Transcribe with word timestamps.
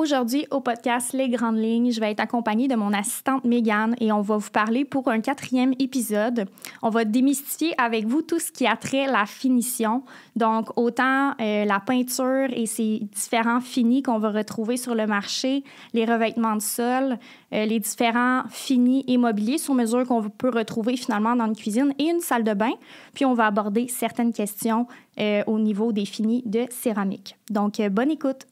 aujourd'hui 0.00 0.46
au 0.50 0.60
podcast 0.60 1.12
Les 1.12 1.28
Grandes 1.28 1.58
Lignes. 1.58 1.92
Je 1.92 2.00
vais 2.00 2.10
être 2.10 2.20
accompagnée 2.20 2.68
de 2.68 2.74
mon 2.74 2.92
assistante 2.94 3.44
Megan 3.44 3.94
et 4.00 4.12
on 4.12 4.22
va 4.22 4.38
vous 4.38 4.50
parler 4.50 4.86
pour 4.86 5.08
un 5.08 5.20
quatrième 5.20 5.74
épisode. 5.78 6.46
On 6.82 6.88
va 6.88 7.04
démystifier 7.04 7.74
avec 7.78 8.06
vous 8.06 8.22
tout 8.22 8.38
ce 8.38 8.50
qui 8.50 8.66
a 8.66 8.76
trait 8.76 9.06
la 9.06 9.26
finition. 9.26 10.02
Donc, 10.36 10.76
autant 10.78 11.32
euh, 11.40 11.66
la 11.66 11.80
peinture 11.80 12.48
et 12.50 12.64
ses 12.64 13.02
différents 13.14 13.60
finis 13.60 14.02
qu'on 14.02 14.18
va 14.18 14.30
retrouver 14.30 14.78
sur 14.78 14.94
le 14.94 15.06
marché, 15.06 15.64
les 15.92 16.06
revêtements 16.06 16.56
de 16.56 16.62
sol, 16.62 17.18
euh, 17.52 17.66
les 17.66 17.78
différents 17.78 18.44
finis 18.48 19.04
immobiliers 19.06 19.58
sur 19.58 19.74
mesure 19.74 20.06
qu'on 20.06 20.30
peut 20.30 20.50
retrouver 20.50 20.96
finalement 20.96 21.36
dans 21.36 21.46
une 21.46 21.56
cuisine 21.56 21.92
et 21.98 22.04
une 22.04 22.20
salle 22.20 22.44
de 22.44 22.54
bain. 22.54 22.72
Puis, 23.12 23.26
on 23.26 23.34
va 23.34 23.46
aborder 23.46 23.86
certaines 23.88 24.32
questions 24.32 24.86
euh, 25.18 25.42
au 25.46 25.58
niveau 25.58 25.92
des 25.92 26.06
finis 26.06 26.42
de 26.46 26.64
céramique. 26.70 27.36
Donc, 27.50 27.80
bonne 27.90 28.10
écoute. 28.10 28.46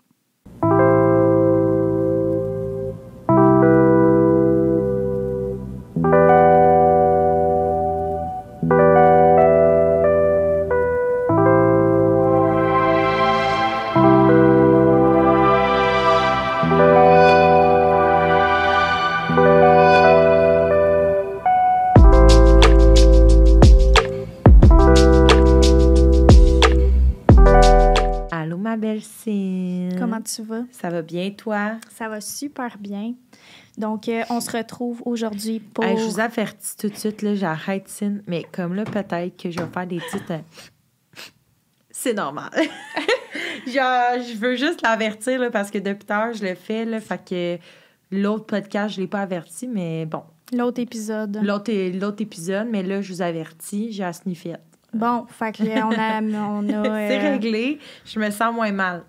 Tu 30.34 30.42
vas? 30.42 30.62
Ça 30.70 30.91
va 30.91 31.02
bien, 31.02 31.30
toi? 31.30 31.78
Ça 31.95 32.09
va 32.09 32.20
super 32.20 32.77
bien. 32.78 33.14
Donc, 33.77 34.09
euh, 34.09 34.23
on 34.30 34.41
se 34.41 34.50
retrouve 34.50 35.02
aujourd'hui 35.06 35.61
pour. 35.61 35.84
je 35.84 36.05
vous 36.05 36.20
avertis 36.20 36.77
tout 36.77 36.89
de 36.89 36.97
suite, 36.97 37.22
là, 37.22 37.34
j'arrête 37.34 37.89
signe, 37.89 38.22
mais 38.27 38.44
comme 38.53 38.75
là, 38.75 38.84
peut-être 38.84 39.36
que 39.36 39.50
je 39.50 39.61
vais 39.61 39.66
faire 39.72 39.86
des 39.86 39.98
petites. 39.98 40.30
Euh, 40.30 40.38
c'est 41.91 42.14
normal. 42.14 42.50
Genre, 43.66 44.22
je 44.22 44.36
veux 44.36 44.56
juste 44.56 44.83
l'avertir 44.83 45.50
parce 45.50 45.70
que 45.70 45.78
depuis 45.78 46.06
tard, 46.06 46.33
je 46.33 46.44
le 46.44 46.55
fais. 46.55 46.84
Là, 46.84 47.00
fait 47.00 47.25
que 47.25 47.58
l'autre 48.10 48.47
podcast, 48.47 48.94
je 48.94 49.00
ne 49.00 49.05
l'ai 49.05 49.08
pas 49.08 49.22
averti, 49.22 49.66
mais 49.66 50.06
bon. 50.06 50.22
L'autre 50.53 50.81
épisode. 50.81 51.38
L'autre, 51.42 51.72
l'autre 51.98 52.22
épisode, 52.22 52.69
mais 52.70 52.83
là, 52.83 53.00
je 53.00 53.12
vous 53.12 53.22
avertis, 53.22 53.92
j'ai 53.92 54.05
à 54.05 54.12
sniffer. 54.12 54.55
Bon, 54.94 55.27
fait 55.28 55.53
que 55.53 55.62
on 55.62 55.92
a. 55.92 56.20
On 56.22 56.69
a 56.69 56.84
c'est 57.08 57.19
euh, 57.19 57.31
réglé, 57.33 57.78
je 58.05 58.19
me 58.19 58.31
sens 58.31 58.55
moins 58.55 58.72
mal 58.72 59.05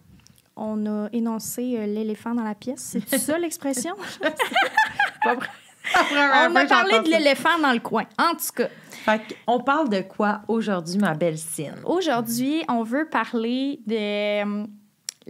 on 0.59 0.85
a 0.85 1.09
énoncé 1.13 1.75
euh, 1.77 1.85
l'éléphant 1.85 2.35
dans 2.35 2.43
la 2.43 2.55
pièce. 2.55 2.97
C'est 3.07 3.17
ça 3.17 3.38
l'expression? 3.38 3.95
on 5.25 6.55
a 6.55 6.66
parlé 6.66 6.99
de 6.99 7.09
l'éléphant 7.09 7.57
dans 7.61 7.73
le 7.73 7.79
coin, 7.79 8.05
en 8.17 8.31
tout 8.31 8.53
cas. 8.55 9.19
on 9.47 9.59
parle 9.61 9.89
de 9.89 10.01
quoi 10.01 10.41
aujourd'hui, 10.47 10.97
ma 10.97 11.13
belle 11.13 11.38
Cine? 11.38 11.75
Aujourd'hui, 11.85 12.63
on 12.67 12.83
veut 12.83 13.07
parler 13.09 13.79
de 13.88 14.43
hum, 14.43 14.67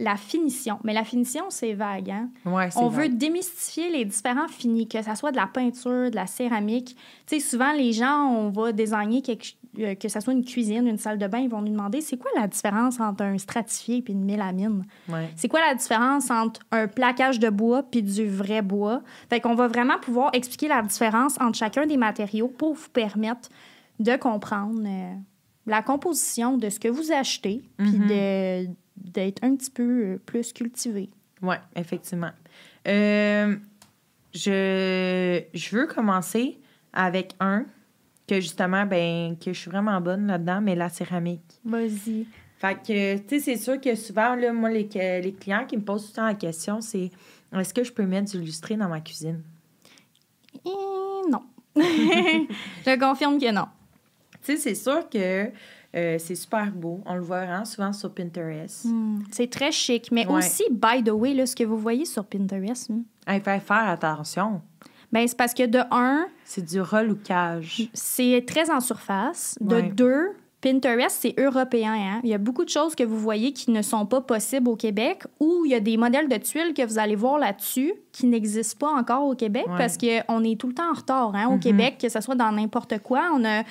la 0.00 0.16
finition. 0.16 0.78
Mais 0.82 0.92
la 0.92 1.04
finition, 1.04 1.44
c'est 1.50 1.74
vague. 1.74 2.10
Hein? 2.10 2.30
on 2.76 2.88
veut 2.88 3.08
démystifier 3.08 3.90
les 3.90 4.04
différents 4.04 4.48
finis, 4.48 4.88
que 4.88 5.02
ce 5.02 5.14
soit 5.14 5.30
de 5.30 5.36
la 5.36 5.46
peinture, 5.46 6.10
de 6.10 6.16
la 6.16 6.26
céramique. 6.26 6.96
Tu 7.26 7.38
sais, 7.38 7.40
souvent, 7.40 7.72
les 7.72 7.92
gens, 7.92 8.26
on 8.26 8.50
va 8.50 8.72
désigner 8.72 9.22
quelque, 9.22 9.52
euh, 9.78 9.94
que 9.94 10.08
ce 10.08 10.18
soit 10.20 10.32
une 10.32 10.44
cuisine, 10.44 10.86
une 10.86 10.98
salle 10.98 11.18
de 11.18 11.26
bain, 11.26 11.38
ils 11.38 11.48
vont 11.48 11.62
nous 11.62 11.70
demander 11.70 12.00
c'est 12.00 12.16
quoi 12.16 12.30
la 12.34 12.48
différence 12.48 12.98
entre 12.98 13.22
un 13.22 13.38
stratifié 13.38 13.98
et 13.98 14.12
une 14.12 14.24
mélamine? 14.24 14.84
C'est 15.36 15.48
quoi 15.48 15.60
la 15.60 15.74
différence 15.74 16.30
entre 16.30 16.60
un 16.72 16.88
plaquage 16.88 17.38
de 17.38 17.48
bois 17.50 17.82
puis 17.82 18.02
du 18.02 18.26
vrai 18.26 18.62
bois? 18.62 19.02
Fait 19.28 19.40
qu'on 19.40 19.54
va 19.54 19.68
vraiment 19.68 19.98
pouvoir 19.98 20.30
expliquer 20.32 20.68
la 20.68 20.82
différence 20.82 21.40
entre 21.40 21.56
chacun 21.56 21.86
des 21.86 21.96
matériaux 21.96 22.48
pour 22.48 22.74
vous 22.74 22.88
permettre 22.92 23.48
de 24.00 24.16
comprendre 24.16 24.82
euh, 24.86 25.14
la 25.66 25.82
composition 25.82 26.56
de 26.56 26.68
ce 26.68 26.80
que 26.80 26.88
vous 26.88 27.12
achetez 27.12 27.62
puis 27.76 27.90
mm-hmm. 27.90 28.66
de 28.66 28.70
d'être 28.96 29.42
un 29.42 29.56
petit 29.56 29.70
peu 29.70 29.82
euh, 29.82 30.18
plus 30.24 30.52
cultivé. 30.52 31.10
Oui, 31.42 31.56
effectivement. 31.74 32.30
Euh, 32.86 33.56
je, 34.34 35.42
je 35.54 35.76
veux 35.76 35.86
commencer 35.86 36.58
avec 36.92 37.34
un 37.40 37.64
que 38.30 38.40
justement, 38.40 38.86
ben, 38.86 39.36
que 39.36 39.52
je 39.52 39.58
suis 39.58 39.70
vraiment 39.70 40.00
bonne 40.00 40.28
là-dedans, 40.28 40.60
mais 40.60 40.76
la 40.76 40.88
céramique. 40.88 41.60
Vas-y. 41.64 42.26
Fait 42.58 42.74
que, 42.76 43.16
tu 43.16 43.28
sais, 43.28 43.38
c'est 43.40 43.56
sûr 43.56 43.80
que 43.80 43.94
souvent, 43.96 44.36
là, 44.36 44.52
moi, 44.52 44.70
les, 44.70 44.88
les 45.20 45.32
clients 45.32 45.64
qui 45.66 45.76
me 45.76 45.82
posent 45.82 46.04
tout 46.04 46.12
le 46.12 46.16
temps 46.16 46.26
la 46.26 46.34
question, 46.34 46.80
c'est 46.80 47.10
est-ce 47.58 47.74
que 47.74 47.82
je 47.82 47.92
peux 47.92 48.04
mettre 48.04 48.30
du 48.30 48.40
lustré 48.40 48.76
dans 48.76 48.88
ma 48.88 49.00
cuisine? 49.00 49.42
Et 50.64 51.28
non. 51.28 51.42
je 51.76 52.98
confirme 53.00 53.40
que 53.40 53.50
non. 53.50 53.66
Tu 54.44 54.52
sais, 54.52 54.56
c'est 54.58 54.74
sûr 54.76 55.08
que 55.08 55.50
euh, 55.96 56.16
c'est 56.18 56.34
super 56.36 56.70
beau. 56.70 57.00
On 57.06 57.14
le 57.14 57.22
voit 57.22 57.44
vraiment 57.44 57.64
souvent 57.64 57.92
sur 57.92 58.14
Pinterest. 58.14 58.84
Hmm. 58.84 59.20
c'est 59.32 59.50
très 59.50 59.72
chic. 59.72 60.12
Mais 60.12 60.26
aussi, 60.26 60.64
by 60.70 61.02
the 61.02 61.10
way, 61.10 61.34
là, 61.34 61.46
ce 61.46 61.56
que 61.56 61.64
vous 61.64 61.78
voyez 61.78 62.04
sur 62.04 62.24
Pinterest. 62.24 62.90
Il 63.26 63.40
faut 63.40 63.42
faire 63.42 63.88
attention. 63.88 64.62
Ben, 65.12 65.26
c'est 65.26 65.36
parce 65.36 65.54
que 65.54 65.66
de 65.66 65.80
un. 65.90 66.26
C'est 66.44 66.64
du 66.64 66.80
relookage. 66.80 67.88
C'est 67.94 68.44
très 68.46 68.70
en 68.70 68.80
surface. 68.80 69.56
De 69.60 69.80
deux, 69.80 70.36
Pinterest, 70.60 71.16
c'est 71.20 71.34
européen. 71.38 71.94
Hein? 71.94 72.20
Il 72.22 72.30
y 72.30 72.34
a 72.34 72.38
beaucoup 72.38 72.64
de 72.64 72.68
choses 72.68 72.94
que 72.94 73.02
vous 73.02 73.18
voyez 73.18 73.52
qui 73.52 73.70
ne 73.70 73.82
sont 73.82 74.04
pas 74.04 74.20
possibles 74.20 74.68
au 74.68 74.76
Québec 74.76 75.24
ou 75.38 75.62
il 75.64 75.70
y 75.70 75.74
a 75.74 75.80
des 75.80 75.96
modèles 75.96 76.28
de 76.28 76.36
tuiles 76.36 76.74
que 76.74 76.86
vous 76.86 76.98
allez 76.98 77.16
voir 77.16 77.38
là-dessus 77.38 77.94
qui 78.12 78.26
n'existent 78.26 78.86
pas 78.86 78.92
encore 78.92 79.24
au 79.24 79.34
Québec 79.34 79.64
parce 79.78 79.96
qu'on 79.96 80.44
est 80.44 80.60
tout 80.60 80.68
le 80.68 80.74
temps 80.74 80.90
en 80.90 80.94
retard 80.94 81.34
hein, 81.34 81.48
au 81.48 81.56
mm-hmm. 81.56 81.60
Québec, 81.60 81.98
que 82.00 82.08
ce 82.08 82.20
soit 82.20 82.34
dans 82.34 82.52
n'importe 82.52 82.98
quoi. 82.98 83.30
On 83.34 83.44
a 83.44 83.62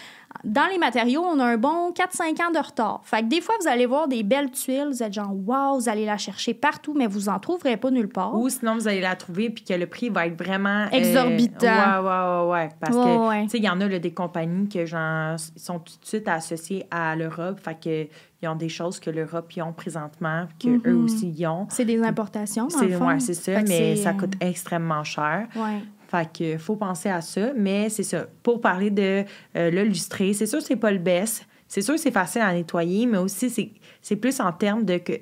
dans 0.44 0.68
les 0.72 0.78
matériaux, 0.78 1.22
on 1.22 1.40
a 1.40 1.46
un 1.46 1.58
bon 1.58 1.92
4-5 1.92 2.42
ans 2.42 2.52
de 2.52 2.66
retard. 2.66 3.02
Fait 3.04 3.22
que 3.22 3.28
des 3.28 3.42
fois, 3.42 3.56
vous 3.62 3.68
allez 3.68 3.86
voir 3.86 4.08
des 4.08 4.24
belles 4.24 4.52
tuiles, 4.52 4.88
vous 4.88 5.04
êtes 5.04 5.14
genre, 5.14 5.34
wow, 5.46 5.80
vous 5.80 5.90
allez 5.90 6.06
la 6.06 6.18
chercher 6.18 6.54
partout, 6.54 6.94
mais 6.96 7.08
vous 7.08 7.30
en 7.30 7.40
trouverez 7.40 7.78
pas 7.78 7.92
nulle 7.92 8.10
part. 8.10 8.36
Ou 8.36 8.50
sinon, 8.50 8.76
vous 8.76 8.88
allez 8.88 9.02
la 9.02 9.16
trouver 9.16 9.50
puis 9.50 9.64
que 9.64 9.74
le 9.74 9.88
prix 9.88 10.10
va 10.10 10.28
être 10.28 10.42
vraiment. 10.42 10.86
Euh, 10.86 10.98
Exorbitant. 10.98 11.66
ouais, 11.66 12.08
ouais, 12.08 12.46
ouais, 12.46 12.52
ouais. 12.52 12.70
Parce 12.80 12.96
que, 12.96 13.44
tu 13.44 13.50
sais, 13.50 13.58
il 13.58 13.64
y 13.64 13.70
en 13.70 13.82
a 13.82 13.88
des 13.88 14.14
compagnies 14.14 14.70
que 14.70 14.86
genre, 14.86 15.36
sont 15.56 15.80
tout 15.80 15.94
de 16.02 16.06
suite 16.06 16.28
associées 16.28 16.86
à 16.92 17.16
l'Europe. 17.16 17.60
Fait 17.60 17.80
que 17.80 18.08
ils 18.42 18.48
ont 18.48 18.56
des 18.56 18.70
choses 18.70 19.00
que 19.00 19.10
l'Europe 19.10 19.52
y 19.54 19.62
ont 19.62 19.74
présentement, 19.74 20.48
qu'eux 20.60 20.82
eux 20.86 20.94
mm-hmm. 20.94 21.04
aussi 21.04 21.30
y 21.32 21.46
ont. 21.46 21.68
C'est 21.70 21.84
des 21.84 22.02
importations, 22.02 22.70
c'est 22.70 23.34
ça, 23.34 23.62
mais 23.68 23.98
ça 23.98 24.14
coûte 24.14 24.34
extrêmement 24.40 25.04
cher. 25.04 25.48
Ouais. 25.56 25.82
Fait 26.10 26.32
que 26.32 26.58
faut 26.58 26.76
penser 26.76 27.10
à 27.10 27.22
ça. 27.22 27.52
Mais 27.56 27.90
c'est 27.90 28.04
ça. 28.04 28.26
Pour 28.44 28.62
parler 28.62 28.90
de 28.90 29.24
euh, 29.56 29.72
le 29.72 29.84
lustré, 29.84 30.34
c'est 30.34 30.48
sûr 30.48 30.60
que 30.60 30.66
c'est 30.66 30.76
pas 30.76 30.92
le 30.92 30.98
best. 30.98 31.48
C'est 31.68 31.82
sûr 31.82 31.96
que 31.96 32.00
c'est 32.00 32.12
facile 32.12 32.42
à 32.42 32.52
nettoyer, 32.52 33.06
mais 33.06 33.20
aussi 33.20 33.72
c'est 34.02 34.16
plus 34.16 34.40
en 34.40 34.52
termes 34.52 34.84
de 34.86 34.98
que 34.98 35.14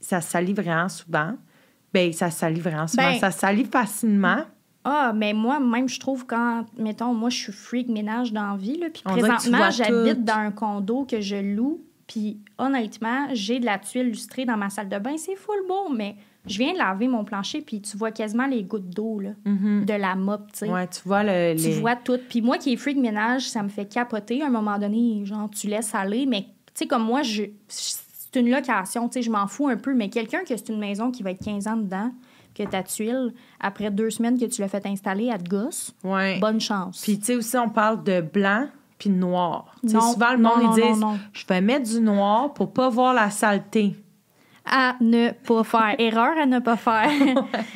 ça 0.00 0.20
salit 0.20 0.52
vraiment 0.52 0.88
souvent. 0.88 1.34
Ben, 1.94 2.12
ça 2.12 2.30
salit 2.30 2.60
vraiment 2.60 2.88
souvent. 2.88 3.12
Ben, 3.12 3.18
ça 3.20 3.30
salit 3.30 3.64
facilement. 3.64 4.44
Ah, 4.84 5.12
mais 5.14 5.32
moi, 5.32 5.60
même, 5.60 5.88
je 5.88 6.00
trouve 6.00 6.26
quand, 6.26 6.64
mettons, 6.76 7.14
moi, 7.14 7.30
je 7.30 7.36
suis 7.36 7.52
freak 7.52 7.88
ménage 7.88 8.32
dans 8.32 8.50
la 8.50 8.56
vie, 8.56 8.78
là, 8.78 8.88
puis 8.92 9.02
présentement, 9.04 9.70
j'habite 9.70 10.24
dans 10.24 10.38
un 10.38 10.50
condo 10.50 11.04
que 11.04 11.20
je 11.20 11.36
loue, 11.36 11.84
puis 12.08 12.40
honnêtement, 12.58 13.28
j'ai 13.32 13.60
de 13.60 13.64
la 13.64 13.78
tuile 13.78 14.08
lustrée 14.08 14.44
dans 14.44 14.56
ma 14.56 14.70
salle 14.70 14.88
de 14.88 14.98
bain. 14.98 15.16
C'est 15.16 15.36
full 15.36 15.68
beau, 15.68 15.88
mais 15.94 16.16
je 16.46 16.58
viens 16.58 16.72
de 16.72 16.78
laver 16.78 17.06
mon 17.06 17.24
plancher, 17.24 17.60
puis 17.60 17.80
tu 17.80 17.96
vois 17.96 18.10
quasiment 18.10 18.46
les 18.46 18.64
gouttes 18.64 18.90
d'eau 18.90 19.20
mm-hmm. 19.20 19.84
de 19.84 19.94
la 19.94 20.16
mop, 20.16 20.50
tu 20.52 20.60
sais. 20.60 20.68
Ouais, 20.68 20.88
tu 20.88 21.00
vois 21.04 21.22
le. 21.22 21.54
Tu 21.56 21.70
vois 21.80 21.94
tout. 21.94 22.18
Puis 22.28 22.42
moi 22.42 22.58
qui 22.58 22.72
est 22.72 22.76
freak 22.76 22.96
ménage, 22.96 23.48
ça 23.48 23.62
me 23.62 23.68
fait 23.68 23.86
capoter. 23.86 24.42
À 24.42 24.46
un 24.46 24.50
moment 24.50 24.78
donné, 24.78 25.24
genre, 25.24 25.48
tu 25.50 25.68
laisses 25.68 25.94
aller. 25.94 26.26
Mais, 26.26 26.42
tu 26.42 26.48
sais, 26.74 26.86
comme 26.86 27.04
moi, 27.04 27.22
je, 27.22 27.44
c'est 27.68 28.40
une 28.40 28.50
location, 28.50 29.08
tu 29.08 29.14
sais, 29.14 29.22
je 29.22 29.30
m'en 29.30 29.46
fous 29.46 29.68
un 29.68 29.76
peu. 29.76 29.94
Mais 29.94 30.08
quelqu'un 30.08 30.40
que 30.40 30.56
c'est 30.56 30.68
une 30.68 30.80
maison 30.80 31.12
qui 31.12 31.22
va 31.22 31.30
être 31.30 31.44
15 31.44 31.68
ans 31.68 31.76
dedans, 31.76 32.10
que 32.56 32.64
ta 32.64 32.82
tuile, 32.82 33.32
après 33.60 33.90
deux 33.90 34.10
semaines 34.10 34.38
que 34.38 34.46
tu 34.46 34.62
l'as 34.62 34.68
fait 34.68 34.84
installer, 34.86 35.30
à 35.30 35.38
te 35.38 35.48
gosse, 35.48 35.94
ouais. 36.02 36.40
bonne 36.40 36.60
chance. 36.60 37.02
Puis, 37.02 37.18
tu 37.18 37.26
sais, 37.26 37.36
aussi, 37.36 37.56
on 37.56 37.68
parle 37.68 38.02
de 38.02 38.20
blanc 38.20 38.66
puis 38.98 39.10
de 39.10 39.16
noir. 39.16 39.74
Non, 39.84 40.00
souvent, 40.12 40.32
le 40.32 40.38
monde, 40.38 40.76
ils 40.76 40.82
disent 40.82 41.04
je 41.32 41.46
vais 41.46 41.60
mettre 41.60 41.88
du 41.88 42.00
noir 42.00 42.52
pour 42.52 42.72
pas 42.72 42.88
voir 42.88 43.14
la 43.14 43.30
saleté 43.30 43.96
à 44.72 44.96
ne 45.00 45.30
pas 45.30 45.62
faire. 45.62 45.94
Erreur 45.98 46.38
à 46.38 46.46
ne 46.46 46.58
pas 46.58 46.76
faire. 46.76 47.10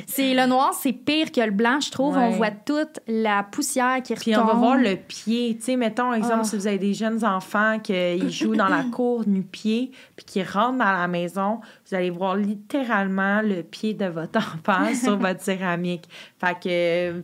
c'est 0.07 0.35
le 0.35 0.47
noir, 0.47 0.73
c'est 0.73 0.95
pire 0.95 1.31
que 1.31 1.43
le 1.43 1.51
blanc, 1.51 1.79
je 1.81 1.91
trouve. 1.91 2.17
On 2.17 2.31
voit 2.31 2.51
toute 2.51 3.01
la 3.07 3.43
poussière 3.43 4.03
qui 4.03 4.15
retombe. 4.15 4.23
Puis 4.23 4.37
on 4.37 4.47
va 4.47 4.55
voir 4.55 4.77
le 4.79 4.97
pied. 4.97 5.57
Tu 5.59 5.65
sais, 5.65 5.77
mettons, 5.77 6.13
exemple, 6.15 6.41
ah. 6.41 6.45
si 6.45 6.57
vous 6.57 6.67
avez 6.67 6.79
des 6.79 6.95
jeunes 6.95 7.23
enfants 7.25 7.79
qui 7.79 8.31
jouent 8.31 8.57
dans 8.57 8.69
la 8.69 8.85
cour 8.93 9.25
nu-pied, 9.29 9.93
puis 10.17 10.25
qui 10.25 10.43
rentrent 10.43 10.79
dans 10.79 10.93
la 10.93 11.07
maison, 11.07 11.61
vous 11.87 11.95
allez 11.95 12.11
voir 12.11 12.35
littéralement 12.37 13.43
le 13.43 13.63
pied 13.63 13.93
de 13.93 14.07
votre 14.07 14.39
enfant 14.55 14.95
sur 14.95 15.19
votre 15.19 15.43
céramique. 15.43 16.09
Fait 16.41 16.59
que 16.59 17.23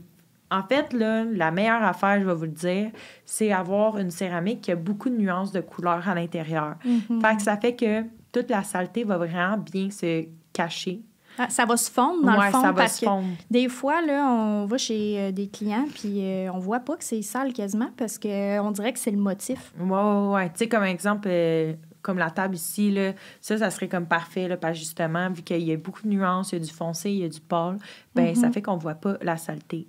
en 0.51 0.63
fait, 0.63 0.93
là, 0.93 1.25
la 1.25 1.51
meilleure 1.51 1.83
affaire, 1.83 2.21
je 2.21 2.27
vais 2.27 2.35
vous 2.35 2.45
le 2.45 2.51
dire, 2.51 2.91
c'est 3.25 3.53
avoir 3.53 3.97
une 3.97 4.11
céramique 4.11 4.61
qui 4.61 4.71
a 4.71 4.77
beaucoup 4.77 5.09
de 5.09 5.17
nuances 5.17 5.51
de 5.51 5.63
couleurs 5.63 6.07
à 6.07 6.15
l'intérieur. 6.15 6.75
Mm-hmm. 6.85 7.21
Fait 7.23 7.37
que 7.37 7.43
ça 7.43 7.57
fait 7.57 7.75
que 7.75 8.05
toute 8.32 8.50
la 8.50 8.62
saleté 8.62 9.05
va 9.05 9.19
vraiment 9.19 9.58
bien 9.58 9.90
se 9.90 10.25
cacher. 10.52 11.02
Ah, 11.38 11.49
ça 11.49 11.64
va 11.64 11.76
se 11.76 11.90
fondre 11.90 12.25
dans 12.25 12.32
le 12.32 12.50
fond 12.50 12.61
ça 12.61 12.73
parce 12.75 13.00
que 13.00 13.06
des 13.50 13.69
fois 13.69 14.02
là, 14.02 14.26
on 14.26 14.67
va 14.67 14.76
chez 14.76 15.19
euh, 15.19 15.32
des 15.32 15.49
clients 15.49 15.87
puis 15.94 16.23
euh, 16.23 16.52
on 16.52 16.58
voit 16.58 16.81
pas 16.81 16.96
que 16.96 17.05
c'est 17.05 17.23
sale 17.23 17.55
quasiment 17.55 17.90
parce 17.96 18.19
que 18.19 18.61
on 18.61 18.70
dirait 18.70 18.93
que 18.93 18.99
c'est 18.99 19.11
le 19.11 19.17
motif. 19.17 19.73
Ouais 19.81 19.88
ouais, 19.88 20.34
ouais. 20.34 20.49
tu 20.50 20.58
sais 20.58 20.69
comme 20.69 20.84
exemple 20.84 21.29
euh, 21.31 21.73
comme 22.02 22.19
la 22.19 22.31
table 22.31 22.56
ici, 22.56 22.90
là, 22.90 23.12
ça, 23.40 23.56
ça 23.56 23.70
serait 23.70 23.88
comme 23.88 24.06
parfait, 24.06 24.49
là, 24.49 24.56
parce 24.56 24.76
justement, 24.76 25.31
vu 25.31 25.43
qu'il 25.43 25.62
y 25.62 25.73
a 25.73 25.76
beaucoup 25.76 26.02
de 26.02 26.08
nuances, 26.08 26.52
il 26.52 26.58
y 26.58 26.62
a 26.62 26.64
du 26.64 26.73
foncé, 26.73 27.11
il 27.11 27.19
y 27.19 27.25
a 27.25 27.28
du 27.28 27.40
pâle, 27.40 27.78
ben 28.14 28.35
ça 28.35 28.49
mhm. 28.49 28.52
fait 28.52 28.62
qu'on 28.62 28.76
voit 28.76 28.96
pas 28.96 29.17
la 29.23 29.37
saleté. 29.37 29.87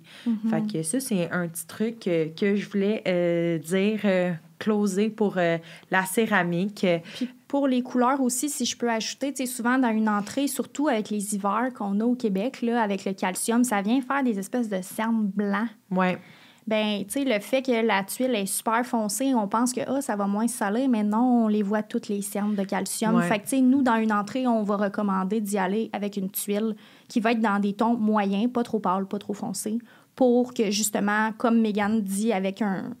Fait 0.48 0.62
que 0.72 0.82
ça, 0.82 1.00
c'est 1.00 1.30
un 1.30 1.48
petit 1.48 1.66
truc 1.66 1.98
que 2.00 2.56
je 2.56 2.68
voulais 2.70 3.02
euh, 3.06 3.58
dire, 3.58 4.00
euh, 4.04 4.32
closer 4.58 5.10
pour 5.10 5.34
euh, 5.36 5.58
la 5.90 6.04
céramique. 6.04 6.86
Puis 7.16 7.28
pour 7.54 7.68
les 7.68 7.82
couleurs 7.82 8.20
aussi, 8.20 8.50
si 8.50 8.64
je 8.64 8.76
peux 8.76 8.90
ajouter, 8.90 9.32
tu 9.32 9.46
sais, 9.46 9.46
souvent 9.46 9.78
dans 9.78 9.92
une 9.92 10.08
entrée, 10.08 10.48
surtout 10.48 10.88
avec 10.88 11.08
les 11.08 11.36
hivers 11.36 11.68
qu'on 11.72 12.00
a 12.00 12.04
au 12.04 12.16
Québec, 12.16 12.62
là, 12.62 12.82
avec 12.82 13.04
le 13.04 13.12
calcium, 13.12 13.62
ça 13.62 13.80
vient 13.80 14.00
faire 14.00 14.24
des 14.24 14.40
espèces 14.40 14.68
de 14.68 14.82
cernes 14.82 15.30
blancs. 15.32 15.68
Ouais 15.92 16.18
ben 16.66 17.04
tu 17.04 17.10
sais 17.10 17.24
le 17.24 17.38
fait 17.40 17.60
que 17.60 17.86
la 17.86 18.02
tuile 18.04 18.34
est 18.34 18.46
super 18.46 18.86
foncée, 18.86 19.34
on 19.34 19.46
pense 19.46 19.74
que 19.74 19.82
ah, 19.86 20.00
ça 20.00 20.16
va 20.16 20.26
moins 20.26 20.48
saler, 20.48 20.88
mais 20.88 21.02
non, 21.02 21.44
on 21.44 21.48
les 21.48 21.62
voit 21.62 21.82
toutes 21.82 22.08
les 22.08 22.22
cernes 22.22 22.54
de 22.54 22.64
calcium. 22.64 23.20
Fait 23.20 23.38
que 23.38 23.44
tu 23.44 23.50
sais 23.50 23.60
nous 23.60 23.82
dans 23.82 23.96
une 23.96 24.12
entrée, 24.12 24.46
on 24.46 24.62
va 24.62 24.76
recommander 24.76 25.42
d'y 25.42 25.58
aller 25.58 25.90
avec 25.92 26.16
une 26.16 26.30
tuile 26.30 26.74
qui 27.06 27.20
va 27.20 27.32
être 27.32 27.40
dans 27.40 27.60
des 27.60 27.74
tons 27.74 27.98
moyens, 27.98 28.50
pas 28.50 28.62
trop 28.62 28.80
pâle, 28.80 29.04
pas 29.04 29.18
trop 29.18 29.34
foncé, 29.34 29.78
pour 30.16 30.54
que 30.54 30.70
justement 30.70 31.32
comme 31.36 31.60
Megan 31.60 32.00
dit 32.00 32.32
avec 32.32 32.62
un 32.62 32.94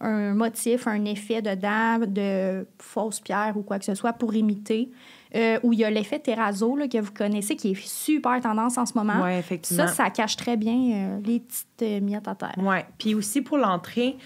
un 0.00 0.34
motif, 0.34 0.86
un 0.86 1.04
effet 1.04 1.40
dedans 1.40 1.98
de 2.06 2.66
fausse 2.78 3.20
pierre 3.20 3.54
ou 3.56 3.62
quoi 3.62 3.78
que 3.78 3.84
ce 3.84 3.94
soit 3.94 4.12
pour 4.12 4.34
imiter. 4.34 4.90
Euh, 5.34 5.58
où 5.62 5.72
il 5.72 5.80
y 5.80 5.84
a 5.84 5.90
l'effet 5.90 6.18
terrazzo 6.18 6.76
là, 6.76 6.88
que 6.88 6.98
vous 6.98 7.12
connaissez, 7.12 7.56
qui 7.56 7.72
est 7.72 7.86
super 7.86 8.40
tendance 8.40 8.78
en 8.78 8.86
ce 8.86 8.94
moment. 8.94 9.22
Oui, 9.22 9.32
effectivement. 9.32 9.86
Ça, 9.88 9.92
ça 9.92 10.10
cache 10.10 10.36
très 10.36 10.56
bien 10.56 10.74
euh, 10.74 11.20
les 11.24 11.40
petites 11.40 11.82
euh, 11.82 12.00
miettes 12.00 12.28
à 12.28 12.34
terre. 12.34 12.54
Oui. 12.58 12.76
Puis 12.96 13.14
aussi 13.14 13.42
pour 13.42 13.58
l'entrée, 13.58 14.16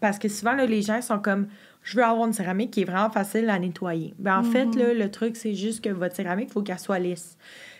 parce 0.00 0.18
que 0.18 0.28
souvent, 0.28 0.54
les 0.54 0.82
gens 0.82 1.00
sont 1.00 1.18
comme 1.18 1.46
je 1.82 1.96
veux 1.96 2.04
avoir 2.04 2.26
une 2.26 2.34
céramique 2.34 2.72
qui 2.72 2.82
est 2.82 2.84
vraiment 2.84 3.10
facile 3.10 3.48
à 3.48 3.58
nettoyer. 3.58 4.12
Ben, 4.18 4.38
en 4.38 4.42
fait, 4.42 4.66
là, 4.74 4.92
mhm. 4.92 4.98
le 4.98 5.10
truc, 5.10 5.36
c'est 5.36 5.54
juste 5.54 5.82
que 5.82 5.88
votre 5.88 6.14
céramique, 6.14 6.48
il 6.50 6.52
faut 6.52 6.62
qu'elle 6.62 6.78
soit 6.78 6.98
lisse. 6.98 7.38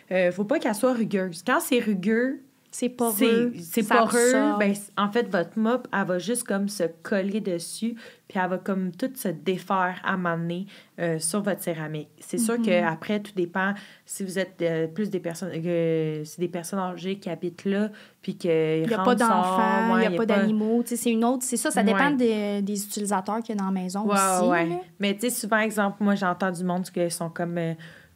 Il 0.09 0.25
ne 0.25 0.31
faut 0.31 0.43
pas 0.43 0.59
qu'elle 0.59 0.73
soit 0.73 0.93
rugueuse. 0.93 1.43
Quand 1.45 1.59
c'est 1.59 1.79
rugueux, 1.79 2.41
c'est 2.71 2.87
poreux. 2.87 3.51
C'est 3.61 3.85
poreux. 3.85 4.57
Ben, 4.57 4.73
en 4.97 5.11
fait, 5.11 5.29
votre 5.29 5.59
mop, 5.59 5.89
elle 5.93 6.05
va 6.05 6.19
juste 6.19 6.45
comme 6.45 6.69
se 6.69 6.83
coller 7.03 7.41
dessus, 7.41 7.95
puis 8.29 8.39
elle 8.41 8.49
va 8.49 8.57
comme 8.57 8.93
tout 8.93 9.11
se 9.13 9.27
défaire 9.27 9.99
à 10.05 10.15
m'amener 10.15 10.67
euh, 10.97 11.19
sur 11.19 11.41
votre 11.41 11.61
céramique. 11.61 12.07
C'est 12.19 12.37
sûr 12.37 12.55
mm-hmm. 12.55 12.83
qu'après, 12.83 13.19
tout 13.19 13.33
dépend 13.35 13.73
si 14.05 14.23
vous 14.23 14.39
êtes 14.39 14.61
euh, 14.61 14.87
plus 14.87 15.09
des 15.09 15.19
personnes, 15.19 15.51
euh, 15.53 16.23
des 16.37 16.47
personnes 16.47 16.79
âgées 16.79 17.19
qui 17.19 17.29
habitent 17.29 17.65
là, 17.65 17.89
puis 18.21 18.37
qu'il 18.37 18.87
n'y 18.87 18.93
a 18.93 19.03
pas 19.03 19.15
d'enfants, 19.15 19.97
il 19.97 20.07
n'y 20.07 20.15
a, 20.15 20.17
pas 20.17 20.25
d'animaux. 20.25 20.81
C'est 20.85 21.11
une 21.11 21.25
autre, 21.25 21.43
c'est 21.43 21.57
ça, 21.57 21.71
ça 21.71 21.83
dépend 21.83 22.11
des, 22.11 22.61
des, 22.61 22.85
utilisateurs 22.85 23.39
qu'il 23.39 23.53
y 23.53 23.57
a 23.57 23.61
dans 23.61 23.71
la 23.71 23.81
maison 23.81 24.07
aussi. 24.07 24.75
Mais 24.97 25.13
tu 25.15 25.21
sais, 25.21 25.29
souvent, 25.29 25.59
exemple, 25.59 25.97
moi, 25.99 26.15
j'entends 26.15 26.51
du 26.51 26.63
monde 26.63 26.83
qui 26.89 27.11
sont 27.11 27.29
comme 27.29 27.57
ah, 27.57 27.73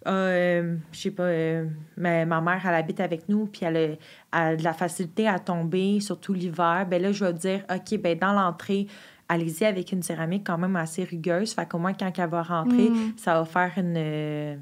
euh, 0.07 0.75
je 0.92 1.00
sais 1.00 1.12
pas, 1.12 1.24
euh, 1.24 1.68
ma, 1.98 2.25
mère, 2.25 2.62
elle 2.66 2.75
habite 2.75 3.00
avec 3.00 3.28
nous, 3.28 3.48
puis 3.48 3.62
elle 3.66 3.98
a, 4.31 4.56
de 4.56 4.63
la 4.63 4.74
facilité 4.74 5.28
à 5.28 5.40
tomber, 5.40 6.00
surtout 6.00 6.34
l'hiver. 6.34 6.86
Ben 6.90 7.02
là, 7.02 7.12
je 7.12 7.25
vais 7.25 7.34
dire, 7.34 7.63
OK, 7.74 8.00
ben 8.00 8.18
dans 8.18 8.34
l'entrée, 8.34 8.88
allez-y 9.30 9.66
avec 9.66 9.92
une 9.92 10.04
céramique 10.04 10.46
quand 10.46 10.57
même 10.57 10.75
assez 10.75 11.04
rugueuse. 11.04 11.54
Fait 11.54 11.68
qu'au 11.68 11.80
moins, 11.80 11.94
quand 11.94 12.12
elle 12.18 12.30
va 12.30 12.44
rentrer, 12.44 12.90
mm. 12.90 13.13
ça 13.18 13.40
va 13.40 13.46
faire 13.46 13.72
une. 13.78 13.96
Euh, 13.98 14.56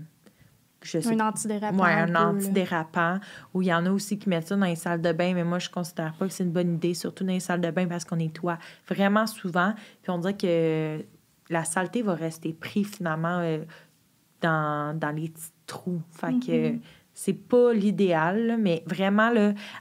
je 0.82 1.00
sais, 1.00 1.14
un 1.14 1.28
antidérapant. 1.28 1.84
Oui, 1.84 1.90
un, 1.90 2.16
antidérapant. 2.16 3.20
Ou 3.54 3.62
il 3.62 3.68
y 3.68 3.74
en 3.74 3.86
a 3.86 3.92
aussi 3.92 4.18
qui 4.20 4.30
mettent 4.30 4.48
ça 4.48 4.56
dans 4.56 4.66
les 4.66 4.76
salles 4.76 5.02
de 5.02 5.12
bain, 5.12 5.34
mais 5.34 5.44
moi, 5.44 5.60
je 5.60 5.70
considère 5.70 6.14
pas 6.14 6.28
que 6.28 6.34
c'est 6.34 6.44
une 6.44 6.52
bonne 6.52 6.76
idée, 6.76 6.94
surtout 6.94 7.24
dans 7.24 7.34
les 7.34 7.40
salles 7.40 7.62
de 7.62 7.72
bain 7.72 7.88
parce 7.88 8.06
qu'on 8.06 8.18
nettoie 8.18 8.58
vraiment 8.88 9.28
souvent. 9.28 9.74
Puis 10.02 10.12
on 10.12 10.20
dirait 10.20 10.38
que 10.38 11.06
la 11.50 11.64
saleté 11.66 12.02
va 12.02 12.16
rester 12.16 12.54
prise 12.54 12.96
finalement 12.96 13.42
dans, 14.44 14.98
dans 14.98 15.12
les 15.12 15.30
petits 15.30 15.52
trous. 15.66 16.02
Fait 16.12 16.34
que 16.40 16.52
mm-hmm. 16.52 16.80
C'est 17.16 17.34
pas 17.34 17.74
l'idéal, 17.74 18.58
mais 18.60 18.84
vraiment, 18.88 19.32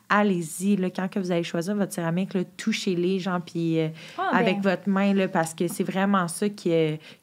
allez-y. 0.09 0.77
Quand 0.95 1.09
que 1.09 1.19
vous 1.19 1.33
allez 1.33 1.43
choisir 1.43 1.75
votre 1.75 1.93
céramique, 1.93 2.31
touchez-les, 2.59 3.19
gens, 3.19 3.41
puis 3.41 3.81
euh, 3.81 3.89
ah, 4.19 4.31
avec 4.33 4.61
votre 4.61 4.89
main, 4.89 5.15
là, 5.15 5.29
parce 5.29 5.55
que 5.55 5.67
c'est 5.67 5.83
vraiment 5.83 6.29
ça 6.29 6.51
qui, 6.51 6.71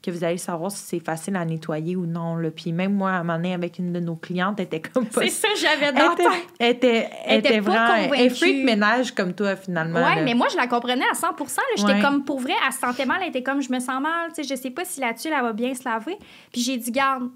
que 0.01 0.09
vous 0.09 0.23
allez 0.23 0.37
savoir 0.37 0.71
si 0.71 0.83
c'est 0.83 0.99
facile 0.99 1.35
à 1.35 1.45
nettoyer 1.45 1.95
ou 1.95 2.07
non. 2.07 2.37
Là. 2.37 2.49
Puis 2.49 2.73
même 2.73 2.95
moi, 2.95 3.11
à 3.11 3.13
un 3.15 3.23
moment 3.23 3.37
donné, 3.37 3.53
avec 3.53 3.77
une 3.77 3.93
de 3.93 3.99
nos 3.99 4.15
clientes, 4.15 4.55
elle 4.59 4.65
était 4.65 4.81
comme 4.81 5.05
pas... 5.05 5.21
C'est 5.21 5.29
ça, 5.29 5.47
j'avais 5.61 5.93
dans 5.93 6.15
Elle 6.59 6.71
était, 6.71 7.09
elle 7.25 7.39
était, 7.39 7.59
vraiment... 7.59 8.11
Elle 8.15 8.31
freak 8.31 8.65
ménage 8.65 9.11
comme 9.13 9.33
toi, 9.33 9.55
finalement. 9.55 9.99
Oui, 9.99 10.23
mais 10.23 10.33
moi, 10.33 10.47
je 10.51 10.57
la 10.57 10.65
comprenais 10.65 11.05
à 11.05 11.15
100% 11.15 11.59
J'étais 11.77 12.01
comme, 12.01 12.23
pour 12.23 12.39
vrai, 12.39 12.53
elle 12.65 12.73
se 12.73 12.79
sentait 12.79 13.05
mal. 13.05 13.19
Elle 13.21 13.29
était 13.29 13.43
comme, 13.43 13.61
je 13.61 13.71
me 13.71 13.79
sens 13.79 14.01
mal, 14.01 14.31
je 14.35 14.55
sais 14.55 14.71
pas 14.71 14.85
si 14.85 14.99
la 14.99 15.13
tuile, 15.13 15.33
elle 15.37 15.43
va 15.43 15.53
bien 15.53 15.73
se 15.75 15.83
laver. 15.85 16.17
Puis 16.51 16.61
j'ai 16.61 16.77
dit, 16.77 16.91
garde, 16.91 17.29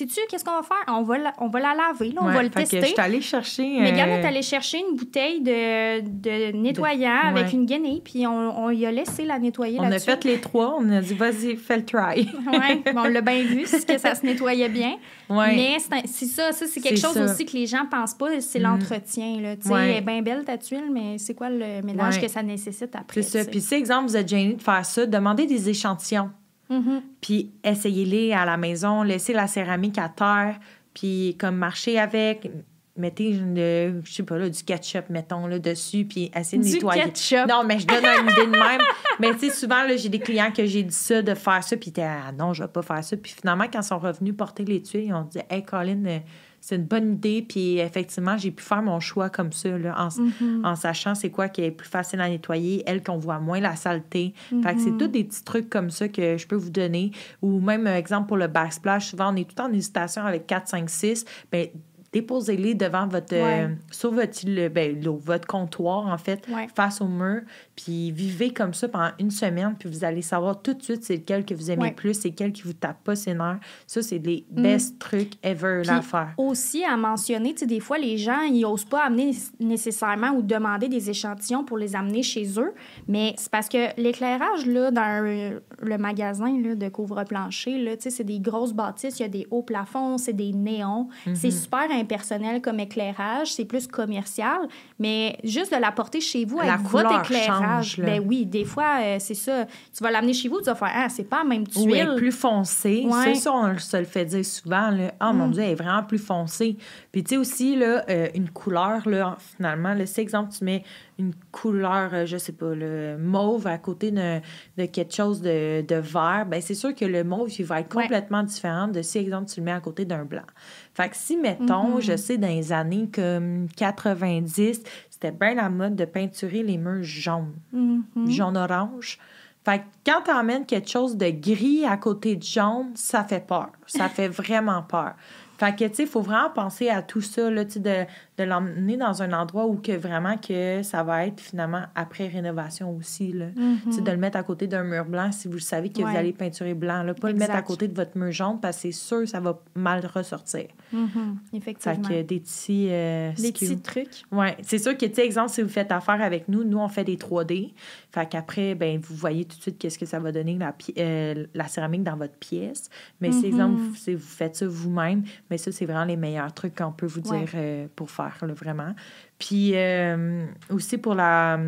sais-tu 0.00 0.20
qu'est-ce 0.28 0.44
qu'on 0.44 0.56
va 0.56 0.62
faire? 0.62 0.94
On 0.94 1.02
va 1.02 1.18
la, 1.18 1.32
on 1.38 1.48
va 1.48 1.60
la 1.60 1.74
laver, 1.74 2.12
là, 2.12 2.20
on 2.22 2.30
va 2.30 2.42
le 2.42 2.50
tester. 2.50 2.80
je 2.80 2.86
suis 2.86 2.94
allée 2.98 3.20
chercher. 3.20 3.78
Mais 3.80 3.92
Megan 3.92 4.08
est 4.08 4.24
allée 4.24 4.42
chercher 4.42 4.78
une 4.78 4.96
bouteille 4.96 5.40
de, 5.40 6.00
de 6.00 6.56
nettoyant 6.56 7.20
avec 7.24 7.52
une 7.52 7.66
guenille, 7.66 8.00
puis 8.00 8.26
on, 8.26 8.64
on 8.64 8.70
y 8.70 8.86
a 8.86 8.92
laissé 8.92 9.24
la 9.24 9.38
nettoyer 9.38 9.78
On 9.80 9.90
a 9.90 9.98
fait 9.98 10.24
les 10.24 10.40
trois, 10.40 10.76
on 10.78 10.90
a 10.90 11.00
dit, 11.00 11.14
vas-y, 11.14 11.56
fais 11.56 11.76
le 11.76 11.84
try. 11.84 12.28
oui, 12.52 12.82
on 12.96 13.04
l'a 13.04 13.20
bien 13.20 13.42
vu, 13.42 13.62
que 13.62 13.98
ça 13.98 14.14
se 14.14 14.24
nettoyait 14.24 14.68
bien. 14.68 14.96
Mais 15.28 15.76
c'est 16.06 16.26
ça, 16.26 16.52
ça 16.52 16.66
c'est 16.66 16.80
quelque 16.80 17.00
chose 17.00 17.16
aussi 17.16 17.46
que 17.46 17.56
les 17.56 17.66
gens 17.66 17.86
pensent 17.90 18.14
pas, 18.14 18.40
c'est 18.40 18.58
mm. 18.58 18.62
l'entretien. 18.62 19.40
Là. 19.40 19.56
Tu 19.56 19.68
sais, 19.68 19.74
Elle 19.74 19.96
est 19.96 20.00
bien 20.00 20.22
belle 20.22 20.44
ta 20.44 20.58
tuile, 20.58 20.90
mais 20.92 21.18
c'est 21.18 21.34
quoi 21.34 21.50
le 21.50 21.82
ménage 21.82 22.20
que 22.20 22.28
ça 22.28 22.42
nécessite 22.42 22.94
après? 22.94 23.22
C'est 23.22 23.44
ça. 23.44 23.50
Puis 23.50 23.60
si, 23.60 23.74
exemple, 23.74 24.08
vous 24.08 24.16
êtes 24.16 24.28
gêné 24.28 24.54
de 24.54 24.62
faire 24.62 24.84
ça, 24.84 25.06
demandez 25.06 25.46
des 25.46 25.68
échantillons. 25.68 26.30
Mm-hmm. 26.70 27.00
Puis 27.20 27.50
essayez-les 27.64 28.32
à 28.32 28.44
la 28.44 28.56
maison, 28.56 29.02
laissez 29.02 29.32
la 29.32 29.46
céramique 29.46 29.98
à 29.98 30.08
terre, 30.08 30.58
puis 30.94 31.36
comme 31.38 31.56
marcher 31.56 31.98
avec, 31.98 32.48
mettez, 32.96 33.34
je 33.34 34.12
sais 34.12 34.22
pas, 34.22 34.38
là, 34.38 34.48
du 34.48 34.62
ketchup, 34.62 35.10
mettons, 35.10 35.46
là, 35.46 35.58
dessus, 35.58 36.04
puis 36.04 36.30
essayez 36.34 36.62
de 36.62 36.68
du 36.68 36.74
nettoyer. 36.74 37.04
ketchup! 37.04 37.48
Non, 37.48 37.64
mais 37.64 37.78
je 37.78 37.86
donne 37.86 38.04
une 38.04 38.30
idée 38.30 38.46
de 38.46 38.50
même. 38.50 38.80
mais 39.18 39.32
tu 39.34 39.48
sais, 39.48 39.50
souvent, 39.50 39.84
j'ai 39.96 40.08
des 40.08 40.20
clients 40.20 40.52
que 40.52 40.64
j'ai 40.64 40.82
dit 40.82 40.94
ça, 40.94 41.22
de 41.22 41.34
faire 41.34 41.64
ça, 41.64 41.76
puis 41.76 41.92
ils 41.96 42.00
ah 42.02 42.32
non, 42.32 42.52
je 42.52 42.62
vais 42.62 42.68
pas 42.68 42.82
faire 42.82 43.02
ça. 43.02 43.16
Puis 43.16 43.32
finalement, 43.32 43.64
quand 43.72 43.80
ils 43.80 43.84
sont 43.84 43.98
revenus 43.98 44.36
porter 44.36 44.64
les 44.64 44.82
tuiles, 44.82 45.06
ils 45.06 45.14
ont 45.14 45.22
dit, 45.24 45.38
hey, 45.48 45.64
Colin, 45.64 46.04
euh, 46.06 46.18
c'est 46.60 46.76
une 46.76 46.84
bonne 46.84 47.14
idée. 47.14 47.44
Puis 47.46 47.78
effectivement, 47.78 48.36
j'ai 48.36 48.50
pu 48.50 48.62
faire 48.62 48.82
mon 48.82 49.00
choix 49.00 49.30
comme 49.30 49.52
ça, 49.52 49.76
là, 49.76 49.94
en, 49.98 50.08
mm-hmm. 50.08 50.64
en 50.64 50.76
sachant 50.76 51.14
c'est 51.14 51.30
quoi 51.30 51.48
qui 51.48 51.62
est 51.62 51.70
plus 51.70 51.88
facile 51.88 52.20
à 52.20 52.28
nettoyer, 52.28 52.82
elle 52.86 53.02
qu'on 53.02 53.18
voit 53.18 53.38
moins 53.38 53.60
la 53.60 53.76
saleté. 53.76 54.34
Fait 54.62 54.74
que 54.74 54.80
c'est 54.80 54.90
mm-hmm. 54.90 54.96
tous 54.98 55.08
des 55.08 55.24
petits 55.24 55.44
trucs 55.44 55.70
comme 55.70 55.90
ça 55.90 56.08
que 56.08 56.36
je 56.36 56.46
peux 56.46 56.56
vous 56.56 56.70
donner. 56.70 57.12
Ou 57.42 57.60
même, 57.60 57.86
exemple, 57.86 58.28
pour 58.28 58.36
le 58.36 58.46
backsplash, 58.46 59.10
souvent, 59.10 59.32
on 59.32 59.36
est 59.36 59.48
tout 59.48 59.60
en 59.60 59.72
hésitation 59.72 60.22
avec 60.22 60.46
4, 60.46 60.68
5, 60.68 60.90
6. 60.90 61.24
Bien, 61.50 61.66
déposez-les 62.12 62.74
devant 62.74 63.06
votre 63.06 63.34
euh, 63.34 63.68
sur 63.90 64.10
votre 64.12 64.68
ben, 64.68 65.00
votre 65.00 65.46
comptoir 65.46 66.06
en 66.06 66.18
fait 66.18 66.44
face 66.74 67.00
au 67.00 67.06
mur. 67.06 67.42
Puis 67.76 68.10
vivez 68.10 68.52
comme 68.52 68.74
ça 68.74 68.88
pendant 68.88 69.10
une 69.20 69.30
semaine 69.30 69.76
puis 69.78 69.88
vous 69.88 70.04
allez 70.04 70.22
savoir 70.22 70.60
tout 70.60 70.74
de 70.74 70.82
suite 70.82 71.04
c'est 71.04 71.16
lequel 71.16 71.44
que 71.44 71.54
vous 71.54 71.70
aimez 71.70 71.92
plus 71.92 72.14
c'est 72.14 72.30
lequel 72.30 72.52
qui 72.52 72.62
vous 72.62 72.72
tape 72.72 73.02
pas 73.04 73.14
ses 73.14 73.34
nerfs. 73.34 73.60
Ça 73.86 74.02
c'est 74.02 74.18
les 74.18 74.44
mm. 74.50 74.62
best 74.62 74.98
trucs 74.98 75.32
ever 75.42 75.82
à 75.88 76.02
faire 76.02 76.34
aussi 76.36 76.84
à 76.84 76.96
mentionner 76.96 77.52
tu 77.52 77.60
sais 77.60 77.66
des 77.66 77.80
fois 77.80 77.98
les 77.98 78.18
gens 78.18 78.42
ils 78.42 78.64
osent 78.64 78.84
pas 78.84 79.04
amener 79.04 79.30
nécessairement 79.60 80.30
ou 80.30 80.42
demander 80.42 80.88
des 80.88 81.10
échantillons 81.10 81.64
pour 81.64 81.78
les 81.78 81.94
amener 81.94 82.22
chez 82.22 82.58
eux. 82.58 82.72
Mais 83.06 83.34
c'est 83.36 83.50
parce 83.50 83.68
que 83.68 84.00
l'éclairage 84.00 84.66
là 84.66 84.90
dans 84.90 85.60
le 85.80 85.98
magasin 85.98 86.60
là, 86.60 86.74
de 86.74 86.88
couvre-plancher 86.88 87.78
là 87.78 87.96
tu 87.96 88.04
sais 88.04 88.10
c'est 88.10 88.24
des 88.24 88.40
grosses 88.40 88.72
bâtisses 88.72 89.20
il 89.20 89.22
y 89.22 89.26
a 89.26 89.28
des 89.28 89.46
hauts 89.50 89.62
plafonds 89.62 90.18
c'est 90.18 90.32
des 90.32 90.52
néons. 90.52 91.08
C'est 91.34 91.48
mm-hmm. 91.48 91.62
super 91.62 91.99
personnel 92.04 92.60
comme 92.60 92.80
éclairage, 92.80 93.52
c'est 93.52 93.64
plus 93.64 93.86
commercial, 93.86 94.68
mais 94.98 95.38
juste 95.44 95.74
de 95.74 95.80
l'apporter 95.80 96.20
chez 96.20 96.44
vous 96.44 96.60
avec 96.60 96.80
votre 96.82 97.20
éclairage. 97.20 97.98
ben 97.98 98.22
oui, 98.26 98.46
des 98.46 98.64
fois, 98.64 98.98
euh, 99.00 99.16
c'est 99.18 99.34
ça. 99.34 99.66
Tu 99.96 100.02
vas 100.02 100.10
l'amener 100.10 100.32
chez 100.32 100.48
vous, 100.48 100.58
tu 100.58 100.66
vas 100.66 100.74
faire, 100.74 100.92
ah, 100.94 101.08
c'est 101.08 101.24
pas 101.24 101.38
la 101.38 101.44
même 101.44 101.66
tuile. 101.66 102.08
Oui, 102.10 102.16
plus 102.16 102.32
foncé. 102.32 103.06
C'est 103.24 103.34
ça, 103.34 103.52
on 103.52 103.78
se 103.78 103.96
le 103.96 104.04
fait 104.04 104.24
dire 104.24 104.44
souvent. 104.44 104.90
Là. 104.90 105.12
Oh 105.20 105.32
mon 105.32 105.48
mm. 105.48 105.52
Dieu, 105.52 105.62
elle 105.62 105.70
est 105.70 105.74
vraiment 105.74 106.02
plus 106.02 106.18
foncée. 106.18 106.76
Puis 107.12 107.24
tu 107.24 107.30
sais 107.30 107.36
aussi, 107.36 107.76
là, 107.76 108.04
euh, 108.08 108.28
une 108.34 108.50
couleur, 108.50 109.08
là, 109.08 109.36
finalement, 109.56 109.94
là, 109.94 110.06
c'est 110.06 110.22
exemple, 110.22 110.52
tu 110.56 110.64
mets 110.64 110.84
une 111.20 111.34
couleur, 111.52 112.10
euh, 112.12 112.26
je 112.26 112.36
sais 112.36 112.52
pas, 112.52 112.74
le 112.74 113.16
mauve 113.18 113.66
à 113.66 113.78
côté 113.78 114.10
de, 114.10 114.40
de 114.76 114.86
quelque 114.86 115.14
chose 115.14 115.40
de, 115.40 115.82
de 115.82 115.94
vert, 115.94 116.46
ben 116.48 116.60
c'est 116.60 116.74
sûr 116.74 116.94
que 116.94 117.04
le 117.04 117.22
mauve, 117.22 117.52
il 117.58 117.64
va 117.64 117.80
être 117.80 117.88
complètement 117.88 118.42
différent 118.42 118.88
de 118.88 119.02
si, 119.02 119.18
exemple, 119.18 119.50
tu 119.50 119.60
le 119.60 119.66
mets 119.66 119.72
à 119.72 119.80
côté 119.80 120.04
d'un 120.04 120.24
blanc. 120.24 120.46
Fait 120.94 121.08
que 121.08 121.16
si, 121.16 121.36
mettons, 121.36 121.98
mm-hmm. 121.98 122.02
je 122.02 122.16
sais, 122.16 122.38
dans 122.38 122.48
les 122.48 122.72
années 122.72 123.08
comme 123.12 123.68
90, 123.76 124.82
c'était 125.10 125.30
bien 125.30 125.54
la 125.54 125.68
mode 125.68 125.96
de 125.96 126.04
peinturer 126.04 126.62
les 126.62 126.78
murs 126.78 127.02
jaunes, 127.02 127.54
mm-hmm. 127.74 128.30
jaune-orange. 128.30 129.18
Fait 129.64 129.80
que 129.80 129.84
quand 130.06 130.22
tu 130.24 130.30
emmènes 130.30 130.64
quelque 130.64 130.88
chose 130.88 131.16
de 131.16 131.28
gris 131.28 131.84
à 131.84 131.98
côté 131.98 132.36
de 132.36 132.42
jaune, 132.42 132.92
ça 132.94 133.24
fait 133.24 133.46
peur. 133.46 133.68
Ça 133.86 134.08
fait 134.08 134.28
vraiment 134.28 134.82
peur. 134.82 135.14
Fait 135.60 135.76
que, 135.76 135.84
tu 135.84 135.96
sais, 135.96 136.02
il 136.04 136.08
faut 136.08 136.22
vraiment 136.22 136.48
penser 136.48 136.88
à 136.88 137.02
tout 137.02 137.20
ça, 137.20 137.50
là, 137.50 137.64
de, 137.64 138.06
de 138.38 138.44
l'emmener 138.44 138.96
dans 138.96 139.22
un 139.22 139.34
endroit 139.34 139.66
où 139.66 139.74
que 139.74 139.92
vraiment 139.92 140.38
que 140.38 140.82
ça 140.82 141.02
va 141.02 141.26
être 141.26 141.38
finalement 141.38 141.82
après 141.94 142.28
rénovation 142.28 142.96
aussi, 142.96 143.34
là. 143.34 143.48
Mm-hmm. 143.48 144.02
De 144.02 144.10
le 144.10 144.16
mettre 144.16 144.38
à 144.38 144.42
côté 144.42 144.66
d'un 144.66 144.84
mur 144.84 145.04
blanc 145.04 145.30
si 145.32 145.48
vous 145.48 145.58
savez 145.58 145.90
que 145.90 146.00
vous 146.00 146.16
allez 146.16 146.32
peinturer 146.32 146.72
blanc, 146.72 147.02
là. 147.02 147.12
Pas 147.12 147.30
le 147.30 147.36
mettre 147.36 147.54
à 147.54 147.60
côté 147.60 147.88
de 147.88 147.94
votre 147.94 148.16
mur 148.16 148.32
jaune 148.32 148.58
parce 148.58 148.76
que 148.76 148.82
c'est 148.84 148.92
sûr 148.92 149.28
ça 149.28 149.40
va 149.40 149.60
mal 149.74 150.00
ressortir. 150.06 150.64
Mm-hmm. 150.94 151.36
Effectivement. 151.52 152.08
Fait 152.08 152.22
que 152.22 152.22
des 152.22 152.40
petits... 152.40 152.88
Euh, 152.88 153.32
des 153.32 153.52
petits 153.52 153.80
trucs. 153.82 154.22
Oui. 154.32 154.46
C'est 154.62 154.78
sûr 154.78 154.96
que, 154.96 155.04
tu 155.04 155.16
sais, 155.16 155.26
exemple, 155.26 155.50
si 155.50 155.60
vous 155.60 155.68
faites 155.68 155.92
affaire 155.92 156.22
avec 156.22 156.48
nous, 156.48 156.64
nous, 156.64 156.78
on 156.78 156.88
fait 156.88 157.04
des 157.04 157.16
3D. 157.16 157.74
Fait 158.12 158.28
qu'après, 158.28 158.74
ben 158.74 158.98
vous 158.98 159.14
voyez 159.14 159.44
tout 159.44 159.58
de 159.58 159.62
suite 159.62 159.78
qu'est-ce 159.78 159.98
que 159.98 160.06
ça 160.06 160.18
va 160.20 160.32
donner 160.32 160.56
la, 160.56 160.74
euh, 160.98 161.46
la 161.52 161.68
céramique 161.68 162.02
dans 162.02 162.16
votre 162.16 162.36
pièce. 162.36 162.88
Mais 163.20 163.30
si, 163.30 163.44
exemple, 163.44 163.78
mm-hmm. 163.78 163.96
si 163.96 164.14
vous 164.14 164.26
faites 164.26 164.56
ça 164.56 164.66
vous-même, 164.66 165.22
mais 165.50 165.58
ça, 165.58 165.72
c'est 165.72 165.84
vraiment 165.84 166.04
les 166.04 166.16
meilleurs 166.16 166.52
trucs 166.52 166.76
qu'on 166.76 166.92
peut 166.92 167.06
vous 167.06 167.20
dire 167.20 167.48
euh, 167.54 167.86
pour 167.96 168.10
faire, 168.10 168.38
vraiment. 168.54 168.94
Puis 169.38 169.72
euh, 169.74 170.46
aussi 170.70 170.98
pour 170.98 171.14
la 171.14 171.60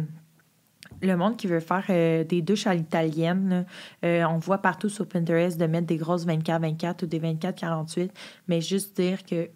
le 1.01 1.17
monde 1.17 1.37
qui 1.37 1.49
veut 1.49 1.59
faire 1.59 1.85
euh, 1.91 2.23
des 2.23 2.43
douches 2.43 2.69
à 2.69 2.75
l'italienne, 2.75 3.67
on 4.05 4.39
voit 4.39 4.59
partout 4.59 4.89
sur 4.89 5.09
Pinterest 5.09 5.59
de 5.59 5.67
mettre 5.67 5.87
des 5.87 5.97
grosses 5.97 6.27
24-24 6.27 7.05
ou 7.05 7.07
des 7.07 7.19
24-48, 7.19 8.11
mais 8.47 8.61
juste 8.61 9.01
dire 9.01 9.25
que 9.25 9.49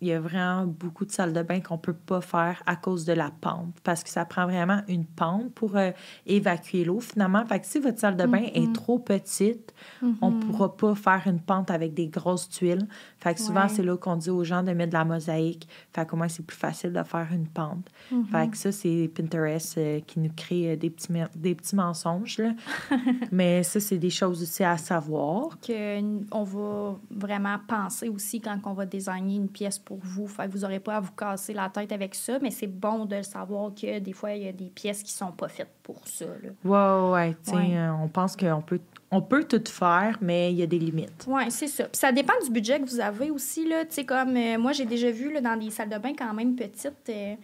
il 0.00 0.08
y 0.08 0.12
a 0.12 0.20
vraiment 0.20 0.64
beaucoup 0.64 1.04
de 1.04 1.10
salles 1.10 1.32
de 1.32 1.42
bain 1.42 1.60
qu'on 1.60 1.74
ne 1.74 1.80
peut 1.80 1.92
pas 1.92 2.20
faire 2.20 2.62
à 2.66 2.76
cause 2.76 3.04
de 3.04 3.12
la 3.12 3.30
pente, 3.40 3.74
parce 3.82 4.04
que 4.04 4.10
ça 4.10 4.24
prend 4.24 4.46
vraiment 4.46 4.82
une 4.86 5.04
pente 5.04 5.52
pour 5.54 5.76
euh, 5.76 5.90
évacuer 6.26 6.84
l'eau, 6.84 7.00
finalement. 7.00 7.44
Fait 7.46 7.60
que 7.60 7.66
si 7.66 7.80
votre 7.80 7.98
salle 7.98 8.16
de 8.16 8.24
bain 8.24 8.44
est 8.54 8.60
mm-hmm. 8.60 8.72
trop 8.72 8.98
petite, 8.98 9.74
on 10.02 10.06
ne 10.06 10.36
mm-hmm. 10.36 10.40
pourra 10.40 10.76
pas 10.76 10.94
faire 10.94 11.22
une 11.26 11.40
pente 11.40 11.70
avec 11.70 11.94
des 11.94 12.06
grosses 12.06 12.48
tuiles. 12.48 12.86
Fait 13.18 13.34
que 13.34 13.40
souvent, 13.40 13.68
c'est 13.68 13.82
là 13.82 13.96
qu'on 13.96 14.16
dit 14.16 14.30
aux 14.30 14.44
gens 14.44 14.62
de 14.62 14.72
mettre 14.72 14.92
de 14.92 14.98
la 14.98 15.04
mosaïque. 15.04 15.66
Fait 15.92 16.06
que 16.06 16.14
moi, 16.14 16.28
c'est 16.28 16.46
plus 16.46 16.56
facile 16.56 16.92
de 16.92 17.02
faire 17.02 17.26
une 17.32 17.48
pente. 17.48 17.90
Mm-hmm. 18.12 18.26
Fait 18.26 18.50
que 18.50 18.56
ça, 18.56 18.70
c'est 18.70 19.10
Pinterest 19.12 19.78
euh, 19.78 20.00
qui 20.06 20.20
nous 20.20 20.30
crée 20.36 20.72
euh, 20.72 20.76
des, 20.76 20.90
petits, 20.90 21.12
des 21.34 21.54
petits 21.56 21.74
mensonges, 21.74 22.38
là. 22.38 22.52
Mais 23.32 23.64
ça, 23.64 23.80
c'est 23.80 23.98
des 23.98 24.10
choses 24.10 24.42
aussi 24.42 24.62
à 24.62 24.76
savoir. 24.76 25.58
Que 25.60 25.98
on 26.30 26.44
va 26.44 26.98
vraiment 27.10 27.56
penser 27.66 28.08
aussi 28.08 28.40
quand 28.40 28.58
on 28.64 28.74
va 28.74 28.86
designer 28.86 29.36
une 29.36 29.48
pièce 29.48 29.78
pour 29.88 30.00
vous. 30.02 30.28
Fait 30.28 30.46
que 30.46 30.52
vous 30.52 30.58
n'aurez 30.58 30.80
pas 30.80 30.96
à 30.96 31.00
vous 31.00 31.12
casser 31.12 31.54
la 31.54 31.70
tête 31.70 31.90
avec 31.92 32.14
ça, 32.14 32.38
mais 32.42 32.50
c'est 32.50 32.66
bon 32.66 33.06
de 33.06 33.22
savoir 33.22 33.72
que 33.74 33.98
des 34.00 34.12
fois, 34.12 34.32
il 34.32 34.42
y 34.42 34.48
a 34.48 34.52
des 34.52 34.66
pièces 34.66 35.02
qui 35.02 35.10
sont 35.10 35.32
pas 35.32 35.48
faites 35.48 35.72
pour 35.82 36.06
ça. 36.06 36.26
Là. 36.26 36.50
Ouais, 36.62 37.10
ouais. 37.10 37.36
Euh, 37.54 37.90
on 38.02 38.06
pense 38.08 38.36
qu'on 38.36 38.60
peut, 38.60 38.80
on 39.10 39.22
peut 39.22 39.44
tout 39.44 39.64
faire, 39.66 40.18
mais 40.20 40.52
il 40.52 40.58
y 40.58 40.62
a 40.62 40.66
des 40.66 40.78
limites. 40.78 41.24
Oui, 41.26 41.44
c'est 41.48 41.68
ça. 41.68 41.84
Puis 41.84 41.96
ça 41.96 42.12
dépend 42.12 42.34
du 42.44 42.50
budget 42.50 42.78
que 42.80 42.86
vous 42.86 43.00
avez 43.00 43.30
aussi. 43.30 43.66
Là. 43.66 43.84
comme 44.06 44.36
euh, 44.36 44.58
moi, 44.58 44.72
j'ai 44.72 44.84
déjà 44.84 45.10
vu 45.10 45.32
là, 45.32 45.40
dans 45.40 45.56
des 45.56 45.70
salles 45.70 45.88
de 45.88 45.96
bain 45.96 46.12
quand 46.16 46.34
même 46.34 46.54
petites. 46.54 47.08
Euh, 47.08 47.34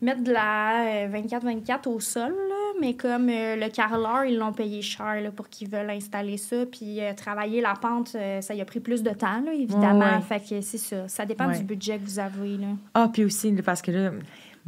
mettre 0.00 0.22
de 0.22 0.32
la 0.32 1.08
24-24 1.08 1.88
au 1.88 2.00
sol, 2.00 2.34
mais 2.80 2.94
comme 2.94 3.26
le 3.26 3.68
carreleur, 3.68 4.24
ils 4.24 4.38
l'ont 4.38 4.52
payé 4.52 4.82
cher 4.82 5.20
là, 5.20 5.30
pour 5.30 5.48
qu'ils 5.48 5.68
veulent 5.68 5.90
installer 5.90 6.36
ça. 6.36 6.64
Puis 6.70 7.00
travailler 7.16 7.60
la 7.60 7.74
pente, 7.74 8.16
ça 8.40 8.54
y 8.54 8.60
a 8.60 8.64
pris 8.64 8.80
plus 8.80 9.02
de 9.02 9.10
temps, 9.10 9.40
là, 9.44 9.52
évidemment. 9.52 10.20
Fait 10.20 10.40
que 10.40 10.60
c'est 10.60 10.78
ça. 10.78 11.08
Ça 11.08 11.26
dépend 11.26 11.50
du 11.50 11.62
budget 11.64 11.98
que 11.98 12.04
vous 12.04 12.18
avez. 12.18 12.56
Là. 12.56 12.68
Ah, 12.94 13.10
puis 13.12 13.24
aussi, 13.24 13.52
parce 13.64 13.82
que 13.82 13.90
là, 13.90 14.12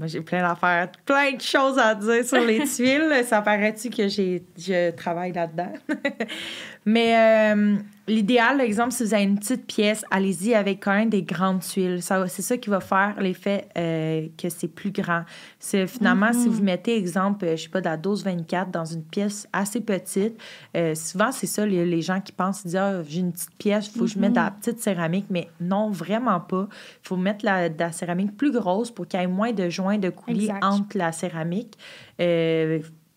moi, 0.00 0.06
j'ai 0.06 0.22
plein 0.22 0.40
d'affaires, 0.40 0.88
plein 1.04 1.32
de 1.32 1.40
choses 1.42 1.78
à 1.78 1.94
dire 1.94 2.24
sur 2.24 2.40
les 2.40 2.64
tuiles. 2.74 3.22
Ça 3.26 3.42
paraît-tu 3.42 3.90
que 3.90 4.08
j'ai, 4.08 4.42
je 4.56 4.90
travaille 4.92 5.32
là-dedans? 5.32 5.72
Mais 6.86 7.52
euh, 7.54 7.76
l'idéal, 8.06 8.60
exemple, 8.60 8.92
si 8.92 9.04
vous 9.04 9.14
avez 9.14 9.22
une 9.22 9.38
petite 9.38 9.66
pièce, 9.66 10.04
allez-y 10.10 10.54
avec 10.54 10.82
quand 10.82 10.94
même 10.94 11.10
des 11.10 11.22
grandes 11.22 11.60
tuiles. 11.60 12.00
C'est 12.02 12.42
ça 12.42 12.56
qui 12.56 12.70
va 12.70 12.80
faire 12.80 13.14
l'effet 13.20 13.68
euh, 13.78 14.28
que 14.36 14.48
c'est 14.48 14.68
plus 14.68 14.90
grand. 14.90 15.24
C'est 15.58 15.86
finalement, 15.86 16.32
si 16.32 16.48
vous 16.48 16.60
mm-hmm. 16.60 16.64
mettez, 16.64 16.96
exemple, 16.96 17.46
je 17.50 17.62
sais 17.62 17.68
pas, 17.68 17.80
de 17.80 17.86
la 17.86 17.96
dose 17.96 18.24
24 18.24 18.70
dans 18.70 18.84
une 18.84 19.04
pièce 19.04 19.46
assez 19.52 19.80
petite, 19.80 20.40
euh, 20.76 20.94
souvent, 20.94 21.32
c'est 21.32 21.46
ça, 21.46 21.66
les, 21.66 22.02
gens 22.02 22.20
qui 22.20 22.32
pensent, 22.32 22.66
dire 22.66 22.82
ah, 22.82 23.02
j'ai 23.06 23.20
une 23.20 23.32
petite 23.32 23.54
pièce, 23.58 23.86
il 23.88 23.98
faut 23.98 24.04
que 24.04 24.10
je 24.10 24.18
mette 24.18 24.32
de 24.32 24.36
la 24.36 24.50
mm-hmm. 24.50 24.58
petite 24.58 24.80
céramique. 24.80 25.26
Mais 25.30 25.48
non, 25.60 25.90
vraiment 25.90 26.40
pas. 26.40 26.68
Il 26.70 27.08
faut 27.08 27.16
mettre 27.16 27.44
la, 27.44 27.68
de 27.68 27.78
la 27.78 27.92
céramique 27.92 28.36
plus 28.36 28.52
grosse 28.52 28.90
pour 28.90 29.06
qu'il 29.06 29.20
y 29.20 29.22
ait 29.22 29.26
moins 29.26 29.52
de 29.52 29.68
joints 29.68 29.98
de 29.98 30.10
coulis 30.10 30.50
entre 30.62 30.96
la 30.96 31.12
céramique 31.12 31.76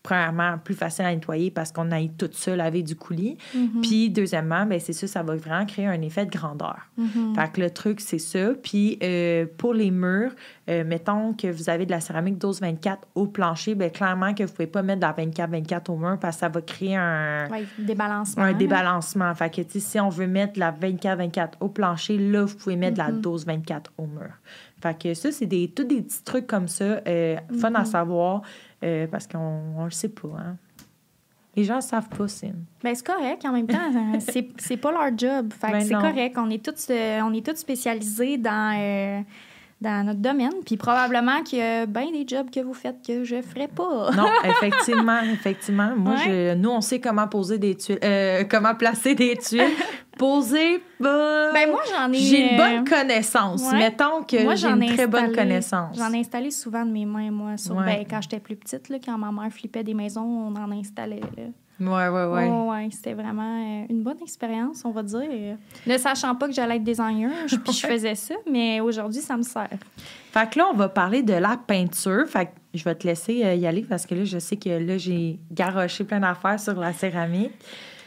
premièrement, 0.03 0.57
plus 0.57 0.75
facile 0.75 1.05
à 1.05 1.13
nettoyer 1.13 1.50
parce 1.50 1.72
qu'on 1.72 1.89
a 1.91 2.01
tout 2.17 2.29
ça 2.33 2.55
laver 2.57 2.83
du 2.83 2.95
coulis. 2.95 3.38
Mm-hmm. 3.55 3.81
Puis, 3.81 4.10
deuxièmement, 4.10 4.65
ben 4.65 4.77
c'est 4.77 4.91
ça, 4.91 5.07
ça 5.07 5.24
va 5.24 5.38
vraiment 5.38 5.65
créer 5.65 5.88
un 5.88 6.01
effet 6.01 6.25
de 6.25 6.31
grandeur. 6.31 6.89
Mm-hmm. 7.00 7.36
Fait 7.36 7.51
que 7.53 7.62
le 7.62 7.69
truc, 7.69 8.01
c'est 8.01 8.19
ça. 8.19 8.50
Puis, 8.62 9.00
euh, 9.01 9.45
pour 9.57 9.74
les 9.74 9.91
murs, 9.91 10.33
euh, 10.69 10.83
mettons 10.86 11.33
que 11.33 11.48
vous 11.48 11.69
avez 11.69 11.86
de 11.86 11.91
la 11.91 12.01
céramique 12.01 12.38
dose 12.38 12.60
24 12.60 13.07
au 13.15 13.27
plancher, 13.27 13.75
bien, 13.75 13.88
clairement 13.88 14.33
que 14.33 14.43
vous 14.43 14.50
ne 14.50 14.55
pouvez 14.55 14.67
pas 14.67 14.81
mettre 14.81 15.00
de 15.00 15.05
la 15.05 15.48
24-24 15.48 15.89
au 15.89 15.95
mur 15.95 16.17
parce 16.19 16.36
que 16.36 16.39
ça 16.41 16.50
va 16.50 16.62
créer 16.62 16.98
un... 16.98 17.48
débalancement. 17.79 18.43
Un 18.43 18.53
débalancement. 18.53 19.33
Fait 19.36 19.50
que, 19.50 19.62
si 19.79 20.00
on 20.01 20.10
veut 20.10 20.27
mettre 20.27 20.53
de 20.53 20.60
la 20.60 20.74
24-24 20.74 21.51
au 21.62 21.69
plancher, 21.69 22.17
là, 22.17 22.43
vous 22.43 22.55
pouvez 22.57 22.75
mettre 22.75 22.95
de 22.95 23.00
la 23.00 23.12
mm-hmm. 23.12 23.22
dose 23.22 23.45
24 23.45 23.93
au 23.98 24.05
mur. 24.05 24.31
Fait 24.83 25.00
que 25.00 25.13
ça, 25.13 25.31
c'est 25.31 25.45
des, 25.45 25.69
tous 25.69 25.86
des 25.86 26.01
petits 26.01 26.24
trucs 26.25 26.45
comme 26.45 26.67
ça, 26.67 27.00
euh, 27.07 27.38
fun 27.57 27.74
à 27.74 27.86
savoir. 27.86 28.41
Euh, 28.83 29.07
parce 29.07 29.27
qu'on 29.27 29.79
ne 29.79 29.85
le 29.85 29.91
sait 29.91 30.09
pas. 30.09 30.29
Hein. 30.37 30.57
Les 31.55 31.63
gens 31.63 31.77
ne 31.77 31.81
savent 31.81 32.09
pas, 32.09 32.27
Cine. 32.27 32.65
Ben, 32.83 32.93
c'est 32.95 33.05
correct. 33.05 33.45
En 33.45 33.53
même 33.53 33.67
temps, 33.67 33.91
c'est, 34.19 34.49
c'est 34.57 34.77
pas 34.77 34.91
leur 34.91 35.17
job. 35.17 35.53
Fait 35.53 35.71
ben 35.71 35.81
c'est 35.81 35.93
correct. 35.93 36.35
On 36.37 36.49
est 36.49 36.63
tous, 36.63 36.87
euh, 36.89 37.21
on 37.21 37.33
est 37.33 37.45
tous 37.45 37.55
spécialisés 37.55 38.37
dans, 38.37 38.75
euh, 38.77 39.21
dans 39.79 40.05
notre 40.05 40.19
domaine. 40.19 40.53
Puis 40.65 40.75
probablement 40.75 41.43
qu'il 41.43 41.59
y 41.59 41.61
a 41.61 41.85
bien 41.85 42.11
des 42.11 42.25
jobs 42.27 42.49
que 42.49 42.59
vous 42.59 42.73
faites 42.73 43.05
que 43.05 43.23
je 43.23 43.35
ne 43.35 43.41
ferais 43.41 43.69
pas. 43.69 44.11
non, 44.11 44.27
effectivement, 44.43 45.21
effectivement. 45.21 45.93
Moi, 45.95 46.15
je, 46.25 46.55
nous, 46.55 46.71
on 46.71 46.81
sait 46.81 46.99
comment 46.99 47.27
poser 47.27 47.59
des 47.59 47.75
tuiles, 47.75 47.99
comment 48.49 48.75
placer 48.75 49.15
des 49.15 49.37
tuiles. 49.37 49.61
Poser, 50.17 50.84
bah, 51.00 51.51
ben 51.53 51.70
moi, 51.70 51.82
j'en 51.89 52.12
ai. 52.12 52.17
J'ai 52.17 52.51
une 52.51 52.58
bonne 52.58 52.88
connaissance. 52.88 53.72
Mettons 53.72 54.24
que 54.24 54.55
j'ai 54.55 54.67
une 54.67 54.96
très 54.96 55.08
bonne 55.08 55.34
connaissance. 55.34 55.98
J'en 55.98 56.13
ai 56.13 56.20
installé 56.20 56.51
souvent 56.51 56.86
de 56.86 56.91
mes 56.91 57.05
mains, 57.05 57.32
moi. 57.32 57.58
Sur, 57.58 57.75
ben, 57.75 58.05
quand 58.10 58.22
j'étais 58.22 58.39
plus 58.39 58.55
petite, 58.55 58.89
là, 58.89 58.98
quand 59.03 59.17
ma 59.17 59.32
mère 59.32 59.51
flippait 59.51 59.84
des 59.84 59.93
maisons, 59.93 60.22
on 60.22 60.55
en 60.55 60.72
installait. 60.72 61.22
Là. 61.38 61.43
Ouais, 61.79 62.08
ouais, 62.08 62.25
ouais. 62.25 62.50
ouais, 62.50 62.89
c'était 62.91 63.13
vraiment 63.13 63.60
euh, 63.60 63.86
une 63.89 64.03
bonne 64.03 64.22
expérience, 64.22 64.84
on 64.86 64.91
va 64.91 65.01
dire. 65.01 65.58
Ne 65.88 65.98
sachant 65.98 66.36
pas 66.36 66.48
que 66.48 66.53
j'allais 66.53 66.75
être 66.75 66.84
designer, 66.84 67.32
puis 67.48 67.74
je 67.74 67.88
faisais 67.88 68.15
ça, 68.15 68.36
mais 68.50 68.79
aujourd'hui, 68.79 69.22
ça 69.22 69.36
me 69.36 69.41
sert. 69.41 69.70
Fait 70.32 70.50
que 70.50 70.60
là, 70.60 70.67
on 70.72 70.75
va 70.75 70.89
parler 70.89 71.24
de 71.24 71.34
la 71.34 71.58
peinture. 71.58 72.27
Fait 72.27 72.46
que 72.46 72.51
je 72.74 72.84
vais 72.84 72.96
te 72.96 73.08
laisser 73.08 73.43
euh, 73.43 73.55
y 73.55 73.65
aller 73.65 73.82
parce 73.82 74.05
que 74.05 74.15
là, 74.15 74.24
je 74.24 74.38
sais 74.38 74.55
que 74.55 74.70
là, 74.70 74.98
j'ai 74.98 75.39
garoché 75.51 76.03
plein 76.03 76.20
d'affaires 76.20 76.60
sur 76.60 76.79
la 76.79 76.93
céramique. 76.93 77.51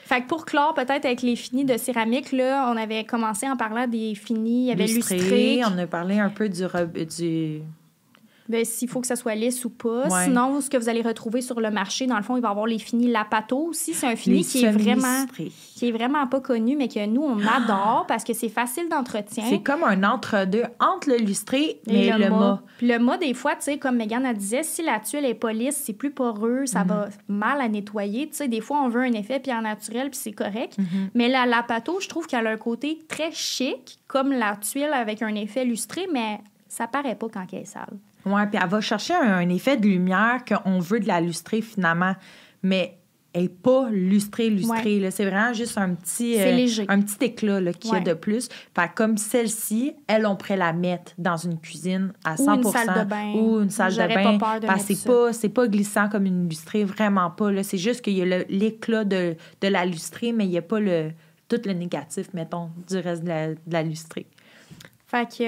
Fait 0.07 0.23
que 0.23 0.29
pour 0.29 0.45
clore, 0.45 0.73
peut-être 0.73 1.05
avec 1.05 1.23
les 1.23 1.35
finis 1.35 1.65
de 1.65 1.77
céramique, 1.77 2.31
là, 2.31 2.71
on 2.73 2.77
avait 2.77 3.03
commencé 3.03 3.49
en 3.49 3.57
parlant 3.57 3.89
des 3.89 4.15
finis. 4.15 4.67
Il 4.67 4.69
y 4.69 4.71
avait 4.71 4.87
lustré. 4.87 5.63
On 5.65 5.77
a 5.77 5.87
parlé 5.89 6.21
un 6.21 6.29
peu 6.29 6.49
du, 6.49 6.63
du 7.19 7.61
s'il 8.65 8.89
faut 8.89 9.01
que 9.01 9.07
ça 9.07 9.17
soit 9.17 9.35
lisse 9.35 9.65
ou 9.65 9.71
pas. 9.71 10.09
Sinon, 10.25 10.61
ce 10.61 10.71
que 10.71 10.77
vous 10.77 10.89
allez 10.89 11.03
retrouver 11.03 11.41
sur 11.41 11.61
le 11.61 11.71
marché, 11.71 12.07
dans 12.07 12.17
le 12.17 12.23
fond, 12.23 12.37
il 12.37 12.43
va 12.43 12.49
y 12.49 12.51
avoir 12.51 12.67
les 12.67 12.79
finis 12.79 13.09
Lapato 13.09 13.59
aussi. 13.59 13.95
C'est 13.95 14.07
un 14.07 14.17
fini 14.17 14.45
qui 14.45 14.65
est 14.65 14.71
vraiment 14.71 15.27
qui 15.77 15.89
est 15.89 15.93
vraiment 15.93 16.27
pas 16.27 16.41
connu, 16.41 16.75
mais 16.75 16.89
que 16.89 17.05
nous, 17.05 17.23
on 17.23 17.39
adore 17.47 18.07
parce 18.09 18.25
que 18.25 18.33
c'est 18.33 18.49
facile 18.49 18.89
d'entretien. 18.89 19.45
C'est 19.47 19.63
comme 19.63 19.85
un 19.85 20.05
entre-deux 20.05 20.65
entre 20.81 21.11
le 21.11 21.19
lustré 21.19 21.81
et 21.87 22.11
le, 22.13 22.31
mât. 22.31 22.63
Puis 22.79 22.89
le 22.89 22.99
mât, 22.99 23.19
des 23.19 23.35
fois, 23.35 23.55
tu 23.57 23.63
sais, 23.63 23.79
comme 23.79 23.97
Megan 23.97 24.25
a 24.25 24.33
disait, 24.33 24.63
si 24.63 24.83
la 24.83 25.01
tuile 25.01 25.27
est 25.27 25.35
pas 25.35 25.53
lisse, 25.53 25.77
c'est 25.85 25.93
plus 25.93 26.11
poreux, 26.11 26.65
ça 26.65 26.83
va 26.83 27.07
mhm. 27.29 27.37
mal 27.37 27.61
à 27.61 27.69
nettoyer. 27.69 28.27
Tu 28.29 28.37
sais, 28.37 28.49
des 28.49 28.63
fois, 28.63 28.81
on 28.83 28.89
veut 28.89 29.03
un 29.03 29.13
effet 29.13 29.39
pierre 29.39 29.61
naturel, 29.61 30.09
puis 30.09 30.19
c'est 30.19 30.33
correct. 30.33 30.79
Mhm. 30.79 31.11
Mais 31.15 31.29
la 31.29 31.45
Lapato, 31.45 32.01
je 32.01 32.09
trouve 32.09 32.27
qu'elle 32.27 32.47
a 32.47 32.51
un 32.51 32.57
côté 32.57 33.01
très 33.07 33.31
chic, 33.33 33.99
comme 34.09 34.33
la 34.33 34.57
tuile 34.57 34.95
avec 34.95 35.21
un 35.21 35.35
effet 35.35 35.67
lustré, 35.67 36.07
mais 36.11 36.41
ça 36.69 36.87
paraît 36.87 37.17
pas 37.17 37.29
quand 37.29 37.45
elle 37.53 37.61
est 37.61 37.65
sale. 37.67 37.99
Oui, 38.27 38.41
puis 38.51 38.61
elle 38.61 38.69
va 38.69 38.81
chercher 38.81 39.15
un, 39.15 39.49
effet 39.49 39.77
de 39.77 39.87
lumière 39.87 40.45
qu'on 40.45 40.81
veut 40.81 41.01
de 41.01 41.07
la 41.07 41.21
lustrer 41.21 41.63
finalement, 41.63 42.15
mais 42.63 42.99
elle 43.33 43.43
n'est 43.43 43.49
pas 43.51 43.89
lustrée, 43.91 44.51
lustrée. 44.51 45.11
C'est 45.11 45.27
vraiment 45.27 45.53
juste 45.53 45.79
un 45.79 45.95
petit, 45.95 46.41
euh, 46.41 46.85
un 46.89 47.03
petit 47.03 47.27
éclat 47.27 47.61
qu'il 47.75 47.93
y 47.93 47.97
a 47.97 48.01
de 48.01 48.15
plus. 48.15 48.49
Fait 48.75 48.91
comme 48.95 49.17
celle-ci, 49.17 49.93
elle, 50.09 50.27
on 50.27 50.37
pourrait 50.37 50.57
la 50.57 50.73
mettre 50.73 51.13
dans 51.19 51.37
une 51.37 51.61
cuisine 51.61 52.13
à 52.25 52.37
100 52.37 52.45
Ou 52.45 52.55
une 52.57 52.73
salle 52.73 53.05
de 53.05 53.05
bain. 53.05 53.33
Ou 53.35 53.61
une 53.61 53.71
salle 53.71 53.93
de 53.93 54.15
bain. 54.15 54.39
Pas 54.39 54.53
peur 54.53 54.61
de 54.61 54.67
parce 54.67 54.85
que 54.87 54.95
c'est 54.95 55.07
pas, 55.07 55.33
c'est 55.33 55.49
pas 55.51 55.69
glissant 55.69 56.09
comme 56.09 56.25
une 56.25 56.49
lustrée, 56.49 56.85
vraiment 56.85 57.31
pas. 57.31 57.63
C'est 57.63 57.79
juste 57.79 58.01
qu'il 58.01 58.15
y 58.15 58.23
a 58.23 58.39
l'éclat 58.49 59.05
de, 59.05 59.37
de, 59.61 59.69
la 59.69 59.85
lustrée, 59.85 60.33
mais 60.33 60.47
il 60.47 60.51
n'y 60.51 60.59
a 60.59 60.63
pas 60.63 60.81
le, 60.81 61.11
tout 61.49 61.61
le 61.65 61.75
négatif, 61.75 62.33
mettons, 62.33 62.71
du 62.89 62.97
reste 62.97 63.23
de 63.23 63.29
la, 63.29 63.49
de 63.51 63.57
la 63.71 63.83
lustrée. 63.83 64.27
Fait 65.09 65.25
que 65.29 65.45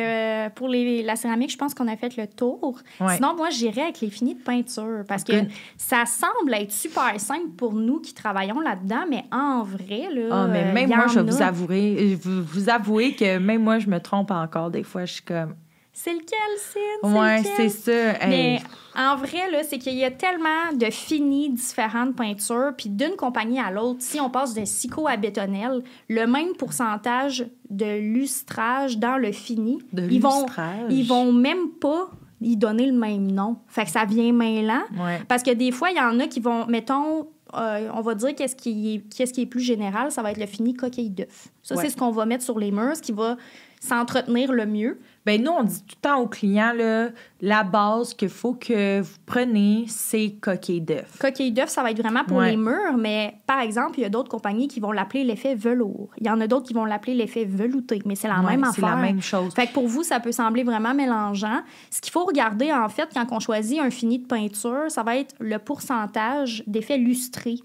euh, 0.47 0.51
pour 0.51 0.69
les, 0.69 1.03
la 1.03 1.17
céramique, 1.17 1.51
je 1.51 1.57
pense 1.57 1.75
qu'on 1.75 1.89
a 1.89 1.97
fait 1.97 2.17
le 2.17 2.29
tour. 2.29 2.79
Sinon, 3.17 3.35
moi, 3.37 3.51
j'irais 3.51 3.83
avec 3.83 4.01
les 4.01 4.11
finis 4.11 4.35
de 4.35 4.41
peinture 4.41 5.03
parce 5.09 5.25
que 5.25 5.33
ça 5.77 6.05
semble 6.07 6.55
être 6.55 6.71
super 6.71 7.19
simple 7.21 7.49
pour 7.57 7.73
nous 7.73 8.01
qui 8.01 8.15
travaillons 8.15 8.61
là-dedans, 8.61 9.05
mais 9.11 9.25
en 9.33 9.65
vrai, 9.65 10.09
là. 10.13 10.29
Ah, 10.31 10.47
mais 10.47 10.73
même 10.73 10.89
moi, 10.89 11.07
je 11.09 11.19
vais 11.19 11.31
vous 11.31 11.43
avouer, 11.43 12.15
vous, 12.23 12.45
vous 12.45 12.69
avouer 12.69 13.15
que 13.15 13.39
même 13.39 13.63
moi, 13.63 13.81
je 13.81 13.89
me 13.89 13.99
trompe 13.99 14.31
encore. 14.31 14.71
Des 14.71 14.85
fois, 14.85 15.05
je 15.05 15.15
suis 15.15 15.23
comme 15.23 15.55
c'est 15.99 16.13
lequel, 16.13 16.39
Cid? 16.59 17.01
Oui, 17.03 17.53
c'est 17.57 17.69
ça. 17.71 18.27
Mais 18.29 18.61
en 18.97 19.17
vrai, 19.17 19.51
là, 19.51 19.65
c'est 19.65 19.79
qu'il 19.79 19.95
y 19.95 20.05
a 20.05 20.13
tellement 20.13 20.73
de 20.73 20.87
finis 20.91 21.51
différentes 21.51 22.15
peintures, 22.15 22.73
puis 22.77 22.89
d'une 22.89 23.17
compagnie 23.17 23.59
à 23.59 23.73
l'autre, 23.73 23.99
si 24.01 24.21
on 24.21 24.31
passe 24.31 24.55
de 24.55 24.65
Sico 24.65 25.09
à 25.09 25.17
Bétonnel, 25.17 25.83
le 26.09 26.27
même 26.27 26.55
pourcentage 26.57 27.47
de 27.69 27.99
lustrage 27.99 28.99
dans 28.99 29.17
le 29.17 29.33
fini, 29.33 29.79
de 29.93 30.09
ils 30.09 30.21
vont, 30.21 30.47
ils 30.89 31.05
vont 31.05 31.33
même 31.33 31.71
pas 31.81 32.11
y 32.41 32.57
donner 32.57 32.87
le 32.87 32.97
même 32.97 33.33
nom. 33.33 33.57
Fait 33.67 33.85
que 33.85 33.91
ça 33.91 34.05
vient 34.05 34.33
mêlant. 34.33 34.85
Parce 35.27 35.43
que 35.43 35.51
des 35.51 35.73
fois, 35.73 35.91
il 35.91 35.97
y 35.97 36.01
en 36.01 36.21
a 36.21 36.29
qui 36.29 36.39
vont, 36.39 36.67
mettons, 36.67 37.27
euh, 37.55 37.91
on 37.93 38.03
va 38.03 38.15
dire 38.15 38.37
qu'est-ce 38.37 38.55
qui, 38.55 38.95
est, 38.95 39.15
qu'est-ce 39.17 39.33
qui 39.33 39.43
est 39.43 39.47
plus 39.47 39.63
général, 39.63 40.13
ça 40.13 40.23
va 40.23 40.31
être 40.31 40.39
le 40.39 40.47
fini 40.47 40.75
coquille 40.75 41.11
d'œuf. 41.11 41.49
Ça, 41.63 41.75
c'est 41.77 41.91
ce 41.91 41.97
qu'on 41.97 42.13
va 42.13 42.25
mettre 42.25 42.45
sur 42.45 42.59
les 42.59 42.71
murs, 42.71 42.95
ce 42.95 43.03
qui 43.03 43.13
va 43.13 43.37
s'entretenir 43.81 44.53
le 44.53 44.67
mieux? 44.67 44.99
Bien, 45.27 45.39
nous, 45.39 45.51
on 45.51 45.63
dit 45.63 45.83
tout 45.83 45.97
le 45.97 46.09
temps 46.09 46.21
aux 46.21 46.27
clients, 46.27 46.73
là, 46.75 47.09
la 47.43 47.63
base 47.63 48.15
qu'il 48.15 48.31
faut 48.31 48.55
que 48.55 49.03
vous 49.03 49.17
preniez, 49.27 49.85
c'est 49.87 50.37
coquille 50.41 50.81
d'œuf. 50.81 51.19
Coquille 51.21 51.53
d'œuf, 51.53 51.69
ça 51.69 51.83
va 51.83 51.91
être 51.91 52.01
vraiment 52.01 52.25
pour 52.25 52.41
les 52.41 52.57
murs, 52.57 52.97
mais 52.97 53.35
par 53.47 53.61
exemple, 53.61 53.99
il 53.99 54.03
y 54.03 54.05
a 54.07 54.09
d'autres 54.09 54.31
compagnies 54.31 54.69
qui 54.69 54.81
vont 54.81 54.93
l'appeler 54.93 55.25
l'effet 55.25 55.55
velours. 55.55 56.09
Il 56.19 56.27
y 56.27 56.31
en 56.31 56.41
a 56.41 56.47
d'autres 56.47 56.67
qui 56.67 56.73
vont 56.73 56.87
l'appeler 56.87 57.15
l'effet 57.15 57.45
velouté, 57.45 58.01
mais 58.07 58.15
c'est 58.15 58.29
la 58.29 58.39
même 58.39 58.65
affaire. 58.65 58.75
C'est 58.75 58.81
la 58.81 58.97
même 58.97 59.21
chose. 59.21 59.53
Fait 59.55 59.67
que 59.67 59.73
pour 59.75 59.87
vous, 59.87 60.03
ça 60.03 60.19
peut 60.19 60.33
sembler 60.33 60.63
vraiment 60.63 60.95
mélangeant. 60.95 61.61
Ce 61.91 62.01
qu'il 62.01 62.13
faut 62.13 62.25
regarder, 62.25 62.73
en 62.73 62.89
fait, 62.89 63.11
quand 63.13 63.27
on 63.31 63.41
choisit 63.41 63.81
un 63.81 63.91
fini 63.91 64.19
de 64.19 64.27
peinture, 64.27 64.85
ça 64.89 65.03
va 65.03 65.17
être 65.17 65.35
le 65.41 65.59
pourcentage 65.59 66.63
d'effet 66.67 66.97
lustré 66.97 67.57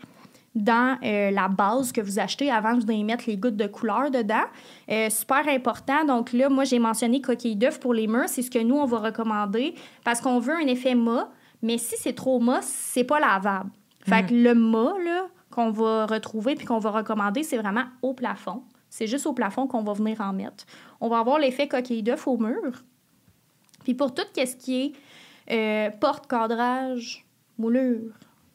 dans 0.55 0.97
euh, 1.03 1.31
la 1.31 1.47
base 1.47 1.91
que 1.91 2.01
vous 2.01 2.19
achetez 2.19 2.51
avant 2.51 2.75
de 2.75 2.85
vous 2.85 3.03
mettre 3.03 3.23
les 3.27 3.37
gouttes 3.37 3.55
de 3.55 3.67
couleur 3.67 4.11
dedans. 4.11 4.43
Euh, 4.89 5.09
super 5.09 5.47
important. 5.47 6.05
Donc 6.05 6.31
là, 6.33 6.49
moi, 6.49 6.63
j'ai 6.63 6.79
mentionné 6.79 7.21
coquille 7.21 7.55
d'œuf 7.55 7.79
pour 7.79 7.93
les 7.93 8.07
murs. 8.07 8.27
C'est 8.27 8.43
ce 8.43 8.51
que 8.51 8.59
nous, 8.59 8.75
on 8.75 8.85
va 8.85 8.99
recommander 8.99 9.73
parce 10.03 10.21
qu'on 10.21 10.39
veut 10.39 10.53
un 10.53 10.67
effet 10.67 10.95
mat. 10.95 11.29
Mais 11.61 11.77
si 11.77 11.95
c'est 11.97 12.13
trop 12.13 12.39
mat, 12.39 12.61
c'est 12.61 13.03
pas 13.03 13.19
lavable. 13.19 13.69
Fait 14.07 14.25
que 14.25 14.33
mm. 14.33 14.43
le 14.43 14.53
mat, 14.53 14.93
là, 15.03 15.27
qu'on 15.49 15.71
va 15.71 16.05
retrouver 16.05 16.55
puis 16.55 16.65
qu'on 16.65 16.79
va 16.79 16.91
recommander, 16.91 17.43
c'est 17.43 17.57
vraiment 17.57 17.85
au 18.01 18.13
plafond. 18.13 18.63
C'est 18.89 19.07
juste 19.07 19.25
au 19.25 19.33
plafond 19.33 19.65
qu'on 19.65 19.81
va 19.81 19.93
venir 19.93 20.21
en 20.21 20.33
mettre. 20.33 20.65
On 21.01 21.09
va 21.09 21.19
avoir 21.19 21.39
l'effet 21.39 21.67
coquille 21.67 22.03
d'œuf 22.03 22.27
au 22.27 22.37
mur. 22.37 22.83
Puis 23.83 23.95
pour 23.95 24.13
tout 24.13 24.23
ce 24.35 24.55
qui 24.55 24.81
est 24.81 24.93
euh, 25.51 25.89
porte, 25.99 26.27
cadrage, 26.27 27.25
moulure, 27.57 28.11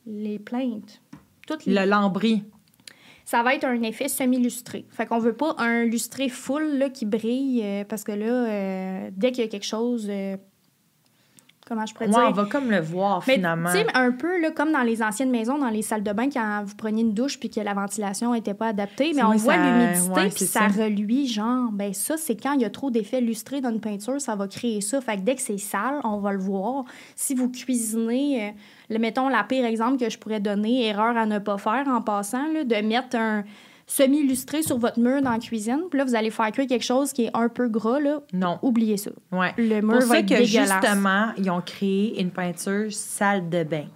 les 0.07 0.39
plaintes, 0.39 1.03
le 1.67 1.85
lambris. 1.85 2.45
Ça 3.29 3.43
va 3.43 3.55
être 3.55 3.65
un 3.65 3.83
effet 3.83 4.09
semi-lustré. 4.09 4.87
Fait 4.89 5.05
qu'on 5.05 5.19
veut 5.19 5.35
pas 5.35 5.55
un 5.59 5.85
lustré 5.85 6.31
full 6.31 6.79
là, 6.79 6.89
qui 6.89 7.05
brille 7.05 7.61
euh, 7.63 7.85
parce 7.85 8.03
que 8.03 8.13
là, 8.13 8.25
euh, 8.25 9.11
dès 9.13 9.33
qu'il 9.33 9.45
y 9.45 9.47
a 9.47 9.51
quelque 9.51 9.67
chose. 9.67 10.07
Euh, 10.09 10.39
comment 11.67 11.85
je 11.85 11.93
pourrais 11.93 12.09
dire? 12.09 12.19
on 12.27 12.31
va 12.31 12.47
comme 12.47 12.71
le 12.71 12.81
voir 12.81 13.23
finalement. 13.23 13.71
Tu 13.71 13.81
sais, 13.81 13.87
un 13.93 14.13
peu 14.13 14.41
là, 14.41 14.51
comme 14.51 14.73
dans 14.73 14.81
les 14.81 15.03
anciennes 15.03 15.31
maisons, 15.31 15.59
dans 15.59 15.69
les 15.69 15.83
salles 15.83 16.05
de 16.05 16.13
bain, 16.15 16.31
quand 16.31 16.63
vous 16.65 16.75
preniez 16.75 17.03
une 17.03 17.13
douche 17.13 17.39
puis 17.39 17.51
que 17.51 17.61
la 17.61 17.75
ventilation 17.75 18.33
n'était 18.33 18.55
pas 18.55 18.69
adaptée, 18.69 19.13
mais 19.15 19.23
on 19.23 19.37
voit 19.37 19.59
l'humidité 19.59 20.31
puis 20.35 20.47
ça, 20.47 20.69
reluit, 20.69 21.27
genre, 21.27 21.71
ben 21.71 21.93
ça, 21.93 22.17
c'est 22.17 22.35
quand 22.35 22.55
il 22.55 22.63
y 22.63 22.65
a 22.65 22.71
trop 22.71 22.91
d'effets 22.91 23.21
lustrés 23.21 23.61
dans 23.61 23.71
une 23.71 23.81
peinture, 23.81 24.19
ça 24.23 24.37
va 24.37 24.49
créer 24.49 24.81
ça. 24.81 25.03
Fait 25.03 25.17
que 25.17 25.21
dès 25.21 25.35
que 25.35 25.43
c'est 25.43 25.59
sale, 25.59 26.01
on 26.03 26.17
va 26.17 26.33
le 26.33 26.41
voir. 26.41 26.87
Si 27.15 27.35
vous 27.35 27.51
cuisinez 27.51 28.55
le, 28.91 28.99
mettons, 28.99 29.29
la 29.29 29.45
pire 29.45 29.65
exemple 29.65 29.99
que 29.99 30.11
je 30.11 30.19
pourrais 30.19 30.41
donner, 30.41 30.87
erreur 30.87 31.17
à 31.17 31.27
ne 31.27 31.39
pas 31.39 31.59
faire 31.59 31.87
en 31.89 32.01
passant, 32.01 32.53
là, 32.53 32.65
de 32.65 32.77
mettre 32.77 33.17
un 33.17 33.45
semi-illustré 33.87 34.63
sur 34.63 34.79
votre 34.79 35.01
mur 35.01 35.23
dans 35.23 35.33
la 35.33 35.39
cuisine. 35.39 35.85
Puis 35.91 35.99
là, 35.99 36.05
vous 36.05 36.15
allez 36.15 36.31
faire 36.31 36.53
cuire 36.53 36.67
quelque 36.67 36.85
chose 36.85 37.13
qui 37.13 37.25
est 37.25 37.31
un 37.35 37.49
peu 37.49 37.69
gras. 37.69 37.99
Là. 37.99 38.21
Non. 38.33 38.59
Oubliez 38.63 38.99
ça. 38.99 39.11
Ouais. 39.33 39.53
Le 39.57 39.81
mur 39.81 39.99
Pour 39.99 40.09
va 40.09 40.19
être 40.21 40.29
que 40.29 40.45
justement, 40.45 41.33
ils 41.39 41.51
ont 41.51 41.63
créé 41.63 42.21
une 42.21 42.31
peinture 42.31 42.93
salle 42.93 43.49
de 43.49 43.65
bain. 43.65 43.87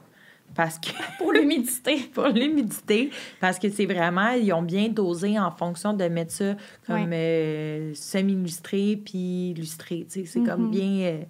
Parce 0.54 0.78
que... 0.78 0.90
pour 1.18 1.32
l'humidité. 1.32 1.96
pour 2.14 2.28
l'humidité. 2.28 3.10
Parce 3.40 3.58
que 3.58 3.68
c'est 3.68 3.86
vraiment... 3.86 4.30
Ils 4.30 4.52
ont 4.52 4.62
bien 4.62 4.88
dosé 4.88 5.38
en 5.38 5.50
fonction 5.50 5.92
de 5.92 6.04
mettre 6.04 6.32
ça 6.32 6.56
comme 6.86 7.10
euh, 7.12 7.92
semi-illustré 7.94 9.00
puis 9.02 9.50
illustré. 9.50 10.06
C'est 10.08 10.24
comme 10.42 10.68
mm-hmm. 10.68 10.70
bien... 10.70 11.06
Euh, 11.06 11.22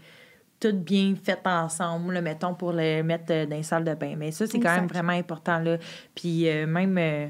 tout 0.62 0.72
bien 0.72 1.14
fait 1.20 1.40
ensemble, 1.44 2.20
mettons, 2.20 2.54
pour 2.54 2.72
le 2.72 3.02
mettre 3.02 3.32
euh, 3.32 3.46
dans 3.46 3.56
les 3.56 3.64
salles 3.64 3.84
de 3.84 3.94
bain. 3.94 4.14
Mais 4.16 4.30
ça, 4.30 4.46
c'est 4.46 4.60
quand 4.60 4.74
même 4.74 4.86
vraiment 4.86 5.12
important. 5.12 5.58
Là. 5.58 5.78
Puis 6.14 6.48
euh, 6.48 6.66
même, 6.66 6.96
euh, 6.98 7.26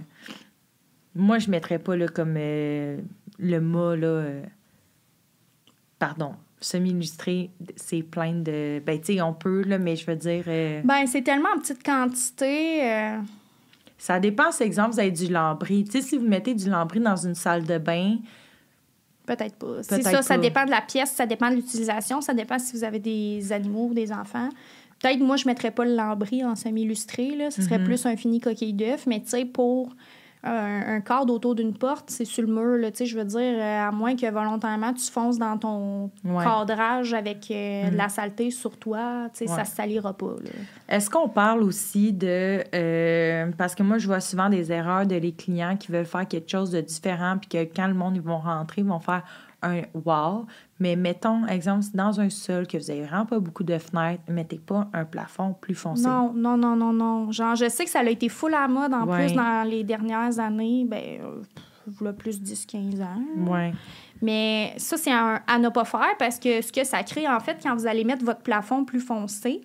moi, 1.14 1.38
je 1.38 1.46
ne 1.46 1.52
mettrais 1.52 1.78
pas 1.78 1.96
là, 1.96 2.08
comme 2.08 2.34
le 2.34 3.58
mot, 3.60 3.94
là, 3.94 4.24
pardon, 5.98 6.34
semi-illustré, 6.60 7.50
c'est 7.76 8.02
plein 8.02 8.34
de... 8.34 8.82
Ben, 8.84 9.00
tu 9.00 9.14
sais, 9.14 9.22
on 9.22 9.32
peut, 9.32 9.62
là, 9.62 9.78
mais 9.78 9.96
je 9.96 10.06
veux 10.06 10.16
dire... 10.16 10.44
Ben, 10.84 11.06
c'est 11.06 11.22
tellement 11.22 11.48
en 11.56 11.58
petite 11.58 11.82
quantité... 11.82 13.16
Ça 13.98 14.18
dépend, 14.18 14.50
c'est 14.50 14.66
exemple, 14.66 14.94
vous 14.94 14.98
avez 14.98 15.12
du 15.12 15.28
lambris. 15.28 15.84
Tu 15.84 15.92
sais, 15.92 16.00
si 16.00 16.18
vous 16.18 16.26
mettez 16.26 16.54
du 16.54 16.68
lambris 16.68 16.98
dans 16.98 17.14
une 17.14 17.36
salle 17.36 17.62
de 17.62 17.78
bain, 17.78 18.16
Peut-être 19.26 19.54
pas. 19.56 19.82
C'est 19.82 20.02
ça, 20.02 20.22
ça 20.22 20.38
dépend 20.38 20.64
de 20.64 20.70
la 20.70 20.80
pièce, 20.80 21.12
ça 21.12 21.26
dépend 21.26 21.50
de 21.50 21.56
l'utilisation, 21.56 22.20
ça 22.20 22.34
dépend 22.34 22.58
si 22.58 22.76
vous 22.76 22.84
avez 22.84 22.98
des 22.98 23.52
animaux 23.52 23.88
ou 23.90 23.94
des 23.94 24.12
enfants. 24.12 24.48
Peut-être, 25.00 25.20
moi, 25.20 25.36
je 25.36 25.44
ne 25.44 25.50
mettrais 25.50 25.70
pas 25.70 25.84
le 25.84 25.94
lambris 25.94 26.44
en 26.44 26.54
semi-illustré, 26.54 27.34
là. 27.36 27.50
Ce 27.50 27.62
serait 27.62 27.78
mm-hmm. 27.78 27.84
plus 27.84 28.06
un 28.06 28.16
fini 28.16 28.40
coquille 28.40 28.72
d'œuf, 28.72 29.06
mais 29.06 29.20
tu 29.20 29.28
sais, 29.28 29.44
pour 29.44 29.94
un, 30.44 31.00
cadre 31.00 31.32
autour 31.32 31.54
d'une 31.54 31.74
porte, 31.74 32.10
c'est 32.10 32.24
sur 32.24 32.42
le 32.42 32.52
mur, 32.52 32.76
là, 32.76 32.90
tu 32.90 32.98
sais, 32.98 33.06
je 33.06 33.16
veux 33.16 33.24
dire, 33.24 33.40
euh, 33.40 33.88
à 33.88 33.92
moins 33.92 34.16
que 34.16 34.28
volontairement 34.28 34.92
tu 34.92 35.10
fonces 35.10 35.38
dans 35.38 35.56
ton 35.56 36.10
cadrage 36.42 37.14
avec 37.14 37.48
euh, 37.50 37.90
de 37.90 37.96
la 37.96 38.06
mm. 38.06 38.10
saleté 38.10 38.50
sur 38.50 38.76
toi, 38.76 39.28
tu 39.32 39.38
sais, 39.38 39.46
ça 39.46 39.64
se 39.64 39.76
salira 39.76 40.12
pas. 40.12 40.34
Est-ce 40.88 41.08
qu'on 41.08 41.28
parle 41.28 41.62
aussi 41.62 42.12
de... 42.12 42.64
Euh, 42.74 43.50
parce 43.56 43.74
que 43.74 43.82
moi, 43.82 43.98
je 43.98 44.06
vois 44.06 44.20
souvent 44.20 44.48
des 44.48 44.72
erreurs 44.72 45.06
de 45.06 45.14
les 45.14 45.32
clients 45.32 45.76
qui 45.76 45.92
veulent 45.92 46.04
faire 46.04 46.26
quelque 46.26 46.50
chose 46.50 46.70
de 46.70 46.80
différent, 46.80 47.36
puis 47.38 47.48
que 47.48 47.74
quand 47.74 47.86
le 47.86 47.94
monde, 47.94 48.16
ils 48.16 48.22
vont 48.22 48.38
rentrer, 48.38 48.80
ils 48.80 48.86
vont 48.86 49.00
faire 49.00 49.22
un 49.62 49.82
wow. 50.04 50.46
Mais 50.78 50.96
mettons, 50.96 51.46
exemple, 51.46 51.86
dans 51.94 52.20
un 52.20 52.30
sol 52.30 52.66
que 52.66 52.76
vous 52.76 52.86
n'avez 52.86 53.02
vraiment 53.02 53.26
pas 53.26 53.38
beaucoup 53.38 53.64
de 53.64 53.78
fenêtres, 53.78 54.22
mettez 54.28 54.58
pas 54.58 54.88
un 54.92 55.04
plafond 55.04 55.54
plus 55.54 55.74
foncé. 55.74 56.06
Non, 56.06 56.32
non, 56.34 56.56
non, 56.56 56.76
non, 56.76 56.92
non. 56.92 57.32
Genre, 57.32 57.54
je 57.54 57.68
sais 57.68 57.84
que 57.84 57.90
ça 57.90 58.00
a 58.00 58.04
été 58.04 58.28
full 58.28 58.54
à 58.54 58.66
mode 58.68 58.92
en 58.92 59.06
plus 59.06 59.32
dans 59.32 59.68
les 59.68 59.84
dernières 59.84 60.38
années. 60.38 60.84
Ben, 60.86 61.20
euh, 61.20 62.12
plus 62.12 62.40
10-15 62.40 63.02
ans. 63.02 63.50
Ouais. 63.50 63.72
Mais 64.20 64.72
ça, 64.76 64.96
c'est 64.96 65.10
à 65.12 65.58
ne 65.58 65.68
pas 65.68 65.84
faire 65.84 66.16
parce 66.18 66.38
que 66.38 66.62
ce 66.62 66.72
que 66.72 66.84
ça 66.84 67.02
crée, 67.02 67.28
en 67.28 67.40
fait, 67.40 67.58
quand 67.62 67.74
vous 67.74 67.86
allez 67.86 68.04
mettre 68.04 68.24
votre 68.24 68.40
plafond 68.40 68.84
plus 68.84 69.00
foncé, 69.00 69.62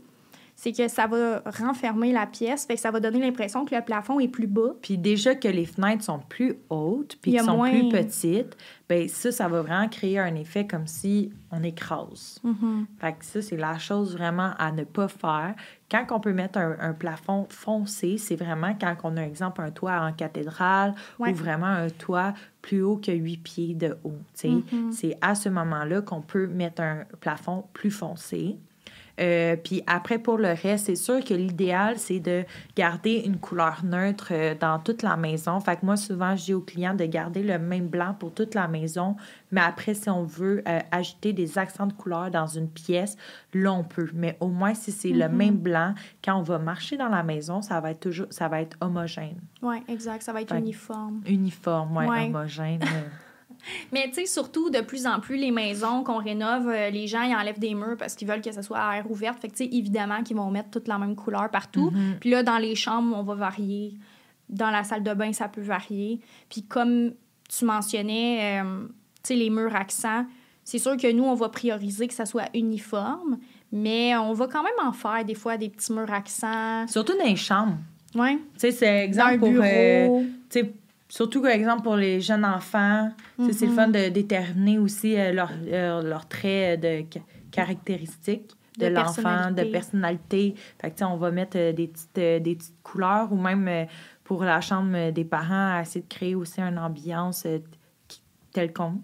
c'est 0.57 0.71
que 0.71 0.87
ça 0.87 1.05
va 1.05 1.43
renfermer 1.45 2.11
la 2.11 2.25
pièce, 2.25 2.65
fait 2.65 2.73
que 2.73 2.81
ça 2.81 2.89
va 2.89 2.99
donner 2.99 3.19
l'impression 3.19 3.63
que 3.63 3.75
le 3.75 3.81
plafond 3.81 4.19
est 4.19 4.27
plus 4.27 4.47
bas. 4.47 4.73
Puis 4.81 4.97
déjà 4.97 5.35
que 5.35 5.47
les 5.47 5.65
fenêtres 5.65 6.03
sont 6.03 6.17
plus 6.17 6.55
hautes, 6.71 7.15
puis 7.21 7.37
sont 7.37 7.61
plus 7.61 7.89
petites, 7.89 8.57
ben 8.89 9.07
ça, 9.07 9.31
ça 9.31 9.47
va 9.47 9.61
vraiment 9.61 9.87
créer 9.87 10.17
un 10.17 10.33
effet 10.33 10.65
comme 10.65 10.87
si 10.87 11.31
on 11.51 11.61
écrase. 11.61 12.41
Mm-hmm. 12.43 12.85
Fait 12.99 13.13
que 13.13 13.23
ça, 13.23 13.41
c'est 13.43 13.55
la 13.55 13.77
chose 13.77 14.17
vraiment 14.17 14.53
à 14.57 14.71
ne 14.71 14.83
pas 14.83 15.07
faire. 15.07 15.53
Quand 15.91 16.05
on 16.09 16.19
peut 16.19 16.33
mettre 16.33 16.57
un, 16.57 16.93
plafond 16.93 17.45
foncé, 17.49 18.17
c'est 18.17 18.35
vraiment 18.35 18.75
quand 18.81 18.95
on 19.03 19.15
a, 19.15 19.21
exemple, 19.21 19.61
un 19.61 19.69
toit 19.69 20.01
en 20.01 20.11
cathédrale 20.11 20.95
ou 21.19 21.31
vraiment 21.33 21.67
un 21.67 21.89
toit 21.89 22.33
plus 22.63 22.81
haut 22.81 22.97
que 22.97 23.11
8 23.11 23.37
pieds 23.37 23.73
de 23.75 23.95
haut. 24.03 24.19
Mm-hmm. 24.43 24.91
C'est 24.91 25.17
à 25.21 25.35
ce 25.35 25.49
moment-là 25.49 26.01
qu'on 26.01 26.21
peut 26.21 26.47
mettre 26.47 26.81
un 26.81 27.03
plafond 27.21 27.65
plus 27.73 27.91
foncé. 27.91 28.57
Euh, 29.19 29.55
puis 29.55 29.83
après, 29.87 30.19
pour 30.19 30.37
le 30.37 30.49
reste, 30.49 30.85
c'est 30.85 30.95
sûr 30.95 31.23
que 31.23 31.33
l'idéal, 31.33 31.97
c'est 31.97 32.19
de 32.19 32.43
garder 32.75 33.23
une 33.25 33.37
couleur 33.37 33.83
neutre 33.83 34.29
euh, 34.31 34.55
dans 34.59 34.79
toute 34.79 35.01
la 35.01 35.17
maison. 35.17 35.59
Fait 35.59 35.77
que 35.77 35.85
moi, 35.85 35.97
souvent, 35.97 36.35
je 36.35 36.45
dis 36.45 36.53
aux 36.53 36.61
clients 36.61 36.93
de 36.93 37.05
garder 37.05 37.43
le 37.43 37.57
même 37.57 37.87
blanc 37.87 38.15
pour 38.17 38.33
toute 38.33 38.53
la 38.53 38.67
maison. 38.67 39.15
Mais 39.51 39.61
après, 39.61 39.93
si 39.93 40.09
on 40.09 40.23
veut 40.23 40.63
euh, 40.67 40.79
ajouter 40.91 41.33
des 41.33 41.57
accents 41.57 41.87
de 41.87 41.93
couleur 41.93 42.29
dans 42.29 42.47
une 42.47 42.69
pièce, 42.69 43.17
là, 43.53 43.73
on 43.73 43.83
peut. 43.83 44.09
Mais 44.13 44.37
au 44.39 44.47
moins, 44.47 44.73
si 44.73 44.91
c'est 44.91 45.09
le 45.09 45.25
mm-hmm. 45.25 45.31
même 45.31 45.57
blanc, 45.57 45.93
quand 46.23 46.35
on 46.37 46.43
va 46.43 46.59
marcher 46.59 46.97
dans 46.97 47.09
la 47.09 47.23
maison, 47.23 47.61
ça 47.61 47.79
va 47.79 47.91
être 47.91 48.01
toujours, 48.01 48.27
ça 48.29 48.47
va 48.47 48.61
être 48.61 48.77
homogène. 48.81 49.39
Oui, 49.61 49.77
exact. 49.87 50.21
Ça 50.21 50.33
va 50.33 50.41
être 50.41 50.55
uniforme. 50.55 51.21
Uniforme, 51.25 51.97
oui, 51.97 52.05
ouais. 52.05 52.25
homogène. 52.27 52.81
Mais 53.91 54.07
tu 54.07 54.15
sais, 54.15 54.25
surtout, 54.25 54.69
de 54.69 54.81
plus 54.81 55.05
en 55.05 55.19
plus, 55.19 55.37
les 55.37 55.51
maisons 55.51 56.03
qu'on 56.03 56.17
rénove, 56.17 56.67
euh, 56.67 56.89
les 56.89 57.07
gens, 57.07 57.21
ils 57.21 57.35
enlèvent 57.35 57.59
des 57.59 57.73
murs 57.73 57.97
parce 57.97 58.15
qu'ils 58.15 58.27
veulent 58.27 58.41
que 58.41 58.51
ce 58.51 58.61
soit 58.61 58.79
à 58.79 58.97
air 58.97 59.09
ouverte. 59.09 59.39
Fait 59.39 59.47
que 59.47 59.55
tu 59.55 59.65
sais, 59.65 59.69
évidemment 59.71 60.23
qu'ils 60.23 60.37
vont 60.37 60.49
mettre 60.51 60.69
toute 60.69 60.87
la 60.87 60.97
même 60.97 61.15
couleur 61.15 61.49
partout. 61.49 61.91
Mm-hmm. 61.91 62.19
Puis 62.19 62.29
là, 62.29 62.43
dans 62.43 62.57
les 62.57 62.75
chambres, 62.75 63.15
on 63.17 63.23
va 63.23 63.35
varier. 63.35 63.93
Dans 64.49 64.69
la 64.69 64.83
salle 64.83 65.03
de 65.03 65.13
bain, 65.13 65.33
ça 65.33 65.47
peut 65.47 65.61
varier. 65.61 66.21
Puis 66.49 66.63
comme 66.63 67.13
tu 67.49 67.65
mentionnais, 67.65 68.61
euh, 68.61 68.85
tu 69.23 69.33
sais, 69.33 69.35
les 69.35 69.49
murs 69.49 69.75
accents, 69.75 70.25
C'est 70.63 70.79
sûr 70.79 70.97
que 70.97 71.09
nous, 71.09 71.23
on 71.23 71.33
va 71.33 71.47
prioriser 71.47 72.09
que 72.09 72.13
ça 72.13 72.25
soit 72.25 72.49
uniforme, 72.53 73.37
mais 73.71 74.17
on 74.17 74.33
va 74.33 74.47
quand 74.47 74.63
même 74.63 74.73
en 74.85 74.91
faire 74.91 75.23
des 75.23 75.33
fois 75.33 75.55
des 75.55 75.69
petits 75.69 75.93
murs 75.93 76.11
accents. 76.11 76.85
Surtout 76.87 77.17
dans 77.17 77.23
les 77.23 77.37
chambres. 77.37 77.77
Oui. 78.15 78.37
Tu 78.53 78.59
sais, 78.59 78.71
c'est 78.71 79.05
exemple 79.05 79.39
pour. 79.39 79.49
Euh, 79.49 80.23
surtout, 81.09 81.41
par 81.41 81.51
exemple, 81.51 81.83
pour 81.83 81.95
les 81.95 82.21
jeunes 82.21 82.45
enfants, 82.45 83.11
c'est 83.51 83.65
le 83.65 83.71
fun 83.71 83.87
de 83.87 84.09
déterminer 84.09 84.79
aussi 84.79 85.17
euh, 85.17 85.31
leurs 85.31 85.51
leur, 85.65 86.01
leur 86.01 86.27
traits 86.27 86.79
de 86.81 87.03
caractéristiques 87.51 88.51
de, 88.77 88.87
l'enfant, 88.87 89.51
de 89.51 89.63
personnalité. 89.63 90.55
Fait 90.79 90.91
que, 90.91 91.03
on 91.03 91.17
va 91.17 91.31
mettre 91.31 91.57
euh, 91.57 91.73
des, 91.73 91.87
petites, 91.87 92.15
des 92.15 92.55
petites 92.55 92.81
couleurs 92.83 93.31
ou 93.31 93.37
même 93.37 93.87
pour 94.23 94.43
la 94.43 94.61
chambre 94.61 95.11
des 95.11 95.25
parents, 95.25 95.79
essayer 95.79 96.01
de 96.01 96.07
créer 96.07 96.35
aussi 96.35 96.59
une 96.59 96.77
ambiance 96.77 97.47
telle 98.51 98.73
qu'on. 98.73 99.01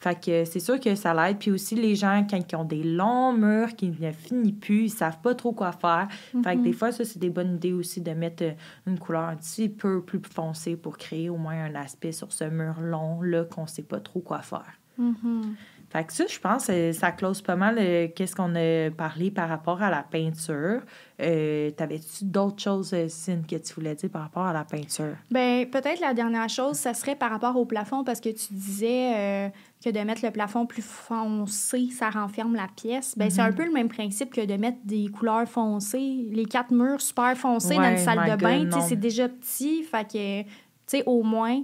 Fait 0.00 0.18
que 0.18 0.44
c'est 0.46 0.60
sûr 0.60 0.80
que 0.80 0.94
ça 0.94 1.12
l'aide. 1.12 1.38
Puis 1.38 1.50
aussi, 1.50 1.74
les 1.74 1.94
gens, 1.94 2.26
quand 2.28 2.40
ils 2.50 2.56
ont 2.56 2.64
des 2.64 2.82
longs 2.82 3.34
murs 3.34 3.76
qui 3.76 3.90
ne 3.90 4.12
finissent 4.12 4.58
plus, 4.58 4.84
ils 4.84 4.90
savent 4.90 5.20
pas 5.20 5.34
trop 5.34 5.52
quoi 5.52 5.72
faire. 5.72 6.08
Fait 6.42 6.56
que 6.56 6.62
des 6.62 6.70
mhm. 6.70 6.74
fois, 6.74 6.90
ça, 6.90 7.04
c'est 7.04 7.18
des 7.18 7.28
bonnes 7.28 7.56
idées 7.56 7.74
aussi 7.74 8.00
de 8.00 8.12
mettre 8.12 8.44
euh, 8.44 8.52
une 8.86 8.98
couleur 8.98 9.24
un 9.24 9.36
petit 9.36 9.68
peu 9.68 10.02
plus 10.02 10.20
foncée 10.22 10.76
pour 10.76 10.96
créer 10.96 11.28
au 11.28 11.36
moins 11.36 11.64
un 11.64 11.74
aspect 11.74 12.12
sur 12.12 12.32
ce 12.32 12.44
mur 12.44 12.80
long-là 12.80 13.44
qu'on 13.44 13.66
sait 13.66 13.82
pas 13.82 14.00
trop 14.00 14.20
quoi 14.20 14.40
faire. 14.40 14.72
Mhm. 14.96 15.54
Fait 15.90 16.04
que 16.04 16.12
ça, 16.12 16.24
je 16.28 16.38
pense, 16.38 16.68
euh, 16.70 16.92
ça 16.92 17.10
close 17.10 17.42
pas 17.42 17.56
mal 17.56 17.76
euh, 17.76 18.06
qu'est-ce 18.14 18.36
qu'on 18.36 18.54
a 18.54 18.90
parlé 18.90 19.32
par 19.32 19.48
rapport 19.48 19.82
à 19.82 19.90
la 19.90 20.04
peinture. 20.04 20.82
Euh, 21.20 21.72
T'avais-tu 21.72 22.24
d'autres 22.26 22.62
choses, 22.62 22.94
Cine, 23.08 23.44
que 23.44 23.56
tu 23.56 23.74
voulais 23.74 23.96
dire 23.96 24.08
par 24.08 24.22
rapport 24.22 24.46
à 24.46 24.52
la 24.52 24.62
peinture? 24.62 25.16
Bien, 25.32 25.64
peut-être 25.70 26.00
la 26.00 26.14
dernière 26.14 26.48
chose, 26.48 26.76
ça 26.76 26.94
serait 26.94 27.16
par 27.16 27.30
rapport 27.30 27.56
au 27.56 27.64
plafond, 27.64 28.04
parce 28.04 28.20
que 28.20 28.28
tu 28.28 28.52
disais 28.52 29.52
que 29.84 29.90
de 29.90 29.98
mettre 30.00 30.24
le 30.24 30.30
plafond 30.30 30.64
plus 30.64 30.84
foncé, 30.84 31.88
ça 31.90 32.08
renferme 32.10 32.54
la 32.54 32.68
pièce. 32.68 33.18
Ben, 33.18 33.28
c'est 33.28 33.42
un 33.42 33.50
mhm. 33.50 33.56
peu 33.56 33.64
le 33.64 33.72
même 33.72 33.88
principe 33.88 34.32
que 34.32 34.46
de 34.46 34.54
mettre 34.54 34.78
des 34.84 35.08
couleurs 35.08 35.48
foncées. 35.48 36.28
Les 36.30 36.44
quatre 36.44 36.70
murs 36.70 37.00
super 37.00 37.36
foncés 37.36 37.74
dans 37.74 37.90
une 37.90 37.98
salle 37.98 38.30
de 38.30 38.36
bain, 38.40 38.80
c'est 38.80 38.94
déjà 38.94 39.28
petit. 39.28 39.82
Fait 39.82 40.06
que, 40.06 40.42
tu 40.42 40.48
sais, 40.86 41.02
au 41.04 41.24
moins 41.24 41.62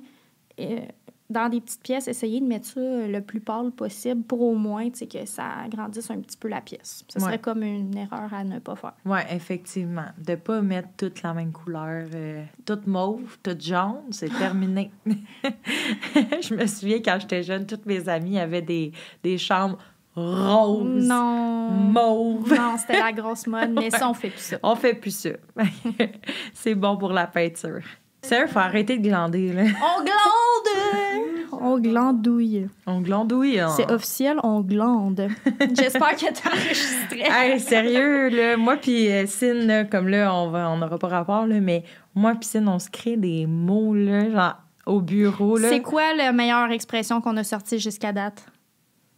dans 1.28 1.48
des 1.48 1.60
petites 1.60 1.82
pièces, 1.82 2.08
essayer 2.08 2.40
de 2.40 2.46
mettre 2.46 2.66
ça 2.66 2.80
le 2.80 3.20
plus 3.20 3.40
pâle 3.40 3.70
possible 3.72 4.22
pour 4.22 4.42
au 4.42 4.54
moins 4.54 4.90
que 4.90 5.26
ça 5.26 5.44
agrandisse 5.64 6.10
un 6.10 6.20
petit 6.20 6.36
peu 6.36 6.48
la 6.48 6.60
pièce. 6.60 7.04
Ce 7.08 7.18
serait 7.18 7.38
comme 7.38 7.62
une 7.62 7.96
erreur 7.96 8.32
à 8.32 8.44
ne 8.44 8.58
pas 8.58 8.76
faire. 8.76 8.94
Oui, 9.04 9.18
effectivement. 9.30 10.06
De 10.18 10.32
ne 10.32 10.36
pas 10.36 10.62
mettre 10.62 10.88
toute 10.96 11.22
la 11.22 11.34
même 11.34 11.52
couleur, 11.52 12.06
euh, 12.14 12.44
toute 12.64 12.86
mauve, 12.86 13.38
toute 13.42 13.60
jaune, 13.60 14.02
c'est 14.10 14.28
terminé. 14.28 14.90
je 15.06 16.54
me 16.54 16.66
souviens 16.66 16.98
quand 16.98 17.18
j'étais 17.20 17.42
jeune, 17.42 17.66
toutes 17.66 17.86
mes 17.86 18.08
amies 18.08 18.38
avaient 18.38 18.62
des, 18.62 18.92
des 19.22 19.38
chambres 19.38 19.78
roses, 20.16 21.06
non. 21.06 21.70
mauves. 21.70 22.54
Non, 22.54 22.76
c'était 22.78 22.98
la 22.98 23.12
grosse 23.12 23.46
mode, 23.46 23.70
mais 23.70 23.90
ça, 23.90 24.08
on 24.08 24.14
fait 24.14 24.30
plus 24.30 24.40
ça. 24.40 24.56
On 24.62 24.74
fait 24.74 24.94
plus 24.94 25.14
ça. 25.14 25.30
c'est 26.54 26.74
bon 26.74 26.96
pour 26.96 27.12
la 27.12 27.26
peinture. 27.26 27.82
Sérieux, 28.26 28.48
faut 28.48 28.58
arrêter 28.58 28.98
de 28.98 29.08
glander, 29.08 29.52
là. 29.52 29.62
On 29.62 30.02
glande! 30.02 31.56
On 31.60 31.78
glandouille. 31.78 32.68
On 32.86 33.00
glandouille, 33.00 33.60
hein? 33.60 33.68
C'est 33.76 33.90
officiel, 33.90 34.38
on 34.42 34.60
glande. 34.60 35.28
J'espère 35.74 36.16
que 36.16 36.32
t'as 36.32 36.50
enregistré. 36.50 37.22
hey, 37.22 37.60
sérieux, 37.60 38.28
là, 38.28 38.56
moi 38.56 38.76
puis 38.76 39.10
euh, 39.10 39.26
Cine, 39.26 39.88
comme 39.90 40.08
là, 40.08 40.34
on 40.34 40.50
va, 40.50 40.68
on 40.70 40.76
n'aura 40.76 40.98
pas 40.98 41.08
rapport, 41.08 41.46
là, 41.46 41.60
mais 41.60 41.84
moi 42.14 42.32
puis 42.34 42.48
Cine, 42.48 42.68
on 42.68 42.78
se 42.78 42.90
crée 42.90 43.16
des 43.16 43.46
mots, 43.46 43.94
là, 43.94 44.28
genre, 44.30 44.56
au 44.86 45.00
bureau, 45.00 45.56
là. 45.56 45.68
C'est 45.68 45.80
quoi 45.82 46.12
la 46.14 46.32
meilleure 46.32 46.70
expression 46.72 47.20
qu'on 47.20 47.36
a 47.36 47.44
sortie 47.44 47.78
jusqu'à 47.78 48.12
date? 48.12 48.44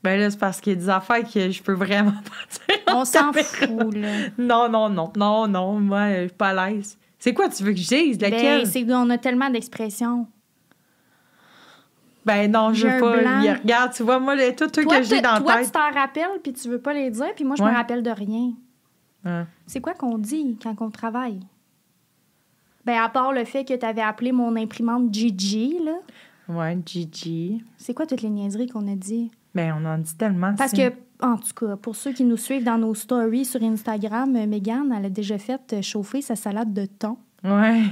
Ben 0.05 0.21
là, 0.21 0.31
c'est 0.31 0.38
parce 0.38 0.61
qu'il 0.61 0.75
y 0.75 0.77
a 0.77 0.79
des 0.79 0.88
affaires 0.90 1.25
que 1.29 1.51
je 1.51 1.62
peux 1.62 1.73
vraiment 1.73 2.12
pas 2.12 2.75
dire. 2.75 2.94
On 2.94 3.05
s'en 3.05 3.33
fout, 3.33 3.94
là. 3.94 4.09
Non, 4.38 4.68
non, 4.68 4.88
non, 4.90 5.11
non, 5.16 5.49
non, 5.49 5.81
moi, 5.81 6.14
je 6.14 6.21
suis 6.27 6.37
pas 6.37 6.49
à 6.51 6.71
l'aise. 6.71 6.99
C'est 7.18 7.35
quoi 7.35 7.48
tu 7.48 7.62
veux 7.64 7.72
que 7.72 7.78
je 7.78 7.88
dise? 7.88 8.18
Ben, 8.18 8.31
Laquelle? 8.31 8.62
Ben, 8.62 8.66
c'est 8.66 8.92
a 8.92 9.18
tellement 9.18 9.50
d'expressions. 9.50 10.26
Ben 12.24 12.50
non, 12.50 12.74
je 12.74 12.87
veux 12.87 13.00
pas. 13.00 13.57
regarde, 13.61 13.92
tu 13.94 14.02
vois, 14.02 14.18
moi, 14.18 14.37
les, 14.37 14.54
tout, 14.54 14.66
tout 14.66 14.87
que 14.87 15.02
j'ai 15.02 15.22
dans 15.22 15.33
la 15.33 15.38
tête. 15.38 15.46
Toi, 15.46 15.64
tu 15.64 15.70
t'en 15.70 15.90
rappelles, 15.90 16.40
puis 16.42 16.52
tu 16.52 16.68
veux 16.68 16.81
pas 16.81 16.92
les 16.92 17.11
dire, 17.11 17.35
puis 17.35 17.44
moi, 17.44 17.57
je 17.57 17.62
me 17.62 17.70
rappelle 17.70 18.02
de 18.02 18.11
rien. 18.11 18.52
C'est 19.66 19.81
quoi 19.81 19.94
qu'on 19.94 20.18
dit 20.18 20.59
quand 20.62 20.74
on 20.81 20.90
travaille? 20.90 21.40
Ben, 22.85 23.02
à 23.02 23.09
part 23.09 23.33
le 23.33 23.44
fait 23.44 23.64
que 23.64 23.74
tu 23.74 23.85
avais 23.85 24.00
appelé 24.00 24.33
mon 24.33 24.57
imprimante 24.57 25.12
Gigi, 25.12 25.78
là. 25.85 25.98
Ouais, 26.48 26.78
Gigi. 26.87 27.62
C'est 27.76 27.92
quoi 27.92 28.07
toutes 28.07 28.22
les 28.22 28.31
niaiseries 28.31 28.68
qu'on 28.68 28.90
a 28.90 28.94
dit? 28.94 29.31
Ben, 29.54 29.74
on 29.78 29.85
en 29.85 29.98
dit 29.98 30.16
tellement. 30.16 30.54
Parce 30.54 30.72
que 30.72 30.90
en 31.20 31.37
tout 31.37 31.66
cas, 31.66 31.76
pour 31.76 31.96
ceux 31.96 32.12
qui 32.12 32.24
nous 32.24 32.37
suivent 32.37 32.64
dans 32.64 32.78
nos 32.78 32.94
stories 32.94 33.44
sur 33.44 33.62
Instagram, 33.62 34.33
Megan, 34.46 34.94
elle 34.96 35.07
a 35.07 35.11
déjà 35.11 35.38
fait 35.38 35.83
chauffer 35.83 36.22
sa 36.22 36.37
salade 36.37 36.72
de 36.72 36.87
thon. 36.87 37.16
Ouais. 37.44 37.83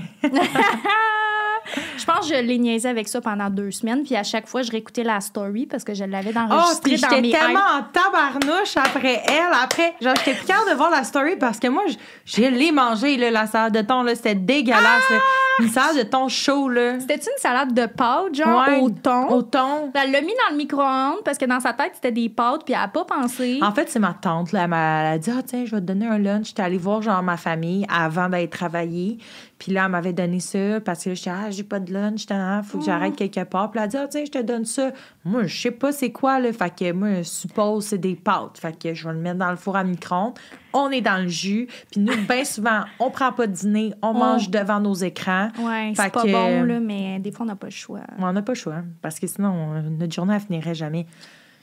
je 1.97 2.05
pense 2.05 2.29
que 2.29 2.35
je 2.35 2.41
l'ai 2.41 2.59
niaisé 2.59 2.89
avec 2.89 3.07
ça 3.07 3.21
pendant 3.21 3.49
deux 3.49 3.71
semaines. 3.71 4.03
Puis 4.03 4.17
à 4.17 4.25
chaque 4.25 4.49
fois, 4.49 4.63
je 4.63 4.73
réécoutais 4.73 5.05
la 5.05 5.21
story 5.21 5.67
parce 5.67 5.85
que 5.85 5.95
je 5.95 6.03
l'avais 6.03 6.31
oh, 6.31 6.35
dans 6.35 6.49
mes 6.49 6.97
j'étais 6.97 7.31
tellement 7.31 7.61
en 7.61 7.85
tabarnouche 7.93 8.77
après 8.77 9.23
elle. 9.29 9.53
Après, 9.63 9.95
genre, 10.01 10.15
j'étais 10.17 10.35
fière 10.35 10.65
de 10.69 10.75
voir 10.75 10.91
la 10.91 11.05
story 11.05 11.37
parce 11.37 11.61
que 11.61 11.69
moi, 11.69 11.85
je, 12.25 12.41
l'ai 12.41 12.73
mangé, 12.73 13.17
là, 13.17 13.31
la 13.31 13.47
salade 13.47 13.75
de 13.75 13.83
thon. 13.83 14.05
C'était 14.15 14.35
dégueulasse. 14.35 15.05
Ah! 15.11 15.46
Une 15.61 15.69
salade 15.69 15.97
de 15.99 16.03
thon 16.03 16.29
chaud, 16.29 16.69
là. 16.69 17.01
C'était 17.01 17.17
une 17.17 17.39
salade 17.39 17.73
de 17.73 17.87
pâtes, 17.87 18.35
genre, 18.35 18.63
au 18.81 18.91
thon? 18.91 19.29
Au 19.29 19.43
thon. 19.43 19.91
Elle 19.95 20.11
l'a 20.11 20.21
mis 20.21 20.35
dans 20.47 20.51
le 20.53 20.57
micro-ondes 20.57 21.23
parce 21.25 21.39
que 21.39 21.47
dans 21.47 21.61
sa 21.61 21.73
tête, 21.73 21.93
c'était 21.95 22.13
des 22.13 22.29
pâtes, 22.29 22.63
puis 22.65 22.75
elle 22.75 22.81
n'a 22.81 22.89
pas 22.89 23.05
pensé. 23.05 23.59
En 23.63 23.73
fait, 23.73 23.89
c'est 23.89 23.99
ma 23.99 24.15
tante, 24.15 24.53
là. 24.53 24.65
Elle 24.65 24.71
m'a 24.71 25.19
dit, 25.19 25.31
ah, 25.37 25.43
tiens, 25.45 25.65
je 25.65 25.75
vais 25.75 25.81
te 25.81 25.87
donner 25.87 26.07
un 26.07 26.19
lunch. 26.19 26.49
J'étais 26.49 26.63
allée 26.63 26.79
voir, 26.79 27.03
genre, 27.03 27.23
ma 27.23 27.37
famille 27.37 27.87
avant 27.89 28.29
d'aller 28.29 28.49
travailler. 28.51 29.19
Puis 29.59 29.73
là, 29.73 29.85
elle 29.87 29.91
m'avait 29.91 30.13
donné 30.13 30.39
ça 30.39 30.81
parce 30.85 31.05
que 31.05 31.11
je 31.11 31.17
disais, 31.17 31.31
ah, 31.31 31.51
j'ai 31.51 31.63
pas 31.63 31.81
de 31.81 31.93
lunch, 31.93 32.25
il 32.29 32.61
faut 32.65 32.79
que 32.79 32.85
j'arrête 32.85 33.13
oh. 33.15 33.17
quelque 33.17 33.45
part. 33.45 33.71
Puis 33.71 33.79
elle 33.79 33.85
a 33.85 33.89
dit, 33.89 33.97
ah, 33.97 34.07
tiens, 34.09 34.25
je 34.27 34.31
te 34.31 34.43
donne 34.43 34.67
ça. 34.67 34.91
Moi, 35.25 35.45
je 35.47 35.61
sais 35.61 35.71
pas 35.71 35.93
c'est 35.93 36.13
quoi, 36.13 36.39
là. 36.41 36.53
Fait 36.53 36.75
que 36.75 36.93
moi, 36.93 37.19
je 37.19 37.23
suppose 37.23 37.87
c'est 37.87 37.99
des 37.99 38.17
pâtes. 38.17 38.59
Fait 38.59 38.79
que 38.79 38.93
je 38.93 39.09
vais 39.09 39.15
le 39.15 39.21
mettre 39.21 39.39
dans 39.39 39.51
le 39.51 39.57
four 39.57 39.77
à 39.77 39.85
micro-ondes. 39.85 40.35
On 40.75 40.91
est 40.91 41.01
dans 41.01 41.23
le 41.23 41.29
jus. 41.29 41.69
Puis 41.91 42.01
nous, 42.01 42.15
bien 42.29 42.45
souvent, 42.47 42.83
on 43.01 43.11
prend 43.11 43.33
pas 43.33 43.47
de 43.47 43.53
dîner, 43.53 43.95
on, 44.03 44.13
mange 44.13 44.51
devant 44.51 44.81
nos 44.81 44.95
écrans. 44.95 45.49
Ouais, 45.59 45.95
c'est 45.97 46.13
pas 46.13 46.25
bon, 46.25 46.65
là, 46.65 46.79
mais 46.79 47.19
des 47.19 47.33
fois, 47.33 47.45
on 47.45 47.49
n'a 47.49 47.57
pas 47.57 47.69
le 47.69 47.73
choix. 47.73 48.01
on 48.19 48.33
n'a 48.33 48.43
pas 48.43 48.53
le 48.53 48.59
choix 48.59 48.83
parce 49.01 49.19
que 49.19 49.27
sinon, 49.27 49.81
notre 49.83 50.13
journée, 50.13 50.35
elle 50.35 50.41
finirait 50.41 50.75
jamais. 50.75 51.07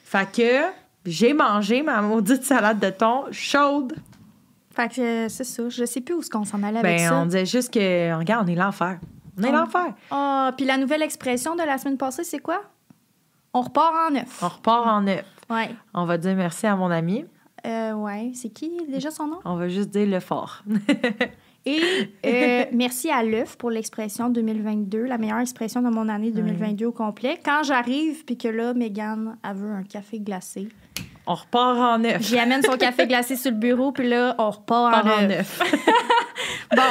Fait 0.03 0.27
que 0.31 0.61
j'ai 1.05 1.33
mangé 1.33 1.83
ma 1.83 2.01
maudite 2.01 2.43
salade 2.43 2.79
de 2.79 2.89
thon 2.89 3.25
chaude. 3.31 3.93
Fait 4.75 4.89
que 4.89 5.01
euh, 5.01 5.29
c'est 5.29 5.43
ça. 5.43 5.69
Je 5.69 5.85
sais 5.85 6.01
plus 6.01 6.15
où 6.15 6.19
est-ce 6.19 6.29
qu'on 6.29 6.45
s'en 6.45 6.63
allait 6.63 6.79
avec 6.79 6.97
ben, 6.97 7.09
ça. 7.09 7.15
On 7.15 7.25
disait 7.25 7.45
juste 7.45 7.73
que, 7.73 8.17
regarde, 8.17 8.47
on 8.47 8.51
est 8.51 8.55
l'enfer. 8.55 8.99
On 9.37 9.43
est 9.43 9.51
l'enfer. 9.51 9.93
Ah, 10.11 10.51
puis 10.57 10.65
la 10.65 10.77
nouvelle 10.77 11.01
expression 11.01 11.55
de 11.55 11.63
la 11.63 11.77
semaine 11.77 11.97
passée, 11.97 12.23
c'est 12.23 12.39
quoi? 12.39 12.61
On 13.53 13.61
repart 13.61 13.93
en 14.07 14.13
neuf. 14.13 14.41
On 14.41 14.47
repart 14.47 14.87
en 14.87 15.01
neuf. 15.01 15.25
Ouais. 15.49 15.69
On 15.93 16.05
va 16.05 16.17
dire 16.17 16.35
merci 16.35 16.65
à 16.65 16.75
mon 16.75 16.89
ami. 16.89 17.25
Euh, 17.65 17.93
ouais. 17.93 18.31
C'est 18.33 18.49
qui 18.49 18.71
déjà 18.89 19.11
son 19.11 19.27
nom? 19.27 19.39
On 19.45 19.55
va 19.55 19.69
juste 19.69 19.89
dire 19.89 20.07
le 20.07 20.19
fort. 20.19 20.63
Et 21.65 21.79
euh, 22.25 22.65
merci 22.73 23.09
à 23.09 23.23
l'œuf 23.23 23.57
pour 23.57 23.71
l'expression 23.71 24.29
2022, 24.29 25.05
la 25.05 25.17
meilleure 25.17 25.39
expression 25.39 25.81
de 25.81 25.89
mon 25.89 26.09
année 26.09 26.31
2022 26.31 26.87
au 26.87 26.91
complet. 26.91 27.39
Quand 27.43 27.63
j'arrive, 27.63 28.25
puis 28.25 28.37
que 28.37 28.49
là, 28.49 28.73
Megan, 28.73 29.37
a 29.43 29.53
veut 29.53 29.71
un 29.71 29.83
café 29.83 30.19
glacé. 30.19 30.67
On 31.25 31.35
repart 31.35 31.77
en 31.77 31.99
neuf. 31.99 32.21
J'y 32.21 32.37
amène 32.37 32.61
son 32.61 32.77
café 32.77 33.07
glacé 33.07 33.35
sur 33.35 33.51
le 33.51 33.57
bureau, 33.57 33.91
puis 33.91 34.07
là, 34.07 34.35
on 34.37 34.49
repart 34.49 35.05
en, 35.05 35.27
neuf. 35.27 35.59
bon, 36.75 36.81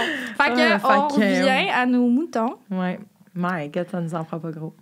fait 0.40 0.50
que, 0.54 0.86
on 0.86 1.08
revient 1.08 1.70
à 1.70 1.86
nos 1.86 2.08
moutons. 2.08 2.56
Ouais. 2.70 2.98
My 3.34 3.68
God, 3.68 3.88
ça 3.90 4.00
nous 4.00 4.14
en 4.14 4.24
prend 4.24 4.38
pas 4.38 4.50
gros. 4.50 4.74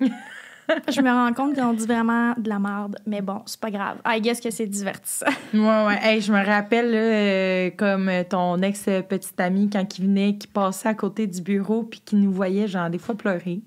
je 0.00 1.00
me 1.00 1.10
rends 1.10 1.32
compte 1.32 1.56
qu'on 1.56 1.72
dit 1.72 1.86
vraiment 1.86 2.34
de 2.36 2.48
la 2.48 2.58
merde, 2.58 2.96
mais 3.06 3.20
bon, 3.20 3.42
c'est 3.46 3.60
pas 3.60 3.70
grave. 3.70 3.98
I 4.06 4.20
guess 4.20 4.40
que 4.40 4.50
c'est 4.50 4.66
divertissant. 4.66 5.26
ouais, 5.54 5.60
ouais. 5.60 5.98
Hey, 6.02 6.20
je 6.20 6.32
me 6.32 6.44
rappelle, 6.44 6.92
euh, 6.94 7.70
comme 7.76 8.10
ton 8.28 8.60
ex-petite 8.62 9.38
amie, 9.40 9.68
quand 9.70 9.98
il 9.98 10.06
venait, 10.06 10.36
qui 10.36 10.46
passait 10.46 10.88
à 10.88 10.94
côté 10.94 11.26
du 11.26 11.40
bureau, 11.42 11.82
puis 11.84 12.00
qui 12.00 12.16
nous 12.16 12.32
voyait, 12.32 12.68
genre, 12.68 12.90
des 12.90 12.98
fois 12.98 13.14
pleurer. 13.14 13.60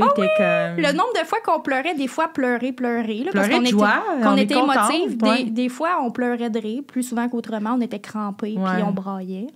Ah 0.00 0.12
oui! 0.16 0.26
Le 0.38 0.92
nombre 0.92 1.12
de 1.20 1.24
fois 1.24 1.38
qu'on 1.44 1.60
pleurait, 1.60 1.94
des 1.94 2.08
fois 2.08 2.28
pleurer, 2.28 2.72
pleurer. 2.72 3.24
Là, 3.24 3.30
parce 3.32 3.48
qu'on 3.48 3.62
était, 3.62 3.72
qu'on 4.22 4.36
était 4.36 4.54
émotif. 4.54 5.16
Des, 5.18 5.44
des, 5.44 5.68
fois, 5.68 5.98
on 6.02 6.10
pleurait 6.10 6.50
de 6.50 6.58
rire. 6.58 6.82
Plus 6.86 7.02
souvent 7.02 7.28
qu'autrement, 7.28 7.74
on 7.76 7.80
était 7.80 8.00
crampés 8.00 8.54
puis 8.56 8.82
on 8.82 8.92
braillait. 8.92 9.48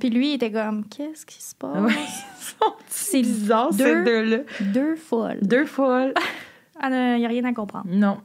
Puis 0.00 0.10
lui, 0.10 0.30
il 0.30 0.34
était 0.34 0.52
comme 0.52 0.84
Qu'est-ce 0.88 1.26
qui 1.26 1.42
se 1.42 1.54
passe? 1.54 2.24
c'est 2.88 3.22
bizarre, 3.22 3.72
deux, 3.72 3.84
ces 3.84 4.04
deux-là. 4.04 4.38
Deux 4.60 4.96
folles. 4.96 5.38
Deux 5.42 5.66
folles. 5.66 6.14
Il 6.82 6.90
n'y 6.90 7.24
a 7.24 7.28
rien 7.28 7.44
à 7.44 7.52
comprendre. 7.52 7.86
Non. 7.88 8.18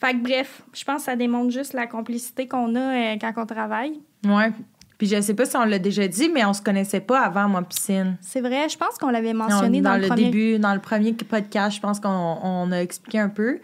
Fait 0.00 0.12
que 0.12 0.18
bref, 0.18 0.62
je 0.72 0.84
pense 0.84 0.98
que 0.98 1.02
ça 1.02 1.16
démontre 1.16 1.50
juste 1.50 1.72
la 1.72 1.88
complicité 1.88 2.46
qu'on 2.46 2.76
a 2.76 3.14
euh, 3.14 3.16
quand 3.20 3.32
on 3.36 3.46
travaille. 3.46 4.00
Ouais. 4.24 4.52
Puis 4.98 5.06
je 5.06 5.20
sais 5.20 5.34
pas 5.34 5.46
si 5.46 5.56
on 5.56 5.64
l'a 5.64 5.78
déjà 5.78 6.08
dit, 6.08 6.28
mais 6.28 6.44
on 6.44 6.52
se 6.52 6.60
connaissait 6.60 7.00
pas 7.00 7.20
avant, 7.20 7.48
moi, 7.48 7.62
piscine. 7.62 8.16
C'est 8.20 8.40
vrai, 8.40 8.68
je 8.68 8.76
pense 8.76 8.98
qu'on 8.98 9.10
l'avait 9.10 9.32
mentionné 9.32 9.80
dans, 9.80 9.96
le, 9.96 10.10
début, 10.10 10.58
dans 10.58 10.74
le 10.74 10.80
premier 10.80 11.12
podcast, 11.12 11.76
je 11.76 11.80
pense 11.80 12.00
qu'on 12.00 12.72
a 12.72 12.82
expliqué 12.82 13.20
un 13.20 13.28
peu. 13.28 13.60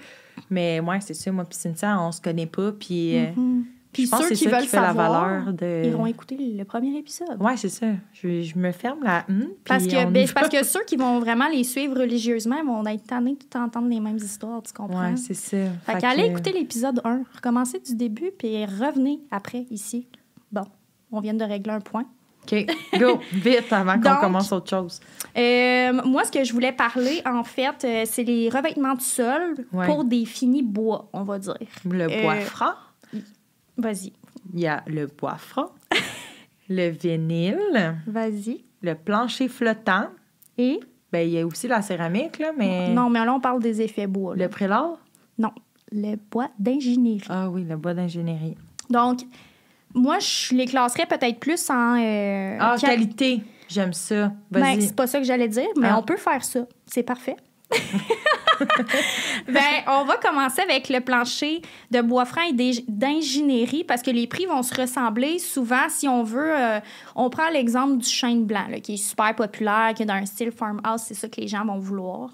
Mais 0.48 0.80
moi, 0.80 1.00
c'est 1.00 1.14
ça, 1.14 1.32
moi, 1.32 1.44
puis 1.44 1.58
Cynthia, 1.58 2.00
on 2.00 2.12
se 2.12 2.20
connaît 2.20 2.46
pas, 2.46 2.72
puis. 2.72 3.16
Euh, 3.18 3.26
mm-hmm. 3.32 3.62
Puis 3.92 4.08
ceux 4.08 4.30
qui 4.30 4.48
veulent 4.48 4.66
savoir, 4.66 5.52
de... 5.52 5.82
ils 5.84 5.92
vont 5.92 6.06
écouter 6.06 6.36
le 6.36 6.64
premier 6.64 6.98
épisode. 6.98 7.36
Oui, 7.38 7.52
c'est 7.56 7.68
ça. 7.68 7.86
Je, 8.12 8.42
je, 8.42 8.58
me 8.58 8.72
ferme 8.72 9.04
la 9.04 9.24
hum, 9.28 9.50
parce 9.64 9.86
que, 9.86 10.10
ben, 10.10 10.26
parce 10.34 10.48
que 10.48 10.64
ceux 10.64 10.82
qui 10.84 10.96
vont 10.96 11.20
vraiment 11.20 11.48
les 11.48 11.62
suivre 11.62 12.00
religieusement 12.00 12.64
vont 12.64 12.84
être 12.86 13.06
tannés 13.06 13.36
de 13.36 13.58
entendre 13.58 13.88
les 13.88 14.00
mêmes 14.00 14.16
histoires, 14.16 14.60
tu 14.64 14.72
comprends? 14.72 15.12
Oui, 15.12 15.16
c'est 15.16 15.34
ça. 15.34 15.56
Fait, 15.86 16.00
qu'allez 16.00 16.24
écouter 16.24 16.52
l'épisode 16.52 17.00
1, 17.04 17.22
recommencez 17.36 17.78
du 17.78 17.94
début, 17.94 18.32
puis 18.36 18.64
revenez 18.64 19.20
après 19.30 19.64
ici. 19.70 20.08
Bon, 20.50 20.64
on 21.14 21.20
vient 21.20 21.34
de 21.34 21.44
régler 21.44 21.72
un 21.72 21.80
point. 21.80 22.06
OK, 22.44 22.66
go, 22.98 23.20
vite 23.32 23.72
avant 23.72 23.98
qu'on 23.98 24.16
commence 24.20 24.52
autre 24.52 24.68
chose. 24.68 25.00
Euh, 25.36 25.92
moi, 26.04 26.24
ce 26.24 26.30
que 26.30 26.44
je 26.44 26.52
voulais 26.52 26.72
parler, 26.72 27.22
en 27.24 27.42
fait, 27.42 27.84
euh, 27.84 28.02
c'est 28.04 28.24
les 28.24 28.50
revêtements 28.50 28.94
de 28.94 29.00
sol 29.00 29.56
pour 29.86 30.04
des 30.04 30.26
finis 30.26 30.62
bois, 30.62 31.08
on 31.12 31.22
va 31.22 31.38
dire. 31.38 31.56
Le 31.90 32.06
bois 32.22 32.34
euh, 32.34 32.40
franc? 32.40 32.74
Vas-y. 33.78 34.12
Il 34.52 34.60
y 34.60 34.66
a 34.66 34.82
le 34.86 35.06
bois 35.06 35.36
franc, 35.36 35.70
le 36.68 36.90
vinyle. 36.90 37.96
Vas-y. 38.06 38.64
Le 38.82 38.94
plancher 38.94 39.48
flottant. 39.48 40.08
Et? 40.58 40.80
Ben, 41.10 41.26
il 41.26 41.32
y 41.32 41.40
a 41.40 41.46
aussi 41.46 41.66
la 41.66 41.80
céramique, 41.80 42.38
là, 42.38 42.52
mais... 42.56 42.90
Non, 42.90 43.08
mais 43.08 43.24
là, 43.24 43.32
on 43.32 43.40
parle 43.40 43.62
des 43.62 43.80
effets 43.80 44.06
bois. 44.06 44.36
Le 44.36 44.48
prélat? 44.48 44.92
Non, 45.38 45.52
le 45.90 46.16
bois 46.16 46.50
d'ingénierie. 46.58 47.26
Ah 47.30 47.48
oui, 47.48 47.64
le 47.64 47.76
bois 47.76 47.94
d'ingénierie. 47.94 48.56
Donc, 48.90 49.20
moi, 49.94 50.18
je 50.18 50.54
les 50.54 50.66
classerais 50.66 51.06
peut-être 51.06 51.38
plus 51.38 51.70
en. 51.70 51.96
Euh, 51.98 52.56
ah, 52.60 52.76
qualité. 52.78 53.42
J'aime 53.68 53.92
ça. 53.92 54.32
Ben, 54.50 54.80
c'est 54.80 54.94
pas 54.94 55.06
ça 55.06 55.18
que 55.18 55.24
j'allais 55.24 55.48
dire, 55.48 55.68
mais 55.76 55.88
ah. 55.90 55.98
on 55.98 56.02
peut 56.02 56.16
faire 56.16 56.44
ça. 56.44 56.60
C'est 56.86 57.02
parfait. 57.02 57.36
ben, 59.48 59.82
on 59.88 60.04
va 60.04 60.16
commencer 60.18 60.60
avec 60.60 60.88
le 60.88 61.00
plancher 61.00 61.62
de 61.90 62.00
bois 62.02 62.24
franc 62.24 62.42
et 62.42 62.52
d'ingénierie 62.86 63.84
parce 63.84 64.02
que 64.02 64.10
les 64.10 64.26
prix 64.26 64.46
vont 64.46 64.62
se 64.62 64.80
ressembler. 64.80 65.38
Souvent, 65.38 65.88
si 65.88 66.06
on 66.06 66.22
veut, 66.22 66.56
euh, 66.56 66.80
on 67.16 67.30
prend 67.30 67.48
l'exemple 67.50 67.96
du 67.96 68.08
chêne 68.08 68.44
blanc 68.44 68.66
qui 68.82 68.94
est 68.94 69.08
super 69.08 69.34
populaire, 69.34 69.92
qui 69.94 70.02
est 70.02 70.06
dans 70.06 70.14
un 70.14 70.26
style 70.26 70.52
farmhouse, 70.52 71.02
c'est 71.04 71.14
ça 71.14 71.28
que 71.28 71.40
les 71.40 71.48
gens 71.48 71.64
vont 71.64 71.78
vouloir. 71.78 72.30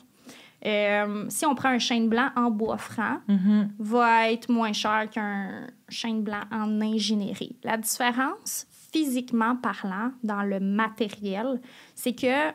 Euh, 0.66 1.24
si 1.28 1.46
on 1.46 1.54
prend 1.54 1.70
un 1.70 1.78
chêne 1.78 2.08
blanc 2.08 2.30
en 2.36 2.50
bois 2.50 2.76
franc, 2.76 3.20
mm-hmm. 3.28 3.68
va 3.78 4.30
être 4.30 4.50
moins 4.50 4.72
cher 4.72 5.08
qu'un 5.10 5.66
chêne 5.88 6.22
blanc 6.22 6.42
en 6.50 6.80
ingénierie. 6.80 7.56
La 7.64 7.78
différence, 7.78 8.66
physiquement 8.92 9.56
parlant, 9.56 10.12
dans 10.22 10.42
le 10.42 10.60
matériel, 10.60 11.60
c'est 11.94 12.12
que 12.12 12.52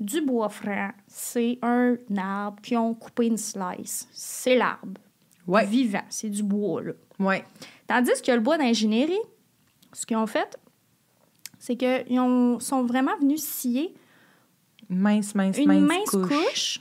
du 0.00 0.20
bois 0.20 0.48
franc, 0.48 0.90
c'est 1.06 1.58
un 1.62 1.96
arbre 2.16 2.60
qui 2.60 2.76
ont 2.76 2.94
coupé 2.94 3.26
une 3.26 3.36
slice. 3.36 4.08
C'est 4.12 4.56
l'arbre. 4.56 5.00
Ouais. 5.46 5.66
Vivant, 5.66 6.04
c'est 6.08 6.30
du 6.30 6.42
bois, 6.42 6.82
là. 6.82 6.92
Ouais. 7.20 7.44
Tandis 7.86 8.20
que 8.24 8.32
le 8.32 8.40
bois 8.40 8.58
d'ingénierie, 8.58 9.20
ce 9.92 10.04
qu'ils 10.06 10.16
ont 10.16 10.26
fait, 10.26 10.58
c'est 11.58 11.76
qu'ils 11.76 12.18
sont 12.60 12.82
vraiment 12.84 13.16
venus 13.20 13.42
scier 13.42 13.94
mince, 14.88 15.34
mince, 15.34 15.56
une 15.58 15.86
mince, 15.86 16.10
couche 16.10 16.80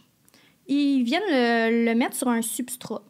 ils 0.67 1.04
viennent 1.04 1.21
le, 1.30 1.93
mettre 1.95 2.15
sur 2.15 2.28
un 2.30 2.41
substrat 2.41 3.04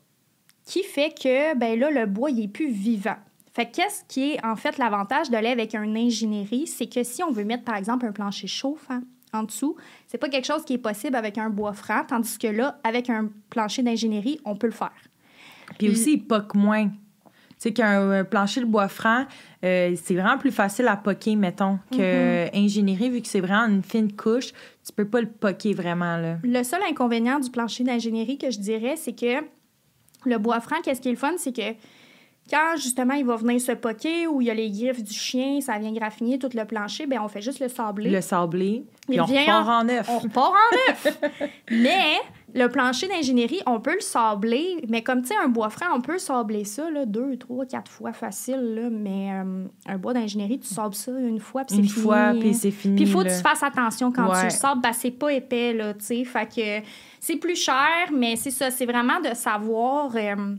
qui 0.66 0.84
fait 0.84 1.14
que 1.14 1.56
ben 1.58 1.78
là, 1.78 1.92
le 1.92 2.06
bois 2.06 2.32
il 2.32 2.44
est 2.44 2.48
plus 2.48 2.72
vivant. 2.72 3.18
Fait 3.54 3.70
qu'est-ce 3.70 4.04
qui 4.08 4.32
est 4.32 4.46
en 4.46 4.56
fait 4.56 4.78
l'avantage 4.78 5.30
d'aller 5.30 5.50
avec 5.50 5.76
un 5.76 5.96
ingénierie, 5.96 6.66
c'est 6.66 6.88
que 6.88 7.04
si 7.04 7.22
on 7.24 7.32
veut 7.32 7.44
mettre 7.44 7.64
par 7.64 7.76
exemple 7.76 8.06
un 8.06 8.12
plancher 8.12 8.48
chauffant 8.48 9.02
en 9.32 9.44
dessous, 9.44 9.76
c'est 10.08 10.18
pas 10.18 10.30
quelque 10.30 10.46
chose 10.46 10.64
qui 10.64 10.74
est 10.74 10.80
possible 10.80 11.16
avec 11.16 11.38
un 11.38 11.50
bois 11.50 11.74
franc, 11.74 12.04
tandis 12.08 12.38
que 12.38 12.48
là, 12.48 12.80
avec 12.84 13.10
un 13.10 13.30
plancher 13.50 13.84
d'ingénierie, 13.84 14.40
on 14.46 14.56
peut 14.56 14.68
le 14.68 14.74
faire. 14.74 14.92
Puis 15.78 15.90
aussi, 15.90 16.14
il 16.14 16.24
poque 16.26 16.56
moins. 16.56 16.88
Tu 16.88 17.70
sais 17.70 17.74
qu'un 17.74 18.24
plancher 18.26 18.62
de 18.62 18.66
bois 18.66 18.88
franc, 18.88 19.26
euh, 19.64 19.96
c'est 20.02 20.16
vraiment 20.16 20.38
plus 20.38 20.52
facile 20.52 20.88
à 20.88 20.98
poquer, 20.98 21.36
mettons, 21.36 21.80
que 21.92 22.48
mm-hmm. 22.48 22.58
ingénierie, 22.58 23.10
vu 23.10 23.22
que 23.22 23.28
c'est 23.28 23.40
vraiment 23.40 23.68
une 23.68 23.84
fine 23.84 24.12
couche, 24.12 24.52
tu 24.86 24.94
peux 24.94 25.08
pas 25.08 25.22
le 25.22 25.30
poquer 25.30 25.74
vraiment. 25.74 26.18
Là. 26.18 26.38
Le 26.44 26.64
seul 26.64 26.82
inconvénient 26.90 27.40
du 27.40 27.50
plancher 27.50 27.84
d'ingénierie 27.84 28.38
que 28.38 28.52
je 28.52 28.60
dirais, 28.60 28.96
c'est 28.96 29.14
que 29.14 29.44
le 30.26 30.38
bois 30.38 30.60
franc, 30.60 30.78
qu'est-ce 30.84 31.02
qui 31.02 31.10
est 31.10 31.14
le 31.14 31.18
fun, 31.18 31.34
c'est 31.38 31.56
que 31.56 31.76
quand 32.50 32.76
justement 32.76 33.14
il 33.14 33.26
va 33.26 33.38
venir 33.38 33.62
se 33.62 33.72
poquer 33.72 34.28
ou 34.28 34.42
il 34.42 34.48
y 34.48 34.52
a 34.52 34.54
les 34.54 34.70
griffes 34.70 35.04
du 35.04 35.14
chien, 35.14 35.62
ça 35.62 35.78
vient 35.78 35.94
graffiner 35.94 36.38
tout 36.38 36.50
le 36.54 36.66
plancher, 36.66 37.06
ben 37.06 37.20
on 37.22 37.30
fait 37.30 37.42
juste 37.42 37.60
le 37.60 37.70
sabler. 37.70 38.10
Le 38.10 38.22
sabler, 38.22 38.84
puis 39.08 39.22
on 39.22 39.26
repart 39.26 39.70
en 39.70 39.84
neuf. 39.86 40.10
On 40.10 40.20
repart 40.20 40.52
en 40.52 40.76
neuf. 40.90 41.20
Mais 41.72 42.18
le 42.54 42.68
plancher 42.68 43.08
d'ingénierie, 43.08 43.62
on 43.66 43.80
peut 43.80 43.96
le 43.96 44.02
sabler, 44.02 44.84
mais 44.88 45.02
comme 45.02 45.22
tu 45.22 45.30
sais, 45.30 45.36
un 45.44 45.48
bois 45.48 45.70
franc, 45.70 45.88
on 45.96 46.02
peut 46.02 46.20
sabler 46.20 46.64
ça 46.64 46.90
là, 46.90 47.06
deux, 47.06 47.38
trois, 47.38 47.66
quatre 47.66 47.90
fois 47.90 48.14
facile, 48.14 48.76
là, 48.76 48.90
mais 48.92 49.32
euh, 49.34 49.66
un 49.88 49.98
bois 49.98 50.14
d'ingénierie, 50.14 50.60
tu 50.60 50.68
sables 50.68 50.94
ça 50.94 51.12
une 51.12 51.40
fois, 51.40 51.64
puis 51.66 51.76
c'est 51.76 51.82
fini. 51.82 51.96
Une 51.96 52.04
fois, 52.04 52.34
puis 52.40 52.54
c'est 52.54 52.72
fini. 52.72 52.96
Puis 52.96 53.06
il 53.06 53.12
faut 53.12 53.24
que 53.24 53.36
tu 53.36 53.42
fasses 53.42 53.64
attention 53.64 54.12
quand 54.12 54.32
tu 54.40 54.46
le 54.46 54.50
sables, 54.52 54.82
ben, 54.82 54.94
c'est 54.94 55.12
pas 55.12 55.34
épais, 55.34 55.74
là, 55.74 55.94
tu 55.94 56.06
sais. 56.06 56.24
Fait 56.24 56.46
que 56.46 56.88
c'est 57.20 57.38
plus 57.38 57.56
cher, 57.56 58.12
mais 58.14 58.36
c'est 58.36 58.52
ça, 58.52 58.70
c'est 58.70 58.86
vraiment 58.86 59.20
de 59.20 59.34
savoir. 59.34 60.12
Euh, 60.16 60.56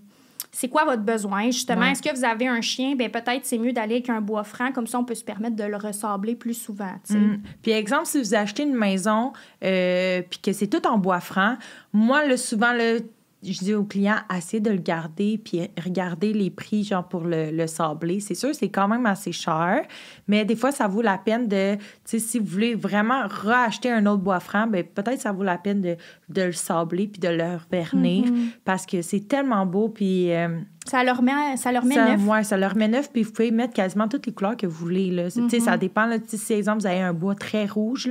c'est 0.54 0.68
quoi 0.68 0.84
votre 0.84 1.02
besoin, 1.02 1.46
justement. 1.46 1.86
Est-ce 1.86 2.00
que 2.00 2.14
vous 2.14 2.24
avez 2.24 2.46
un 2.46 2.60
chien? 2.60 2.94
Ben 2.94 3.10
peut-être 3.10 3.44
c'est 3.44 3.58
mieux 3.58 3.72
d'aller 3.72 3.96
avec 3.96 4.08
un 4.08 4.20
bois 4.20 4.44
franc, 4.44 4.70
comme 4.70 4.86
ça 4.86 5.00
on 5.00 5.04
peut 5.04 5.16
se 5.16 5.24
permettre 5.24 5.56
de 5.56 5.64
le 5.64 5.76
ressabler 5.76 6.36
plus 6.36 6.54
souvent. 6.54 6.94
Mm. 7.10 7.38
Puis 7.60 7.72
exemple, 7.72 8.06
si 8.06 8.20
vous 8.20 8.34
achetez 8.34 8.62
une 8.62 8.76
maison 8.76 9.32
euh, 9.64 10.22
puis 10.30 10.38
que 10.38 10.52
c'est 10.52 10.68
tout 10.68 10.86
en 10.86 10.96
bois 10.96 11.18
franc, 11.18 11.56
moi, 11.92 12.24
le 12.24 12.36
souvent, 12.36 12.72
le 12.72 13.00
je 13.44 13.58
dis 13.58 13.74
aux 13.74 13.84
clients, 13.84 14.18
assez 14.28 14.60
de 14.60 14.70
le 14.70 14.78
garder, 14.78 15.38
puis 15.38 15.68
regarder 15.82 16.32
les 16.32 16.50
prix, 16.50 16.84
genre, 16.84 17.06
pour 17.06 17.24
le, 17.24 17.50
le 17.50 17.66
sabler. 17.66 18.20
C'est 18.20 18.34
sûr, 18.34 18.54
c'est 18.54 18.68
quand 18.68 18.88
même 18.88 19.06
assez 19.06 19.32
cher, 19.32 19.82
mais 20.28 20.44
des 20.44 20.56
fois, 20.56 20.72
ça 20.72 20.88
vaut 20.88 21.02
la 21.02 21.18
peine 21.18 21.48
de, 21.48 21.74
tu 21.76 21.80
sais, 22.04 22.18
si 22.18 22.38
vous 22.38 22.46
voulez 22.46 22.74
vraiment 22.74 23.26
racheter 23.26 23.90
un 23.90 24.06
autre 24.06 24.22
bois 24.22 24.40
franc, 24.40 24.66
ben 24.66 24.84
peut-être 24.84 25.20
ça 25.20 25.32
vaut 25.32 25.42
la 25.42 25.58
peine 25.58 25.80
de, 25.80 25.96
de 26.28 26.42
le 26.42 26.52
sabler 26.52 27.06
puis 27.06 27.20
de 27.20 27.28
le 27.28 27.58
vernir, 27.70 28.24
mm-hmm. 28.24 28.48
parce 28.64 28.86
que 28.86 29.02
c'est 29.02 29.28
tellement 29.28 29.66
beau, 29.66 29.88
puis... 29.88 30.32
Euh, 30.32 30.60
ça 30.84 31.02
leur 31.02 31.22
met, 31.22 31.56
ça 31.56 31.72
leur 31.72 31.84
met 31.84 31.94
neuf. 31.94 32.20
Oui, 32.26 32.44
ça 32.44 32.56
leur 32.56 32.76
met 32.76 32.88
neuf, 32.88 33.10
puis 33.10 33.22
vous 33.22 33.32
pouvez 33.32 33.50
mettre 33.50 33.72
quasiment 33.72 34.06
toutes 34.06 34.26
les 34.26 34.32
couleurs 34.32 34.56
que 34.56 34.66
vous 34.66 34.76
voulez. 34.76 35.10
Là. 35.10 35.30
Ça 35.30 35.40
mm-hmm. 35.40 35.78
dépend. 35.78 36.06
Là, 36.06 36.16
si, 36.26 36.52
exemple, 36.52 36.80
vous 36.80 36.86
avez 36.86 37.00
un 37.00 37.14
bois 37.14 37.34
très 37.34 37.66
rouge, 37.66 38.10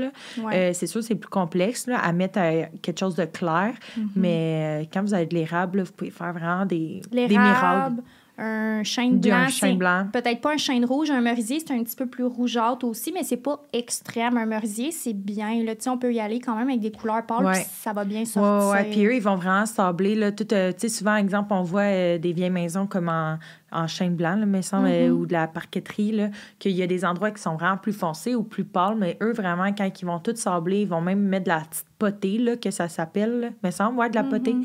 euh, 0.52 0.72
c'est 0.74 0.88
sûr 0.88 1.04
c'est 1.04 1.16
plus 1.16 1.30
complexe 1.30 1.88
là, 1.88 2.00
à 2.00 2.12
mettre 2.14 2.40
euh, 2.40 2.64
quelque 2.82 3.00
chose 3.00 3.16
de 3.16 3.26
clair. 3.26 3.74
Mm-hmm. 3.98 4.08
Mais 4.16 4.82
euh, 4.82 4.86
quand 4.92 5.02
vous 5.02 5.14
avez 5.14 5.28
de 5.28 5.36
l'érable, 5.36 5.84
vous 5.84 5.92
pouvez 5.92 6.12
faire 6.12 6.34
vraiment 6.34 6.66
des, 6.66 7.02
des 7.12 7.28
miracles 7.28 8.02
un 8.38 8.84
chêne 8.84 9.20
blanc. 9.20 10.08
Peut-être 10.12 10.42
pas 10.42 10.54
un 10.54 10.58
chêne 10.58 10.86
rouge. 10.86 11.12
Un 11.12 11.22
merisier, 11.22 11.60
c'est 11.60 11.74
un 11.74 11.84
petit 11.84 11.96
peu 11.96 12.08
plus 12.08 12.24
rougeâtre 12.24 12.86
aussi, 12.86 13.12
mais 13.12 13.24
c'est 13.24 13.38
pas 13.38 13.62
extrême. 13.74 14.38
Un 14.38 14.46
merisier, 14.46 14.92
c'est 14.92 15.14
bien. 15.14 15.64
Là, 15.64 15.74
on 15.88 15.98
peut 15.98 16.14
y 16.14 16.20
aller 16.20 16.40
quand 16.40 16.56
même 16.56 16.70
avec 16.70 16.82
des 16.82 16.92
couleurs 16.92 17.26
pâles, 17.26 17.56
ça 17.56 17.94
va 17.94 18.06
bien 18.06 18.26
sortir. 18.26 18.70
Oui, 18.70 18.74
ouais. 18.74 18.90
Puis 18.90 19.06
eux, 19.06 19.16
ils 19.16 19.22
vont 19.22 19.36
vraiment 19.36 19.66
sabler. 19.66 20.16
Là, 20.16 20.32
tout, 20.32 20.52
euh, 20.54 20.72
souvent, 20.88 21.16
exemple, 21.16 21.54
on 21.54 21.62
voit 21.62 21.82
euh, 21.82 22.18
des 22.18 22.34
vieilles 22.34 22.50
maisons 22.50 22.88
comme 22.88 23.10
en, 23.10 23.38
en 23.72 23.88
chêne 23.88 24.16
blanc, 24.16 24.36
là, 24.36 24.46
mais 24.46 24.62
semble, 24.62 24.88
euh, 24.88 25.10
mm-hmm. 25.10 25.12
ou 25.12 25.26
de 25.26 25.34
la 25.34 25.48
parqueterie, 25.48 26.22
qu'il 26.58 26.72
y 26.72 26.82
a 26.82 26.88
des 26.88 27.06
endroits 27.06 27.32
qui 27.32 27.42
sont 27.42 27.56
vraiment 27.56 27.78
plus 27.78 27.94
foncés 27.94 28.36
ou 28.36 28.44
plus 28.44 28.64
pâles, 28.64 28.96
mais 28.98 29.18
eux, 29.22 29.34
vraiment, 29.34 29.72
quand 29.74 29.90
ils 30.02 30.06
vont 30.06 30.20
tout 30.20 30.36
sabler, 30.36 30.82
ils 30.82 30.88
vont 30.88 31.02
même 31.02 31.20
mettre 31.20 31.46
de 31.46 31.50
la 31.50 31.62
petite 31.62 31.86
potée, 32.00 32.38
là, 32.40 32.58
que 32.58 32.72
ça 32.72 32.90
s'appelle, 32.90 33.54
mais 33.64 33.72
semble, 33.72 34.00
ouais, 34.00 34.10
de 34.10 34.16
la 34.16 34.24
potée. 34.24 34.56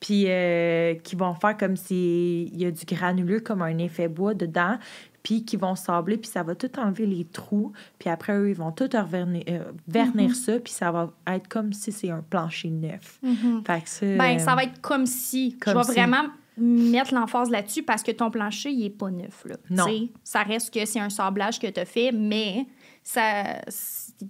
Puis 0.00 0.24
euh, 0.26 0.94
qui 0.94 1.14
vont 1.14 1.34
faire 1.34 1.56
comme 1.56 1.76
s'il 1.76 2.58
y 2.58 2.64
a 2.64 2.70
du 2.70 2.84
granuleux, 2.86 3.40
comme 3.40 3.60
un 3.60 3.76
effet 3.78 4.08
bois 4.08 4.32
dedans, 4.32 4.78
puis 5.22 5.44
qui 5.44 5.56
vont 5.56 5.74
sabler, 5.74 6.16
puis 6.16 6.30
ça 6.30 6.42
va 6.42 6.54
tout 6.54 6.70
enlever 6.78 7.06
les 7.06 7.24
trous, 7.24 7.72
puis 7.98 8.08
après, 8.08 8.34
eux, 8.34 8.50
ils 8.50 8.56
vont 8.56 8.72
tout 8.72 8.88
vernir, 9.06 9.42
euh, 9.48 9.64
vernir 9.86 10.30
mm-hmm. 10.30 10.34
ça, 10.34 10.58
puis 10.58 10.72
ça 10.72 10.90
va 10.90 11.12
être 11.26 11.48
comme 11.48 11.72
si 11.72 11.92
c'est 11.92 12.10
un 12.10 12.22
plancher 12.22 12.70
neuf. 12.70 13.18
Mm-hmm. 13.22 13.66
Fait 13.66 13.82
que 13.82 13.88
ça... 13.88 14.06
Ben, 14.16 14.38
ça 14.38 14.54
va 14.54 14.64
être 14.64 14.80
comme 14.80 15.06
si. 15.06 15.58
Comme 15.58 15.82
Je 15.82 15.86
vais 15.86 15.92
vraiment 15.92 16.28
mettre 16.56 17.14
l'emphase 17.14 17.50
là-dessus 17.50 17.82
parce 17.82 18.02
que 18.02 18.12
ton 18.12 18.30
plancher, 18.30 18.70
il 18.70 18.84
est 18.84 18.90
pas 18.90 19.10
neuf, 19.10 19.44
là. 19.44 19.56
Non. 19.70 19.86
ça 20.24 20.42
reste 20.42 20.72
que 20.72 20.84
c'est 20.84 21.00
un 21.00 21.10
sablage 21.10 21.58
que 21.58 21.66
tu 21.66 21.80
as 21.80 21.84
fait, 21.84 22.12
mais 22.12 22.66
ça... 23.12 23.60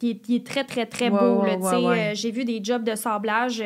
Il 0.03 0.37
est, 0.37 0.47
très, 0.47 0.63
très, 0.63 0.87
très 0.87 1.11
beau, 1.11 1.43
euh, 1.45 2.13
J'ai 2.15 2.31
vu 2.31 2.45
des 2.45 2.63
jobs 2.63 2.85
de 2.85 2.95
sablage 2.95 3.59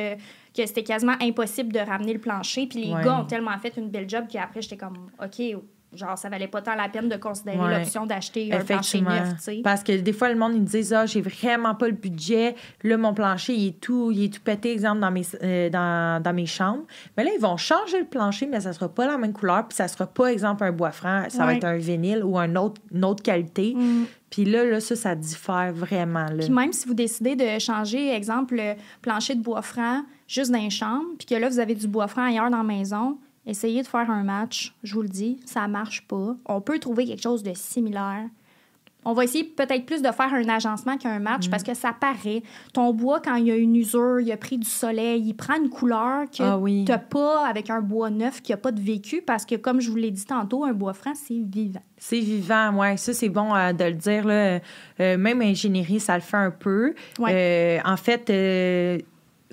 que 0.57 0.65
c'était 0.65 0.83
quasiment 0.83 1.17
impossible 1.21 1.71
de 1.71 1.81
ramener 1.81 2.15
le 2.15 2.19
plancher. 2.19 2.67
Puis 2.67 2.85
les 2.85 2.91
gars 2.91 3.21
ont 3.21 3.25
tellement 3.25 3.59
fait 3.59 3.77
une 3.77 3.91
belle 3.91 4.09
job 4.09 4.25
qu'après, 4.31 4.63
j'étais 4.63 4.79
comme, 4.79 5.11
OK, 5.23 5.43
genre, 5.97 6.19
ça 6.19 6.29
valait 6.29 6.49
pas 6.49 6.63
tant 6.63 6.75
la 6.75 6.89
peine 6.89 7.09
de 7.09 7.17
considérer 7.17 7.79
l'option 7.79 8.07
d'acheter 8.07 8.53
un 8.53 8.65
plancher 8.65 9.01
neuf, 9.01 9.35
tu 9.37 9.43
sais. 9.43 9.61
Parce 9.63 9.83
que 9.83 9.93
des 9.93 10.13
fois, 10.13 10.29
le 10.29 10.37
monde, 10.37 10.55
ils 10.55 10.65
disent, 10.65 10.93
ah, 10.93 11.07
j'ai 11.07 11.21
vraiment 11.21 11.75
pas 11.75 11.87
le 11.87 11.95
budget. 11.95 12.55
Là, 12.83 12.97
mon 12.97 13.15
plancher, 13.15 13.55
il 13.55 13.69
est 13.69 13.81
tout, 13.81 14.11
il 14.13 14.25
est 14.25 14.33
tout 14.33 14.41
pété, 14.43 14.73
exemple, 14.73 15.01
dans 15.01 15.11
mes, 15.11 15.23
euh, 15.43 15.71
dans, 15.71 16.23
dans, 16.23 16.33
mes 16.33 16.47
chambres. 16.47 16.85
Mais 17.17 17.25
là, 17.25 17.31
ils 17.35 17.41
vont 17.41 17.57
changer 17.57 18.01
le 18.01 18.07
plancher, 18.07 18.47
mais 18.47 18.61
ça 18.61 18.73
sera 18.73 18.89
pas 18.89 19.07
la 19.07 19.19
même 19.19 19.33
couleur, 19.33 19.67
puis 19.69 19.77
ça 19.77 19.89
sera 19.89 20.07
pas, 20.07 20.33
exemple, 20.33 20.65
un 20.65 20.73
bois 20.73 20.93
franc. 20.93 21.25
Ça 21.29 21.45
va 21.45 21.55
être 21.55 21.65
un 21.65 21.77
vinyle 21.77 22.25
ou 22.25 22.39
un 22.39 22.57
autre, 22.57 22.81
une 22.93 23.05
autre 23.05 23.23
qualité. 23.23 23.75
Mm. 23.77 24.05
Puis 24.35 24.45
là, 24.45 24.65
là, 24.65 24.81
ça, 24.81 24.97
ça 24.97 25.15
diffère 25.15 25.73
vraiment. 25.73 26.27
Là. 26.27 26.39
Puis 26.41 26.51
même 26.51 26.73
si 26.73 26.89
vous 26.89 26.95
décidez 26.95 27.37
de 27.37 27.57
changer, 27.61 28.13
exemple, 28.13 28.57
le 28.57 28.75
plancher 29.01 29.37
de 29.37 29.41
bois 29.41 29.63
franc 29.63 30.03
juste 30.27 30.51
dans 30.51 30.59
les 30.59 30.71
chambres, 30.71 31.07
puis 31.17 31.27
que 31.27 31.37
là, 31.37 31.49
vous 31.49 31.61
avez 31.61 31.77
du 31.77 31.87
bois 31.87 32.09
franc 32.09 32.25
ailleurs 32.25 32.51
dans 32.51 32.57
la 32.57 32.65
maison, 32.65 33.17
essayez 33.47 33.83
de 33.83 33.87
faire 33.87 34.11
un 34.11 34.25
match. 34.25 34.75
Je 34.83 34.95
vous 34.95 35.03
le 35.03 35.09
dis, 35.09 35.39
ça 35.45 35.69
marche 35.69 36.09
pas. 36.09 36.35
On 36.47 36.61
peut 36.61 36.81
trouver 36.81 37.07
quelque 37.07 37.23
chose 37.23 37.45
de 37.45 37.53
similaire. 37.55 38.25
On 39.05 39.13
va 39.13 39.25
essayer 39.25 39.45
peut-être 39.45 39.87
plus 39.87 40.03
de 40.03 40.11
faire 40.11 40.33
un 40.33 40.49
agencement 40.49 40.97
qu'un 40.97 41.19
match 41.19 41.49
parce 41.49 41.63
mm. 41.63 41.67
que 41.67 41.75
ça 41.75 41.93
paraît. 41.99 42.43
Ton 42.73 42.93
bois, 42.93 43.21
quand 43.21 43.37
il 43.37 43.47
y 43.47 43.51
a 43.51 43.57
une 43.57 43.77
usure, 43.77 44.21
il 44.21 44.31
a 44.33 44.37
pris 44.37 44.59
du 44.59 44.69
soleil, 44.69 45.23
il 45.27 45.35
prend 45.35 45.57
une 45.57 45.69
couleur 45.69 46.25
que 46.31 46.43
ah 46.43 46.61
tu 46.65 46.91
n'as 46.91 46.99
pas 46.99 47.47
avec 47.47 47.71
un 47.71 47.81
bois 47.81 48.11
neuf 48.11 48.41
qui 48.43 48.53
n'a 48.53 48.57
pas 48.59 48.73
de 48.73 48.81
vécu 48.81 49.23
parce 49.23 49.45
que, 49.45 49.55
comme 49.55 49.81
je 49.81 49.91
vous 49.91 49.97
l'ai 49.97 50.11
dit 50.11 50.25
tantôt, 50.25 50.65
un 50.65 50.73
bois 50.73 50.95
franc, 50.95 51.13
c'est 51.15 51.41
vivant. 51.41 51.83
C'est 51.97 52.21
vivant, 52.21 52.73
oui. 52.79 52.99
Ça, 52.99 53.15
c'est 53.15 53.29
bon 53.29 53.55
euh, 53.55 53.73
de 53.73 53.85
le 53.85 53.93
dire. 53.93 54.27
Là. 54.27 54.61
Euh, 55.01 55.17
même 55.17 55.41
ingénierie, 55.41 56.01
ça 56.01 56.15
le 56.15 56.21
fait 56.23 56.37
un 56.37 56.51
peu. 56.51 56.95
Euh, 57.21 57.79
en 57.85 57.97
fait, 57.97 58.31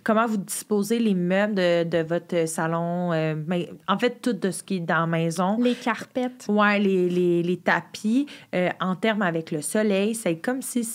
comment 0.04 0.26
vous 0.26 0.38
disposez 0.38 1.00
les 1.00 1.14
meubles 1.14 1.56
de, 1.56 2.04
votre 2.04 2.48
salon, 2.48 3.14
euh, 3.14 3.36
mais 3.48 3.70
en 3.88 3.98
fait, 3.98 4.22
tout 4.22 4.34
de 4.34 4.52
ce 4.52 4.64
qui 4.64 4.78
est 4.78 4.80
dans 4.80 5.02
la 5.02 5.08
maison. 5.08 5.58
Les 5.60 5.76
carpettes. 5.76 6.46
Oui, 6.50 6.80
les, 6.80 7.44
les, 7.44 7.58
tapis, 7.58 8.28
euh, 8.56 8.70
en 8.80 8.96
termes 8.96 9.22
avec 9.22 9.52
le 9.52 9.62
soleil, 9.62 10.16
c'est 10.16 10.38
comme 10.38 10.62
si 10.62 10.88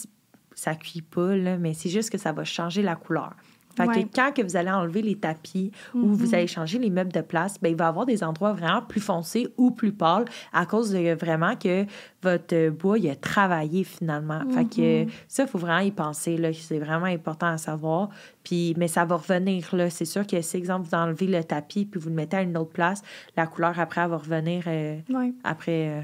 ça 0.55 0.75
cuit 0.75 1.03
pas, 1.03 1.37
là, 1.37 1.57
mais 1.57 1.75
c'est 1.75 1.91
juste 1.91 2.11
que 2.11 2.19
ça 2.19 2.33
va 2.33 2.45
changer 2.45 2.83
la 2.83 2.97
couleur. 2.97 3.35
Fait 3.77 3.87
que 3.87 4.15
quand 4.15 4.33
que 4.33 4.43
vous 4.43 4.57
allez 4.57 4.71
enlever 4.71 5.03
les 5.03 5.17
tapis 5.17 5.71
ou 5.95 6.15
vous 6.15 6.27
mm-hmm. 6.27 6.35
allez 6.35 6.47
changer 6.47 6.79
les 6.79 6.91
meubles 6.91 7.13
de 7.13 7.21
place, 7.21 7.61
ben, 7.61 7.69
il 7.69 7.77
va 7.77 7.85
y 7.85 7.89
avoir 7.89 8.07
des 8.07 8.25
endroits 8.25 8.53
vraiment 8.53 8.83
plus 8.83 9.01
foncés 9.01 9.49
ou 9.57 9.71
plus 9.71 9.93
pâles 9.93 10.25
à 10.53 10.67
cause 10.67 10.93
de 10.93 11.15
vraiment 11.15 11.57
que 11.57 11.85
votre 12.23 12.71
bois 12.71 12.99
il 12.99 13.09
a 13.11 13.17
travaillé 13.17 13.85
finalement. 13.85 14.41
Fait 14.51 14.65
que 14.65 15.05
mm-hmm. 15.05 15.11
ça, 15.29 15.43
il 15.45 15.49
faut 15.49 15.59
vraiment 15.59 15.81
y 15.81 15.91
penser. 15.91 16.39
C'est 16.55 16.79
vraiment 16.79 17.07
important 17.07 17.47
à 17.47 17.59
savoir. 17.59 18.09
Puis, 18.43 18.75
mais 18.77 18.89
ça 18.89 19.05
va 19.05 19.17
revenir. 19.17 19.67
C'est 19.91 20.05
sûr 20.05 20.27
que 20.27 20.41
si, 20.41 20.57
exemple, 20.57 20.89
vous 20.89 20.97
enlevez 20.97 21.27
le 21.27 21.45
tapis 21.45 21.85
puis 21.85 22.01
vous 22.01 22.09
le 22.09 22.15
mettez 22.15 22.39
à 22.39 22.43
une 22.43 22.57
autre 22.57 22.71
place, 22.71 23.03
la 23.37 23.47
couleur 23.47 23.79
après 23.79 24.07
va 24.07 24.17
revenir 24.17 24.65
euh, 24.67 24.99
après 25.45 25.89
euh, 25.89 26.03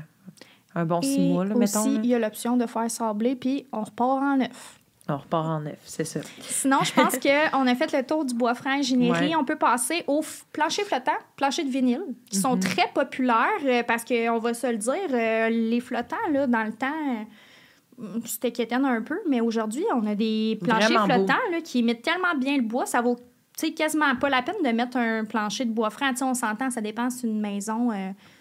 un 0.74 0.84
bon 0.84 1.02
six 1.02 1.20
mois. 1.20 1.44
Là, 1.44 1.56
aussi, 1.56 1.94
il 1.94 2.06
y 2.06 2.14
a 2.14 2.18
l'option 2.18 2.56
de 2.56 2.66
faire 2.66 2.90
sabler 2.90 3.36
puis 3.36 3.66
on 3.72 3.82
repart 3.82 4.22
en 4.22 4.36
neuf. 4.36 4.81
On 5.08 5.16
repart 5.16 5.46
en 5.46 5.60
neuf, 5.60 5.80
c'est 5.84 6.04
ça. 6.04 6.20
Sinon, 6.42 6.78
je 6.84 6.92
pense 6.92 7.18
qu'on 7.52 7.66
a 7.66 7.74
fait 7.74 7.92
le 7.92 8.06
tour 8.06 8.24
du 8.24 8.34
bois 8.34 8.54
franc 8.54 8.70
ingénierie. 8.70 9.34
On 9.34 9.44
peut 9.44 9.56
passer 9.56 10.04
aux 10.06 10.22
planchers 10.52 10.84
flottants, 10.84 11.10
planchers 11.36 11.64
de 11.64 11.70
vinyle, 11.70 12.04
qui 12.30 12.38
sont 12.38 12.54
mhm. 12.54 12.60
très 12.60 12.88
populaires 12.94 13.48
euh, 13.64 13.82
parce 13.82 14.04
qu'on 14.04 14.38
va 14.38 14.54
se 14.54 14.66
le 14.68 14.76
dire, 14.76 14.92
euh, 15.10 15.48
les 15.48 15.80
flottants, 15.80 16.16
là, 16.32 16.46
dans 16.46 16.62
le 16.62 16.72
temps, 16.72 16.86
euh, 18.00 18.20
c'était 18.24 18.52
quétaine 18.52 18.84
un 18.84 19.02
peu, 19.02 19.18
mais 19.28 19.40
aujourd'hui, 19.40 19.84
on 19.92 20.06
a 20.06 20.14
des 20.14 20.58
planchers 20.62 21.04
flottants 21.04 21.50
là, 21.50 21.60
qui 21.64 21.82
mettent 21.82 22.02
tellement 22.02 22.36
bien 22.38 22.56
le 22.56 22.62
bois, 22.62 22.86
ça 22.86 23.00
vaut 23.00 23.16
quasiment 23.76 24.16
pas 24.16 24.28
la 24.28 24.42
peine 24.42 24.56
de 24.64 24.70
mettre 24.70 24.96
un 24.96 25.24
plancher 25.24 25.64
de 25.64 25.72
bois 25.72 25.90
franc. 25.90 26.10
on 26.22 26.34
s'entend, 26.34 26.70
ça 26.70 26.80
dépend 26.80 27.10
c'est 27.10 27.26
une 27.26 27.40
maison 27.40 27.90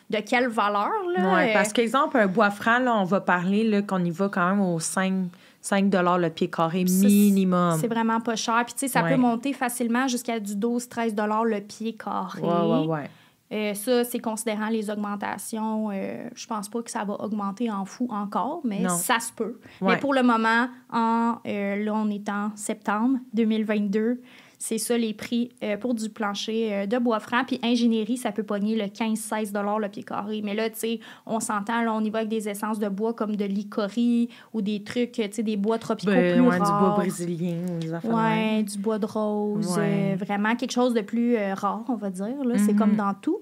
de 0.10 0.18
quelle 0.20 0.48
valeur. 0.48 0.90
Oui, 1.06 1.54
parce 1.54 1.74
qu'exemple, 1.74 2.18
un 2.18 2.28
bois 2.28 2.50
franc, 2.50 2.80
là, 2.80 2.96
on 2.96 3.04
va 3.04 3.20
parler 3.20 3.84
qu'on 3.86 4.04
y 4.04 4.10
va 4.10 4.30
quand 4.30 4.50
même 4.50 4.62
aux 4.62 4.80
5 4.80 5.30
5 5.62 5.94
le 6.18 6.30
pied 6.30 6.50
carré 6.50 6.84
minimum. 6.84 7.78
C'est 7.80 7.88
vraiment 7.88 8.20
pas 8.20 8.36
cher. 8.36 8.64
Puis, 8.66 8.74
tu 8.74 8.80
sais, 8.82 8.88
ça 8.88 9.04
peut 9.04 9.18
monter 9.18 9.54
facilement 9.54 10.08
jusqu'à 10.08 10.40
du 10.40 10.56
12-13 10.56 11.44
le 11.44 11.62
pied 11.62 11.94
carré. 11.94 12.42
Ouais, 12.42 12.86
ouais, 12.86 13.10
euh, 13.52 13.74
ça, 13.74 14.06
c'est 14.06 14.20
considérant 14.20 14.70
les 14.70 14.90
augmentations. 14.90 15.90
Euh, 15.92 16.30
je 16.34 16.48
pense 16.48 16.70
pas 16.70 16.82
que 16.82 16.90
ça 16.90 17.04
va 17.04 17.16
augmenter 17.16 17.70
en 17.70 17.84
fou 17.84 18.08
encore, 18.10 18.62
mais 18.64 18.88
ça 18.88 19.20
se 19.20 19.34
peut. 19.34 19.60
Mais 19.82 19.98
pour 19.98 20.14
le 20.14 20.24
moment, 20.24 20.70
en, 20.92 21.36
euh, 21.46 21.84
là, 21.84 21.94
on 21.94 22.10
est 22.10 22.30
en 22.30 22.52
septembre 22.56 23.18
2022. 23.34 24.22
C'est 24.64 24.78
ça 24.78 24.96
les 24.96 25.16
prix 25.16 25.50
euh, 25.64 25.76
pour 25.76 25.96
du 25.96 26.08
plancher 26.08 26.72
euh, 26.72 26.86
de 26.86 27.00
bois 27.00 27.20
franc. 27.20 27.44
Puis 27.48 27.60
ingénierie, 27.64 28.16
ça 28.16 28.32
peut 28.32 28.44
pogner 28.44 28.76
le 28.76 28.84
15-16 28.84 29.54
le 29.54 29.88
pied 29.88 30.04
carré. 30.04 30.42
Mais 30.44 30.54
là, 30.54 30.70
tu 30.70 30.78
sais, 30.78 31.00
on 31.26 31.40
s'entend, 31.40 31.82
là, 31.82 31.92
on 31.92 32.04
y 32.04 32.12
va 32.12 32.20
avec 32.20 32.30
des 32.30 32.48
essences 32.48 32.78
de 32.78 32.88
bois 32.88 33.16
comme 33.16 33.36
de 33.36 33.44
l'icorie 33.44 34.30
ou 34.54 34.62
des 34.62 34.84
trucs, 34.84 35.14
tu 35.14 35.24
sais, 35.32 35.42
des 35.42 35.58
bois 35.58 35.80
tropicaux 35.80 36.12
ben, 36.12 36.36
plus 36.36 36.48
ouais, 36.48 36.60
du 36.60 36.66
bois 36.66 36.94
brésilien. 36.96 37.58
Oui, 38.04 38.64
du 38.64 38.78
bois 38.78 39.00
de 39.00 39.08
rose. 39.08 39.80
Euh, 39.80 40.16
vraiment 40.16 40.56
quelque 40.56 40.74
chose 40.74 40.94
de 40.94 41.02
plus 41.02 41.38
rare, 41.54 41.84
on 41.88 41.96
va 41.96 42.12
dire. 42.12 42.44
Là. 42.46 42.60
C'est 42.60 42.76
comme 42.76 42.92
mhm. 42.92 42.98
dans 42.98 43.14
tout. 43.16 43.40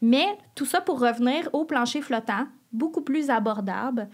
Mais 0.00 0.38
tout 0.54 0.64
ça 0.64 0.80
pour 0.80 1.00
revenir 1.00 1.50
au 1.52 1.66
plancher 1.66 2.00
flottant, 2.00 2.46
beaucoup 2.72 3.02
plus 3.02 3.28
abordable. 3.28 4.08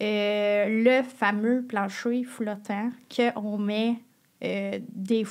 le 0.00 1.02
fameux 1.02 1.64
plancher 1.66 2.22
flottant 2.22 2.90
qu'on 3.12 3.58
met 3.58 3.96
euh, 4.44 4.78
des, 4.94 5.26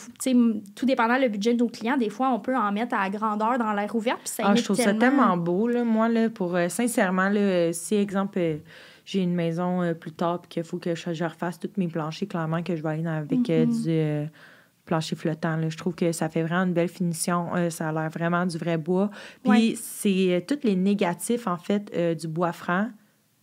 tout 0.76 0.86
dépendant 0.86 1.17
le 1.17 1.30
budget 1.30 1.54
de 1.54 1.60
nos 1.60 1.70
clients, 1.70 1.96
des 1.96 2.10
fois, 2.10 2.30
on 2.30 2.39
peut 2.39 2.56
en 2.56 2.74
mettre 2.74 2.93
à 2.93 3.10
grandeur 3.10 3.58
dans 3.58 3.72
l'air 3.72 3.96
ouvert. 3.96 4.17
Puis 4.17 4.28
ça 4.28 4.43
ah, 4.46 4.56
je 4.56 4.63
trouve 4.63 4.76
ça 4.76 4.93
tellement 4.93 5.38
beau. 5.38 5.70
Là, 5.70 5.86
moi, 5.86 6.10
là, 6.10 6.30
pour 6.30 6.56
euh, 6.56 6.67
sincèrement, 6.67 7.30
là, 7.30 7.72
si, 7.72 7.96
exemple, 7.96 8.38
euh, 8.38 8.58
j'ai 9.06 9.22
une 9.22 9.34
maison 9.34 9.93
plus 9.93 10.12
tard 10.12 10.41
et 10.43 10.48
qu'il 10.48 10.63
faut 10.65 10.78
que 10.78 10.93
je, 10.93 11.24
refasse 11.24 11.58
tous 11.58 11.70
mes 11.78 11.88
planchers, 11.88 12.28
clairement 12.28 12.62
que 12.62 12.76
je 12.76 12.84
vais 12.84 12.89
aller 12.89 13.08
avec 13.08 13.39
mm-hmm. 13.39 13.84
du 13.84 14.30
plancher 14.84 15.15
flottant. 15.15 15.56
Là. 15.56 15.70
Je 15.70 15.78
trouve 15.78 15.96
que 15.96 16.12
ça 16.12 16.28
fait 16.28 16.43
vraiment 16.43 16.63
une 16.63 16.74
belle 16.74 16.89
finition. 16.89 17.48
ça 17.70 17.88
a 17.88 17.91
l'air 17.93 18.10
vraiment 18.10 18.46
du 18.46 18.58
vrai 18.58 18.78
bois. 18.78 19.10
Puis 19.46 19.78
c'est 19.82 20.46
tous 20.46 20.67
les 20.67 20.76
négatifs, 20.76 21.48
en 21.48 21.56
fait, 21.56 22.17
du 22.17 22.28
bois 22.28 22.52
franc 22.52 22.89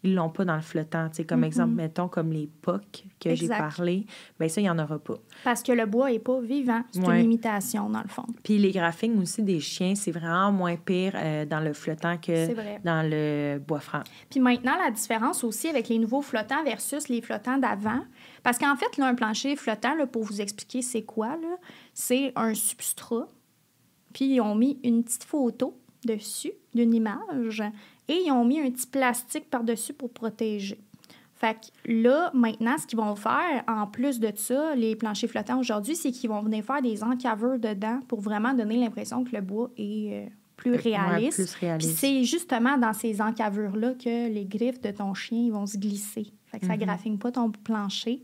ils 0.05 0.15
l'ont 0.15 0.29
pas 0.29 0.45
dans 0.45 0.55
le 0.55 0.63
flottant. 0.63 1.09
sais 1.13 1.25
comme 1.25 1.45
exemple, 1.45 1.75
mettons, 1.75 2.09
comme 2.09 2.31
les 2.31 2.47
POC 2.47 3.05
que 3.19 3.35
j'ai 3.35 3.49
parlé, 3.49 4.07
bien 4.39 4.49
ça, 4.49 4.61
il 4.61 4.65
n'y 4.65 4.71
en 4.71 4.79
aura 4.79 4.99
pas. 4.99 5.17
Parce 5.43 5.63
que 5.63 5.73
le 5.73 5.87
bois 5.87 6.11
n'est 6.11 6.19
pas 6.19 6.41
vivant. 6.41 6.83
C'est 6.93 7.01
une 7.01 7.17
limitation, 7.17 7.89
dans 7.89 8.03
le 8.03 8.09
fond. 8.09 8.27
Puis 8.43 8.59
les 8.59 8.71
graphiques 8.71 9.19
aussi 9.19 9.43
des 9.43 9.61
chiens, 9.61 9.95
c'est 9.95 10.11
vraiment 10.11 10.53
moins 10.53 10.77
pire 10.77 11.15
euh, 11.17 11.47
dans 11.47 11.61
le 11.61 11.73
flottant 11.73 12.19
que 12.19 12.55
dans 12.85 13.09
le 13.09 13.59
bois 13.59 13.81
franc. 13.81 14.03
Puis 14.29 14.41
maintenant, 14.41 14.77
la 14.83 14.91
différence 14.91 15.43
aussi 15.43 15.69
avec 15.69 15.89
les 15.89 15.99
nouveaux 15.99 16.23
flottants 16.23 16.63
versus 16.65 17.09
les 17.09 17.23
flottants 17.23 17.57
d'avant, 17.57 18.03
parce 18.43 18.59
qu'en 18.59 18.77
fait, 18.77 18.99
là, 18.99 19.07
un 19.07 19.15
plancher 19.15 19.57
flottant, 19.57 19.95
là, 19.95 20.07
pour 20.07 20.25
vous 20.25 20.43
expliquer 20.43 20.83
c'est 20.83 21.03
quoi, 21.03 21.39
c'est 21.95 22.33
un 22.37 22.53
substrat, 22.53 23.29
puis 24.13 24.35
ils 24.35 24.41
ont 24.43 24.55
mis 24.55 24.79
une 24.85 25.03
petite 25.03 25.25
photo 25.25 25.81
dessus 26.05 26.53
d'une 26.75 26.93
image 26.93 27.63
et 28.09 28.23
ils 28.27 28.33
ont 28.33 28.45
mis 28.45 28.61
un 28.61 28.71
petit 28.71 28.87
plastique 28.87 29.49
par-dessus 29.51 29.93
pour 29.93 30.11
protéger. 30.11 30.79
Fait 31.37 31.55
que 31.55 31.93
là, 31.93 32.31
maintenant, 32.33 32.77
ce 32.79 32.87
qu'ils 32.87 32.99
vont 32.99 33.17
faire, 33.17 33.65
en 33.67 33.87
plus 33.87 34.21
de 34.21 34.33
ça, 34.37 34.75
les 34.75 34.95
planchers 34.95 35.29
flottants 35.29 35.59
aujourd'hui, 35.59 35.97
c'est 35.97 36.11
qu'ils 36.11 36.31
vont 36.31 36.41
venir 36.41 36.65
faire 36.65 36.81
des 36.81 37.03
encaveurs 37.03 37.59
dedans 37.59 38.01
pour 38.09 38.21
vraiment 38.21 38.55
donner 38.55 38.77
l'impression 38.77 39.25
que 39.25 39.35
le 39.35 39.43
bois 39.43 39.69
est 39.77 40.13
euh, 40.13 40.27
plus 40.57 40.75
réaliste. 40.75 41.37
plus 41.37 41.55
réaliste. 41.61 41.99
c'est 41.99 42.25
justement 42.25 42.79
dans 42.79 42.93
ces 42.93 43.21
encavures-là 43.21 43.95
que 43.95 44.29
les 44.29 44.45
griffes 44.45 44.81
de 44.81 44.91
ton 44.91 45.13
chien 45.13 45.51
vont 45.51 45.67
se 45.67 45.77
glisser. 45.77 46.33
Fait 46.47 46.61
que 46.61 46.67
ça 46.67 46.75
ne 46.75 46.79
mhm. 46.79 46.85
graffine 46.85 47.19
pas 47.19 47.33
ton 47.33 47.51
plancher. 47.51 48.23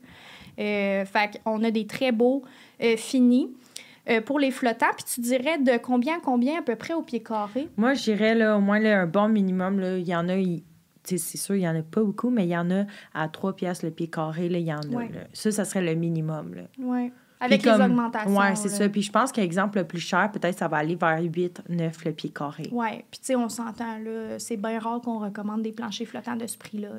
Euh, 0.59 1.05
fait 1.05 1.41
qu'on 1.45 1.63
a 1.65 1.71
des 1.71 1.87
très 1.87 2.13
beaux 2.13 2.43
euh, 2.83 2.97
finis. 2.97 3.51
Euh, 4.09 4.21
pour 4.21 4.39
les 4.39 4.51
flottants. 4.51 4.93
Puis 4.97 5.05
tu 5.15 5.21
dirais 5.21 5.59
de 5.59 5.77
combien, 5.77 6.21
combien 6.21 6.59
à 6.59 6.63
peu 6.63 6.75
près 6.75 6.95
au 6.95 7.03
pied 7.03 7.23
carré? 7.23 7.69
Moi, 7.77 7.95
je 7.95 8.05
dirais 8.05 8.35
là, 8.35 8.57
au 8.57 8.61
moins 8.61 8.79
là, 8.79 9.03
un 9.03 9.07
bon 9.07 9.29
minimum. 9.29 9.79
Là, 9.79 9.99
il 9.99 10.09
y 10.09 10.17
en 10.17 10.29
a, 10.29 10.37
c'est 11.05 11.19
sûr, 11.19 11.55
il 11.55 11.61
n'y 11.61 11.69
en 11.69 11.77
a 11.77 11.83
pas 11.83 12.03
beaucoup, 12.03 12.31
mais 12.31 12.47
il 12.47 12.51
y 12.51 12.57
en 12.57 12.71
a 12.71 12.85
à 13.15 13.29
3 13.29 13.55
piastres 13.55 13.85
le 13.85 13.91
pied 13.91 14.09
carré. 14.09 14.49
Là, 14.49 14.59
il 14.59 14.67
y 14.67 14.73
en 14.73 14.79
a. 14.79 15.05
Ça, 15.33 15.51
ça 15.53 15.65
serait 15.65 15.83
le 15.83 15.95
minimum. 15.95 16.55
Oui. 16.79 17.13
Avec 17.43 17.63
les 17.63 17.73
augmentations. 17.73 18.37
Oui, 18.37 18.47
c'est 18.55 18.69
ça. 18.69 18.89
Puis 18.89 19.03
je 19.03 19.11
pense 19.11 19.33
qu'exemple 19.33 19.79
le 19.79 19.85
plus 19.85 20.01
cher, 20.01 20.31
peut-être 20.31 20.59
ça 20.59 20.69
va 20.69 20.79
aller 20.79 20.97
vers 20.97 21.23
8, 21.23 21.63
9 21.69 22.05
le 22.05 22.13
pied 22.13 22.31
carré. 22.31 22.65
Oui. 22.71 22.89
Puis 23.11 23.21
tu 23.21 23.27
sais, 23.27 23.37
on 23.37 23.49
s'entend, 23.49 23.99
là, 23.99 24.39
c'est 24.39 24.57
bien 24.57 24.79
rare 24.79 25.01
qu'on 25.01 25.19
recommande 25.19 25.63
des 25.63 25.73
planchers 25.73 26.07
flottants 26.07 26.37
de 26.37 26.47
ce 26.47 26.59
prix-là. 26.59 26.91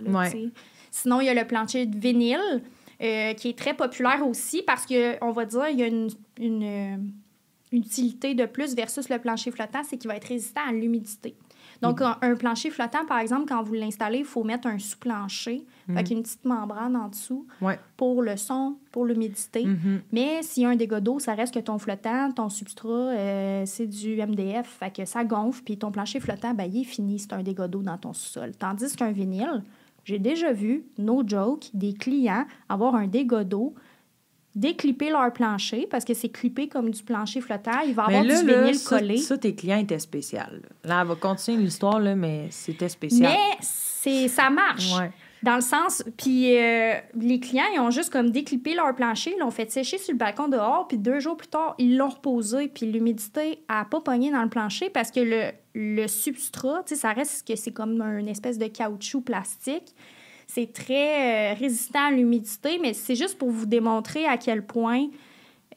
Sinon, 0.90 1.22
il 1.22 1.28
y 1.28 1.30
a 1.30 1.34
le 1.34 1.46
plancher 1.46 1.86
de 1.86 1.98
vinyle. 1.98 2.62
Euh, 3.02 3.34
qui 3.34 3.50
est 3.50 3.58
très 3.58 3.74
populaire 3.74 4.28
aussi 4.28 4.62
parce 4.62 4.86
qu'on 4.86 5.32
va 5.32 5.46
dire 5.46 5.70
il 5.70 5.80
y 5.80 5.82
a 5.82 5.88
une, 5.88 6.10
une, 6.38 6.64
euh, 6.64 6.98
utilité 7.72 8.36
de 8.36 8.46
plus 8.46 8.76
versus 8.76 9.10
le 9.10 9.18
plancher 9.18 9.50
flottant, 9.50 9.82
c'est 9.84 9.98
qu'il 9.98 10.08
va 10.08 10.18
être 10.18 10.28
résistant 10.28 10.62
à 10.68 10.72
l'humidité. 10.72 11.36
Donc, 11.82 12.00
mm. 12.00 12.16
un, 12.22 12.36
plancher 12.36 12.70
flottant, 12.70 13.04
par 13.08 13.18
exemple, 13.18 13.46
quand 13.48 13.64
vous 13.64 13.74
l'installez, 13.74 14.20
il 14.20 14.26
faut 14.26 14.44
mettre 14.44 14.68
un 14.68 14.78
sous-plancher, 14.78 15.66
mm. 15.88 15.98
avec 15.98 16.12
une 16.12 16.22
petite 16.22 16.46
membrane 16.46 16.96
en 16.96 17.08
dessous 17.08 17.48
pour 17.98 18.22
le 18.22 18.38
son, 18.38 18.76
pour 18.92 19.06
l'humidité. 19.06 19.66
Mm-hmm. 19.66 20.00
Mais 20.12 20.44
s'il 20.44 20.64
y 20.64 20.66
a 20.68 20.70
un 20.70 20.76
dégât 20.76 21.00
d'eau, 21.00 21.18
ça 21.18 21.34
reste 21.34 21.56
que 21.56 21.60
ton 21.60 21.80
flottant, 21.80 22.32
ton 22.32 22.50
substrat, 22.50 22.90
euh, 22.90 23.64
c'est 23.66 23.88
du 23.88 24.16
MDF, 24.16 24.68
fait 24.80 24.96
que 24.96 25.06
ça 25.06 25.24
gonfle, 25.24 25.64
puis 25.64 25.78
ton 25.80 25.92
plancher 25.92 26.20
flottant, 26.20 26.54
ben, 26.54 26.70
il 26.72 26.82
est 26.82 26.86
fini, 26.86 27.18
c'est 27.18 27.34
un 27.34 27.42
dégât 27.42 27.68
d'eau 27.68 27.82
dans 27.82 27.98
ton 27.98 28.14
sous-sol. 28.14 28.52
Tandis 28.60 28.96
qu'un 28.96 29.12
vinyle, 29.12 29.64
j'ai 30.04 30.20
déjà 30.20 30.52
vu, 30.52 30.86
no 30.98 31.24
joke, 31.26 31.66
des 31.74 31.94
clients 31.94 32.46
avoir 32.70 32.96
un 32.96 33.08
dégât 33.08 33.44
d'eau, 33.44 33.76
déclipper 34.56 35.10
leur 35.10 35.32
plancher 35.32 35.88
parce 35.90 36.04
que 36.04 36.14
c'est 36.14 36.30
clippé 36.30 36.68
comme 36.68 36.90
du 36.90 37.04
plancher 37.04 37.42
flottant. 37.42 37.82
Il 37.86 37.94
va 37.94 38.06
avoir 38.06 38.24
du 38.24 38.30
vinyle 38.30 38.84
collé. 38.84 39.18
Ça, 39.18 39.38
tes 39.38 39.56
clients 39.56 39.80
étaient 39.80 40.00
spéciaux. 40.00 40.40
Là. 40.84 41.02
elle 41.02 41.08
va 41.08 41.16
continuer 41.16 41.64
l'histoire, 41.64 42.00
mais 42.00 42.48
c'était 42.50 42.90
spécial. 42.90 43.34
Mais 43.62 44.28
ça 44.28 44.50
marche. 44.50 44.92
Dans 45.44 45.56
le 45.56 45.62
sens, 45.62 46.04
puis 46.18 46.56
euh, 46.56 46.94
les 47.20 47.40
clients, 47.40 47.64
ils 47.74 47.80
ont 47.80 47.90
juste 47.90 48.12
comme 48.12 48.30
déclippé 48.30 48.76
leur 48.76 48.94
plancher, 48.94 49.36
l'ont 49.40 49.50
fait 49.50 49.72
sécher 49.72 49.98
sur 49.98 50.14
le 50.14 50.20
balcon 50.20 50.48
dehors, 50.48 50.88
puis 50.88 51.00
deux 51.00 51.20
jours 51.20 51.36
plus 51.36 51.48
tard, 51.48 51.74
ils 51.80 51.98
l'ont 51.98 52.10
reposé, 52.10 52.68
puis 52.68 52.86
l'humidité 52.86 53.64
a 53.68 53.86
pas 53.86 54.02
pogné 54.02 54.32
dans 54.32 54.44
le 54.44 54.50
plancher 54.50 54.92
parce 54.92 55.10
que 55.10 55.20
le, 55.20 55.52
le 55.74 56.08
substrat, 56.08 56.84
tu 56.86 56.94
sais, 56.94 57.02
ça 57.02 57.12
reste 57.14 57.48
que 57.48 57.56
c'est 57.56 57.72
comme 57.72 58.02
une 58.02 58.28
espèce 58.28 58.60
de 58.60 58.68
caoutchouc 58.68 59.22
plastique. 59.22 59.96
C'est 60.46 60.72
très 60.72 61.54
euh, 61.54 61.56
résistant 61.58 62.10
à 62.10 62.12
l'humidité, 62.12 62.78
mais 62.80 62.94
c'est 62.94 63.16
juste 63.16 63.38
pour 63.38 63.50
vous 63.50 63.66
démontrer 63.66 64.26
à 64.26 64.38
quel 64.38 64.64
point 64.64 65.08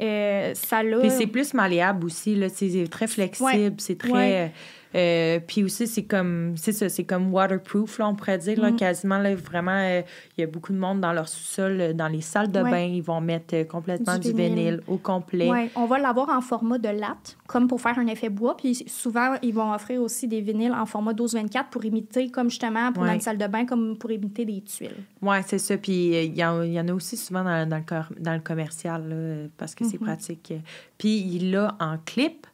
euh, 0.00 0.52
ça 0.54 0.82
l'a. 0.82 0.98
Puis 0.98 1.10
c'est 1.10 1.28
plus 1.28 1.54
malléable 1.54 2.04
aussi, 2.04 2.34
là. 2.34 2.48
C'est 2.48 2.88
très 2.90 3.06
flexible, 3.06 3.76
c'est 3.78 3.96
très. 3.96 4.52
Euh, 4.94 5.40
puis 5.44 5.64
aussi, 5.64 5.86
c'est 5.86 6.04
comme, 6.04 6.56
c'est 6.56 6.72
ça, 6.72 6.88
c'est 6.88 7.04
comme 7.04 7.32
waterproof, 7.32 7.98
là, 7.98 8.08
on 8.08 8.14
pourrait 8.14 8.38
dire, 8.38 8.60
là, 8.60 8.70
mm. 8.70 8.76
quasiment, 8.76 9.18
là, 9.18 9.34
vraiment, 9.34 9.76
euh, 9.76 10.02
il 10.36 10.42
y 10.42 10.44
a 10.44 10.46
beaucoup 10.46 10.72
de 10.72 10.78
monde 10.78 11.00
dans 11.00 11.12
leur 11.12 11.28
sous-sol, 11.28 11.80
euh, 11.80 11.92
dans 11.92 12.06
les 12.06 12.20
salles 12.20 12.52
de 12.52 12.62
bain, 12.62 12.84
ils 12.84 13.02
vont 13.02 13.20
mettre 13.20 13.66
complètement 13.66 14.18
du, 14.18 14.32
vinyle. 14.32 14.82
au 14.86 14.96
complet. 14.96 15.50
Oui, 15.50 15.70
on 15.74 15.86
va 15.86 15.98
l'avoir 15.98 16.28
en 16.28 16.40
format 16.40 16.78
de 16.78 16.88
latte, 16.88 17.36
comme 17.48 17.66
pour 17.66 17.80
faire 17.80 17.98
un 17.98 18.06
effet 18.06 18.28
bois, 18.28 18.56
puis 18.56 18.74
souvent, 18.86 19.34
ils 19.42 19.52
vont 19.52 19.72
offrir 19.72 20.00
aussi 20.00 20.28
des 20.28 20.40
vinyles 20.40 20.72
en 20.72 20.86
format 20.86 21.12
12-24 21.12 21.70
pour 21.70 21.84
imiter, 21.84 22.30
comme 22.30 22.50
justement, 22.50 22.92
pour 22.92 23.04
une 23.04 23.20
salle 23.20 23.38
de 23.38 23.46
bain, 23.46 23.66
comme 23.66 23.98
pour 23.98 24.12
imiter 24.12 24.44
des 24.44 24.60
tuiles. 24.60 24.96
Oui, 25.20 25.36
c'est 25.46 25.58
ça, 25.58 25.76
puis 25.76 26.10
il 26.24 26.34
y, 26.34 26.38
y, 26.38 26.44
en 26.44 26.88
a 26.88 26.92
aussi 26.92 27.16
souvent 27.16 27.42
dans, 27.42 27.68
dans, 27.68 27.78
le, 27.78 28.20
dans 28.20 28.34
le 28.34 28.40
commercial, 28.40 29.08
là, 29.08 29.48
parce 29.56 29.74
que 29.74 29.84
c'est 29.84 29.96
mm-hmm. 29.96 30.04
pratique. 30.04 30.52
Puis 30.98 31.18
il 31.18 31.50
l'a 31.50 31.76
en 31.80 31.96
clip, 32.04 32.46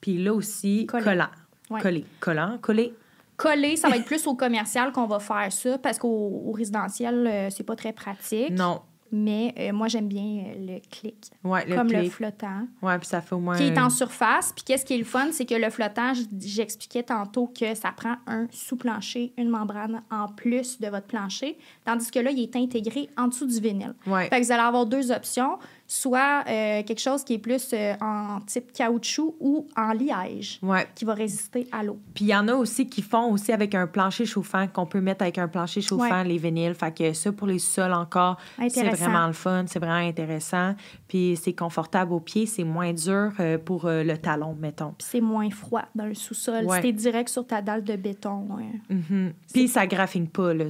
puis 0.00 0.12
il 0.12 0.24
l'a 0.24 0.32
aussi 0.32 0.86
collant. 0.86 1.26
Coller. 1.68 2.04
Collant, 2.20 2.58
coller. 2.60 2.94
Coller, 3.36 3.76
ça 3.76 3.88
va 3.88 3.96
être 3.98 4.04
plus 4.04 4.26
au 4.26 4.34
commercial 4.34 4.92
qu'on 4.92 5.06
va 5.06 5.20
faire 5.20 5.52
ça 5.52 5.78
parce 5.78 5.98
qu'au 5.98 6.52
résidentiel, 6.52 7.26
euh, 7.26 7.50
c'est 7.50 7.64
pas 7.64 7.76
très 7.76 7.92
pratique. 7.92 8.50
Non. 8.50 8.80
Mais 9.10 9.54
euh, 9.58 9.72
moi, 9.72 9.88
j'aime 9.88 10.08
bien 10.08 10.44
euh, 10.46 10.74
le 10.74 10.80
clic. 10.90 11.30
Ouais, 11.42 11.64
le 11.66 11.76
comme 11.76 11.90
le 11.90 12.08
flottant. 12.10 12.66
Oui, 12.82 12.92
puis 12.98 13.06
ça 13.06 13.20
fait 13.20 13.34
au 13.34 13.38
moins. 13.38 13.56
Qui 13.56 13.64
est 13.64 13.78
en 13.78 13.90
surface. 13.90 14.52
Puis 14.52 14.64
qu'est-ce 14.64 14.84
qui 14.84 14.94
est 14.94 14.98
le 14.98 15.04
fun, 15.04 15.28
c'est 15.32 15.46
que 15.46 15.54
le 15.54 15.70
flottant, 15.70 16.12
j'expliquais 16.38 17.02
tantôt 17.02 17.46
que 17.46 17.74
ça 17.74 17.92
prend 17.92 18.16
un 18.26 18.46
sous-plancher, 18.50 19.32
une 19.38 19.48
membrane 19.48 20.02
en 20.10 20.28
plus 20.28 20.78
de 20.80 20.88
votre 20.88 21.06
plancher. 21.06 21.56
Tandis 21.84 22.10
que 22.10 22.18
là, 22.18 22.30
il 22.30 22.42
est 22.42 22.56
intégré 22.56 23.08
en 23.16 23.28
dessous 23.28 23.46
du 23.46 23.60
vinyle. 23.60 23.94
Ouais. 24.06 24.28
Fait 24.28 24.40
que 24.40 24.44
vous 24.44 24.52
allez 24.52 24.62
avoir 24.62 24.84
deux 24.84 25.10
options 25.10 25.58
soit 25.90 26.44
euh, 26.46 26.82
quelque 26.82 27.00
chose 27.00 27.24
qui 27.24 27.32
est 27.32 27.38
plus 27.38 27.70
euh, 27.72 27.94
en 28.02 28.40
type 28.42 28.72
caoutchouc 28.74 29.34
ou 29.40 29.66
en 29.74 29.92
liège, 29.92 30.60
qui 30.94 31.06
va 31.06 31.14
résister 31.14 31.66
à 31.72 31.82
l'eau. 31.82 31.98
Puis 32.14 32.26
il 32.26 32.28
y 32.28 32.36
en 32.36 32.46
a 32.46 32.54
aussi 32.54 32.86
qui 32.86 33.00
font 33.00 33.32
aussi 33.32 33.52
avec 33.52 33.74
un 33.74 33.86
plancher 33.86 34.26
chauffant, 34.26 34.68
qu'on 34.68 34.84
peut 34.84 35.00
mettre 35.00 35.22
avec 35.22 35.38
un 35.38 35.48
plancher 35.48 35.80
chauffant, 35.80 36.22
les 36.22 36.36
vinyles. 36.36 36.74
Fait 36.74 36.94
que 36.94 37.14
ça, 37.14 37.32
pour 37.32 37.46
les 37.46 37.58
sols 37.58 37.94
encore, 37.94 38.36
c'est 38.68 38.84
vraiment 38.90 39.26
le 39.26 39.32
fun, 39.32 39.64
c'est 39.66 39.78
vraiment 39.78 40.06
intéressant. 40.06 40.74
Puis 41.08 41.38
c'est 41.42 41.54
confortable 41.54 42.12
aux 42.12 42.20
pieds, 42.20 42.44
c'est 42.44 42.64
moins 42.64 42.92
dur 42.92 43.32
euh, 43.40 43.56
pour 43.56 43.86
le 43.86 44.16
talon, 44.16 44.54
mettons. 44.60 44.94
Puis 44.98 45.08
c'est 45.10 45.20
moins 45.22 45.48
froid 45.48 45.84
dans 45.94 46.04
le 46.04 46.14
sous-sol. 46.14 46.66
Ouais. 46.66 46.92
direct 46.92 47.30
sur 47.30 47.46
ta 47.46 47.62
dalle 47.62 47.84
de 47.84 47.96
béton. 47.96 48.46
Mm-hmm. 48.90 49.32
Puis 49.54 49.68
ça 49.68 49.86
graffine 49.86 50.28
pas, 50.28 50.52
là. 50.52 50.66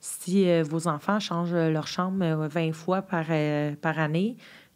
si 0.00 0.62
vos 0.62 0.88
enfants 0.88 1.20
changent 1.20 1.54
leur 1.54 1.86
chambre 1.86 2.48
20 2.48 2.72
fois 2.72 3.02
par, 3.02 3.26
par 3.80 3.98
année, 4.00 4.31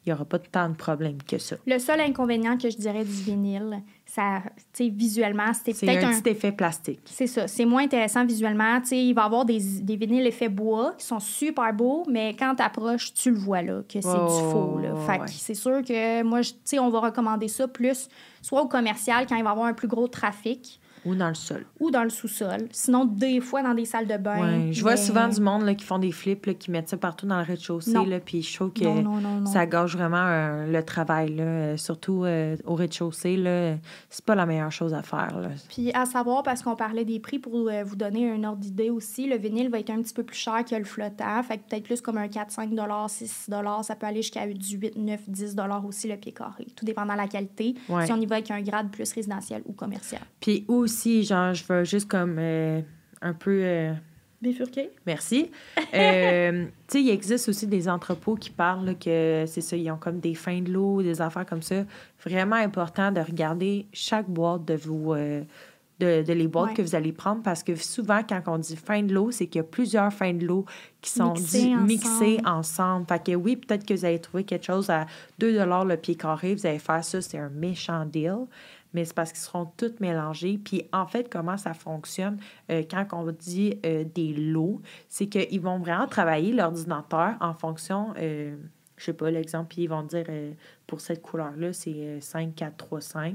il 0.07 0.11
n'y 0.11 0.13
aura 0.13 0.25
pas 0.25 0.39
tant 0.39 0.69
de 0.69 0.77
problèmes 0.77 1.21
que 1.21 1.37
ça. 1.37 1.57
Le 1.67 1.81
seul 1.81 2.01
inconvénient 2.01 2.57
que 2.57 2.71
je 2.71 2.77
dirais 2.77 3.05
du 3.05 3.11
vinyle, 3.11 3.83
ça, 4.05 4.41
visuellement, 4.79 5.53
c'était 5.53 5.73
peut-être 5.85 6.05
un... 6.05 6.21
petit 6.21 6.31
effet 6.31 6.53
plastique. 6.53 7.01
C'est 7.07 7.27
ça. 7.27 7.49
C'est 7.49 7.65
moins 7.65 7.83
intéressant 7.83 8.25
visuellement. 8.25 8.79
il 8.93 9.13
va 9.15 9.23
y 9.23 9.25
avoir 9.25 9.45
des, 9.45 9.59
des 9.59 9.97
vinyles 9.97 10.25
effet 10.29 10.49
bois 10.49 10.95
qui 10.97 11.05
sont 11.05 11.19
super 11.19 11.73
beaux, 11.75 12.05
mais 12.09 12.37
quand 12.39 12.55
tu 12.55 12.63
approches, 12.63 13.13
tu 13.15 13.33
le 13.33 13.37
vois 13.37 13.63
là, 13.63 13.83
que 13.83 14.01
c'est 14.01 14.09
du 14.09 14.51
faux. 14.53 14.79
Là. 14.81 14.95
Fait 15.07 15.23
c'est 15.27 15.55
sûr 15.55 15.83
que 15.83 16.23
moi, 16.23 16.41
on 16.79 16.89
va 16.89 17.01
recommander 17.01 17.49
ça 17.49 17.67
plus 17.67 18.09
soit 18.43 18.63
au 18.63 18.69
commercial 18.69 19.27
quand 19.27 19.35
il 19.35 19.43
va 19.43 19.51
y 19.51 19.53
avoir 19.53 19.67
un 19.67 19.75
plus 19.75 19.89
gros 19.89 20.07
trafic, 20.07 20.81
ou 21.07 21.15
dans 21.15 21.29
le 21.29 21.35
sol. 21.35 21.65
Ou 21.81 21.91
dans 21.91 22.03
le 22.03 22.11
sous-sol. 22.11 22.69
Sinon, 22.73 23.05
des 23.05 23.41
fois, 23.41 23.63
dans 23.63 23.75
des 23.75 23.85
salles 23.85 24.09
de 24.09 24.17
bain. 24.17 24.41
Ouais. 24.41 24.73
Je 24.73 24.83
vois 24.83 24.97
souvent 24.97 25.29
du 25.29 25.41
monde 25.41 25.63
là, 25.63 25.75
qui 25.75 25.85
font 25.85 25.99
des 25.99 26.11
flips, 26.11 26.47
là, 26.47 26.55
qui 26.55 26.71
mettent 26.71 26.89
ça 26.89 26.97
partout 26.97 27.27
dans 27.27 27.39
le 27.39 27.45
rez-de-chaussée. 27.45 27.95
Puis 28.25 28.43
je 28.43 28.55
trouve 28.55 28.73
que 28.73 28.83
ça 29.47 29.67
gâche 29.67 29.97
vraiment 29.97 30.27
euh, 30.27 30.67
le 30.67 30.83
travail. 30.83 31.37
Là, 31.37 31.45
euh, 31.45 31.77
surtout 31.77 32.25
euh, 32.25 32.57
au 32.65 32.75
rez-de-chaussée. 32.75 33.37
C'est 34.11 34.25
pas 34.25 34.35
la 34.35 34.47
meilleure 34.47 34.73
chose 34.73 34.95
à 34.95 35.03
faire. 35.03 35.51
Puis 35.69 35.93
à 35.93 36.07
savoir, 36.07 36.43
parce 36.43 36.63
qu'on 36.63 36.77
parlait 36.77 37.05
des 37.05 37.21
prix, 37.21 37.39
pour 37.39 37.53
vous 37.53 37.97
donner 37.97 38.31
un 38.31 38.43
ordre 38.45 38.61
d'idée 38.61 38.91
aussi, 38.91 39.27
le 39.27 39.37
vinyle 39.37 39.71
va 39.71 39.79
être 39.79 39.91
un 39.91 40.03
petit 40.03 40.15
peu 40.15 40.25
plus 40.25 40.37
cher 40.37 40.65
que 40.65 40.75
le 40.75 40.85
flottant. 40.85 41.43
Fait 41.45 41.59
que 41.59 41.69
peut-être 41.69 41.85
plus 41.85 42.01
comme 42.01 42.19
un 42.19 42.29
4, 42.29 42.51
5 42.51 42.71
6 43.09 43.51
Ça 43.83 43.95
peut 43.95 44.07
aller 44.07 44.23
jusqu'à 44.23 44.45
8, 44.45 44.97
9, 44.97 45.21
10 45.29 45.57
aussi 45.87 46.09
le 46.09 46.17
pied 46.17 46.33
carré. 46.33 46.67
Tout 46.75 46.85
dépendant 46.85 47.13
de 47.13 47.19
la 47.19 47.29
qualité. 47.29 47.75
Si 48.05 48.13
on 48.13 48.21
y 48.21 48.27
va 48.27 48.37
avec 48.37 48.51
un 48.51 48.61
grade 48.61 48.91
plus 48.91 49.13
résidentiel 49.13 49.63
ou 49.67 49.73
commercial. 49.73 50.23
Puis 50.41 50.65
aussi, 50.69 50.96
si, 50.97 51.23
genre, 51.25 51.55
je 51.55 51.65
veux 51.69 51.85
juste 51.85 52.09
comme 52.09 52.37
euh, 52.39 52.81
un 53.21 53.33
peu. 53.33 53.61
Euh, 53.63 53.93
Bifurquer? 54.43 54.91
Merci. 55.07 55.51
Euh, 55.95 56.67
tu 56.89 56.99
sais, 56.99 57.03
il 57.03 57.11
existe 57.11 57.49
aussi 57.49 57.67
des 57.67 57.89
entrepôts 57.89 58.35
qui 58.35 58.51
parlent 58.51 58.97
que 58.99 59.45
c'est 59.47 59.61
ça, 59.63 59.77
ils 59.77 59.91
ont 59.91 59.97
comme 59.97 60.21
des 60.21 60.35
fins 60.35 60.61
de 60.61 60.71
l'eau, 60.71 61.03
des 61.03 61.23
affaires 61.23 61.47
comme 61.47 61.63
ça. 61.63 61.85
Vraiment 62.25 62.57
important 62.57 63.11
de 63.13 63.21
regarder 63.21 63.87
chaque 63.93 64.29
boîte 64.29 64.65
de 64.67 64.75
vous. 64.75 65.15
De, 65.99 66.23
de, 66.23 66.33
les 66.33 66.47
boîtes 66.47 66.75
que 66.75 66.83
vous 66.83 66.95
allez 66.95 67.13
prendre 67.13 67.43
parce 67.43 67.63
que 67.63 67.75
souvent, 67.75 68.21
quand 68.29 68.43
on 68.47 68.59
dit 68.59 68.77
fin 68.77 69.03
de 69.03 69.15
l'eau, 69.15 69.31
c'est 69.31 69.47
qu'il 69.47 69.61
y 69.61 69.61
a 69.61 69.65
plusieurs 69.65 70.13
fins 70.13 70.35
de 70.35 70.45
l'eau 70.45 70.65
qui 71.01 71.11
sont 71.11 71.35
mixées, 71.85 72.39
ensemble. 72.45 73.07
Fait 73.09 73.25
que 73.25 73.35
oui, 73.35 73.57
peut-être 73.57 73.87
que 73.87 73.95
vous 73.95 74.05
allez 74.05 74.19
trouver 74.19 74.45
quelque 74.45 74.67
chose 74.67 74.91
à 74.91 75.07
2 75.39 75.57
le 75.57 75.97
pied 75.97 76.15
carré, 76.15 76.55
vous 76.55 76.67
allez 76.67 76.79
faire 76.79 77.05
ça, 77.05 77.21
c'est 77.21 77.39
un 77.39 77.51
méchant 77.51 78.05
deal 78.05 78.47
mais 78.97 79.05
c'est 79.05 79.15
parce 79.15 79.31
qu'ils 79.31 79.43
seront 79.43 79.67
toutes 79.77 80.01
mélangés. 80.01 80.59
Puis 80.59 80.89
en 80.93 81.07
fait, 81.07 81.29
comment 81.29 81.59
ça 81.59 81.75
fonctionne 81.75 82.39
euh, 82.71 82.83
quand 82.91 83.07
on 83.13 83.31
dit 83.31 83.79
euh, 83.85 84.05
des 84.05 84.33
lots, 84.33 84.81
c'est 85.09 85.27
qu'ils 85.27 85.61
vont 85.61 85.79
vraiment 85.79 86.07
travailler 86.07 86.53
l'ordinateur 86.53 87.35
en 87.41 87.53
fonction, 87.53 88.15
euh, 88.19 88.57
je 88.97 89.05
sais 89.05 89.13
pas, 89.13 89.31
l'exemple, 89.31 89.67
puis 89.69 89.83
ils 89.83 89.89
vont 89.89 90.03
dire 90.03 90.25
pour 90.87 91.01
cette 91.01 91.21
couleur-là, 91.21 91.73
c'est 91.73 92.19
5, 92.21 92.55
4, 92.55 92.77
3, 92.77 93.01
5. 93.01 93.35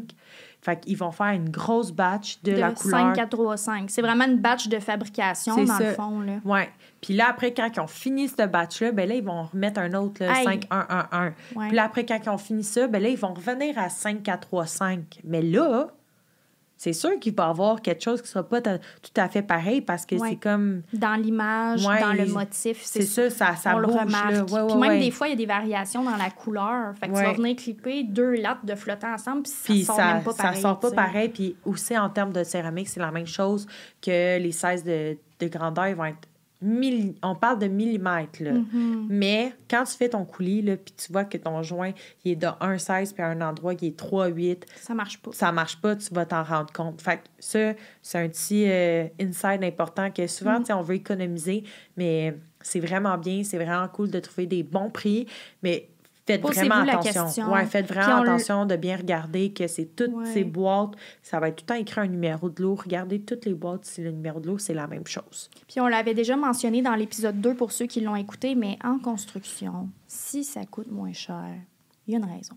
Fait 0.62 0.80
qu'ils 0.80 0.98
vont 0.98 1.12
faire 1.12 1.32
une 1.32 1.50
grosse 1.50 1.92
batch 1.92 2.42
de, 2.44 2.54
la 2.54 2.72
couleur. 2.72 3.00
5, 3.00 3.16
4, 3.16 3.30
3, 3.30 3.58
5. 3.58 3.90
C'est 3.90 4.02
vraiment 4.02 4.26
une 4.26 4.38
batch 4.38 4.68
de 4.68 4.80
fabrication, 4.80 5.64
dans 5.64 5.80
le 5.80 5.94
fond. 5.94 6.20
Là. 6.22 6.40
Ouais. 6.46 6.70
Puis 7.02 7.14
là, 7.14 7.28
après, 7.30 7.54
quand 7.54 7.70
ils 7.76 7.80
ont 7.80 7.88
fini 7.88 8.28
ce 8.28 8.46
batch-là, 8.46 8.92
ben 8.92 9.08
là, 9.08 9.16
ils 9.16 9.24
vont 9.24 9.44
remettre 9.44 9.80
un 9.80 9.94
autre, 9.94 10.20
5, 10.20 10.66
1, 10.70 10.88
1, 10.90 11.08
1. 11.12 11.34
Puis 11.68 11.76
là, 11.76 11.84
après, 11.84 12.06
quand 12.06 12.20
ils 12.24 12.30
ont 12.30 12.38
fini 12.38 12.64
ça, 12.64 12.88
ben 12.88 13.02
là, 13.02 13.10
ils 13.10 13.18
vont 13.18 13.34
revenir 13.34 13.78
à 13.78 13.90
5, 13.90 14.24
4, 14.24 14.48
3, 14.48 14.66
5. 14.66 15.20
Mais 15.24 15.42
là, 15.42 15.92
c'est 16.82 16.94
sûr 16.94 17.20
qu'il 17.20 17.36
va 17.36 17.46
y 17.46 17.50
avoir 17.52 17.80
quelque 17.80 18.02
chose 18.02 18.24
qui 18.24 18.26
ne 18.26 18.32
sera 18.32 18.44
pas 18.44 18.60
tout 18.60 18.80
à 19.16 19.30
fait 19.30 19.44
pareil 19.44 19.82
parce 19.82 20.04
que 20.04 20.18
c'est 20.18 20.38
comme. 20.38 20.82
Dans 20.92 21.14
l'image, 21.14 21.84
dans 21.84 22.14
le 22.14 22.26
motif. 22.26 22.82
C'est 22.84 23.04
ça, 23.04 23.30
ça, 23.30 23.56
ça 23.56 23.78
on 23.78 23.84
bouge, 23.84 23.94
le 23.94 24.00
remarque. 24.00 24.68
Puis 24.68 24.80
même 24.80 25.00
des 25.00 25.12
fois, 25.12 25.28
il 25.28 25.30
y 25.30 25.34
a 25.34 25.36
des 25.36 25.46
variations 25.46 26.04
dans 26.04 26.16
la 26.16 26.32
couleur. 26.32 26.96
Fait 27.00 27.08
que 27.08 27.16
tu 27.16 27.22
vas 27.22 27.34
venir 27.34 27.56
clipper 27.56 28.02
deux 28.02 28.34
lattes 28.34 28.66
de 28.66 28.74
flottant 28.74 29.14
ensemble, 29.14 29.44
puis 29.44 29.84
ça 29.84 29.94
sort 29.94 30.06
même 30.06 30.24
pas 30.24 30.34
pareil. 30.34 30.56
Ça 30.56 30.62
sort 30.62 30.80
pas 30.80 30.90
pareil. 30.90 31.30
Puis 31.30 31.56
aussi, 31.66 31.96
en 31.96 32.10
termes 32.10 32.34
de 32.34 32.44
céramique, 32.44 32.90
c'est 32.90 33.00
la 33.00 33.12
même 33.12 33.28
chose 33.28 33.68
que 34.02 34.40
les 34.40 34.52
16 34.52 34.84
de, 34.84 35.18
de 35.40 35.48
grandeur 35.50 35.94
vont 35.94 36.06
être 36.06 36.28
on 36.62 37.36
parle 37.36 37.60
de 37.60 37.68
millimètres, 37.68 38.42
là. 38.42 38.52
Mm-hmm. 38.52 39.06
Mais 39.10 39.54
quand 39.70 39.84
tu 39.84 39.94
fais 39.94 40.10
ton 40.10 40.26
coulis, 40.26 40.62
puis 40.62 40.94
tu 40.96 41.12
vois 41.12 41.26
que 41.26 41.38
ton 41.38 41.64
joint, 41.64 41.92
il 42.24 42.34
est 42.34 42.36
de 42.36 42.48
1,16 42.48 43.14
puis 43.14 43.24
à 43.24 43.28
un 43.28 43.42
endroit 43.42 43.76
qui 43.76 43.88
est 43.88 44.00
3,8. 44.00 44.64
Ça 44.76 44.94
marche 44.94 45.18
pas. 45.20 45.32
Ça 45.34 45.52
marche 45.52 45.82
pas, 45.82 45.96
tu 45.96 46.14
vas 46.14 46.26
t'en 46.26 46.44
rendre 46.44 46.72
compte. 46.72 47.02
Fait 47.02 47.18
que 47.18 47.24
ça, 47.40 47.74
c'est 48.02 48.20
un 48.20 48.30
petit 48.30 48.66
euh, 48.70 49.08
inside 49.20 49.64
important 49.64 50.12
que 50.12 50.28
souvent, 50.28 50.60
mm. 50.60 50.66
on 50.72 50.82
veut 50.82 50.96
économiser, 50.96 51.64
mais 51.98 52.36
c'est 52.62 52.80
vraiment 52.80 53.18
bien, 53.18 53.44
c'est 53.44 53.58
vraiment 53.58 53.88
cool 53.88 54.12
de 54.12 54.20
trouver 54.20 54.46
des 54.46 54.64
bons 54.64 54.90
prix. 54.90 55.26
Mais 55.64 55.90
Faites 56.32 56.42
vraiment 56.42 56.76
attention. 56.76 57.52
Ouais, 57.52 57.66
faites 57.66 57.88
vraiment 57.88 58.22
attention 58.22 58.66
de 58.66 58.76
bien 58.76 58.98
regarder 58.98 59.52
que 59.52 59.68
c'est 59.68 59.96
toutes 59.96 60.26
ces 60.28 60.44
boîtes. 60.44 60.92
Ça 61.22 61.40
va 61.40 61.50
être 61.50 61.58
tout 61.58 61.64
le 61.64 61.68
temps 61.68 61.80
écrit 61.80 62.02
un 62.02 62.08
numéro 62.08 62.50
de 62.50 62.62
l'eau. 62.62 62.76
Regardez 62.76 63.22
toutes 63.22 63.46
les 63.46 63.54
boîtes, 63.54 63.86
si 63.86 64.02
le 64.02 64.12
numéro 64.12 64.40
de 64.40 64.48
l'eau, 64.48 64.58
c'est 64.58 64.74
la 64.74 64.88
même 64.88 65.08
chose. 65.08 65.50
Puis 65.68 65.80
on 65.80 65.88
l'avait 65.88 66.14
déjà 66.14 66.36
mentionné 66.36 66.82
dans 66.82 66.96
l'épisode 66.96 67.40
2 67.42 67.56
pour 67.56 67.72
ceux 67.72 67.86
qui 67.86 68.02
l'ont 68.02 68.16
écouté, 68.16 68.56
mais 68.56 68.78
en 68.84 69.00
construction, 69.00 69.90
si 70.08 70.44
ça 70.44 70.66
coûte 70.66 70.92
moins 70.92 71.14
cher, 71.14 71.56
il 72.08 72.14
y 72.14 72.16
a 72.16 72.20
une 72.20 72.26
raison. 72.26 72.56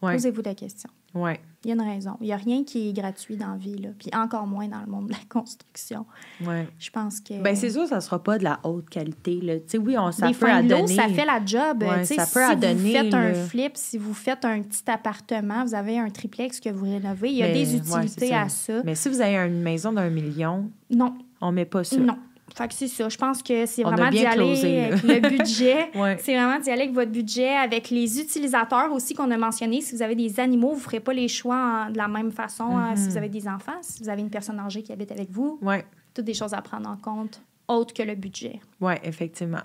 Posez-vous 0.00 0.42
la 0.42 0.54
question. 0.54 0.90
Ouais. 1.16 1.40
Il 1.64 1.70
y 1.70 1.72
a 1.72 1.74
une 1.74 1.90
raison. 1.90 2.16
Il 2.20 2.26
n'y 2.26 2.32
a 2.32 2.36
rien 2.36 2.62
qui 2.62 2.90
est 2.90 2.92
gratuit 2.92 3.36
dans 3.36 3.50
la 3.50 3.56
vie, 3.56 3.76
là. 3.76 3.88
puis 3.98 4.08
encore 4.14 4.46
moins 4.46 4.68
dans 4.68 4.80
le 4.80 4.86
monde 4.86 5.08
de 5.08 5.12
la 5.12 5.18
construction. 5.28 6.06
Ouais. 6.44 6.68
Je 6.78 6.90
pense 6.90 7.18
que... 7.20 7.42
Ben 7.42 7.56
c'est 7.56 7.70
sûr, 7.70 7.88
ça 7.88 7.96
ne 7.96 8.00
sera 8.00 8.22
pas 8.22 8.38
de 8.38 8.44
la 8.44 8.60
haute 8.62 8.88
qualité. 8.88 9.40
Là. 9.40 9.54
sais, 9.66 9.78
oui, 9.78 9.98
on, 9.98 10.12
ça 10.12 10.30
peut 10.30 10.48
à 10.48 10.62
donner. 10.62 10.86
ça 10.86 11.08
fait 11.08 11.24
la 11.24 11.44
job. 11.44 11.82
Ouais, 11.82 12.04
ça 12.04 12.24
peut 12.26 12.46
si 12.46 12.52
à 12.52 12.54
donner. 12.54 12.76
Si 12.76 12.86
vous 12.86 12.92
faites 12.92 13.14
un 13.14 13.34
flip, 13.34 13.72
si 13.74 13.98
vous 13.98 14.14
faites 14.14 14.44
un 14.44 14.62
petit 14.62 14.88
appartement, 14.88 15.64
vous 15.64 15.74
avez 15.74 15.98
un 15.98 16.08
triplex 16.08 16.60
que 16.60 16.68
vous 16.68 16.84
rénovez, 16.84 17.30
il 17.30 17.38
y 17.38 17.42
a 17.42 17.52
des 17.52 17.74
utilités 17.74 18.32
à 18.32 18.48
ça. 18.48 18.82
Mais 18.84 18.94
si 18.94 19.08
vous 19.08 19.20
avez 19.20 19.36
une 19.36 19.62
maison 19.62 19.92
d'un 19.92 20.10
million... 20.10 20.70
Non. 20.88 21.14
On 21.40 21.50
met 21.50 21.64
pas 21.64 21.82
ça. 21.82 21.96
Non. 21.96 22.16
Fait 22.54 22.68
que 22.68 22.74
c'est 22.74 22.88
ça. 22.88 23.08
Je 23.08 23.18
pense 23.18 23.42
que 23.42 23.66
c'est 23.66 23.82
vraiment 23.82 24.08
d'y 24.08 24.24
aller 24.24 24.64
avec 24.64 25.02
le 25.02 25.20
budget. 25.20 25.90
C'est 26.20 26.34
vraiment 26.34 26.58
d'y 26.58 26.70
aller 26.70 26.82
avec 26.82 26.94
votre 26.94 27.10
budget, 27.10 27.50
avec 27.50 27.90
les 27.90 28.20
utilisateurs 28.20 28.92
aussi 28.92 29.14
qu'on 29.14 29.30
a 29.30 29.36
mentionné. 29.36 29.80
Si 29.80 29.94
vous 29.94 30.02
avez 30.02 30.14
des 30.14 30.38
animaux, 30.40 30.70
vous 30.70 30.76
ne 30.76 30.80
ferez 30.80 31.00
pas 31.00 31.12
les 31.12 31.28
choix 31.28 31.88
de 31.90 31.98
la 31.98 32.08
même 32.08 32.30
façon 32.30 32.76
hein, 32.76 32.96
si 32.96 33.04
vous 33.04 33.12
mhm. 33.12 33.16
avez 33.18 33.28
des 33.28 33.48
enfants, 33.48 33.76
si 33.82 34.02
vous 34.02 34.08
avez 34.08 34.22
une 34.22 34.30
personne 34.30 34.58
âgée 34.58 34.82
qui 34.82 34.92
habite 34.92 35.12
avec 35.12 35.30
vous. 35.30 35.58
Ouais. 35.60 35.84
Toutes 36.14 36.24
des 36.24 36.34
choses 36.34 36.54
à 36.54 36.62
prendre 36.62 36.88
en 36.88 36.96
compte, 36.96 37.42
autres 37.68 37.92
que 37.92 38.02
le 38.02 38.14
budget. 38.14 38.60
Oui, 38.80 38.94
effectivement. 39.02 39.62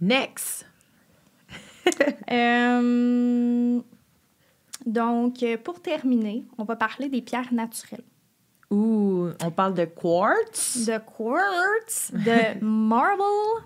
Next! 0.00 0.66
Euh, 2.32 3.80
donc, 4.84 5.44
pour 5.62 5.80
terminer, 5.80 6.44
on 6.58 6.64
va 6.64 6.74
parler 6.74 7.08
des 7.08 7.22
pierres 7.22 7.54
naturelles. 7.54 8.02
Ouh, 8.70 9.28
on 9.44 9.50
parle 9.52 9.74
de 9.74 9.84
quartz? 9.84 10.86
De 10.86 10.98
quartz, 10.98 12.10
de 12.12 12.60
marble, 12.64 13.22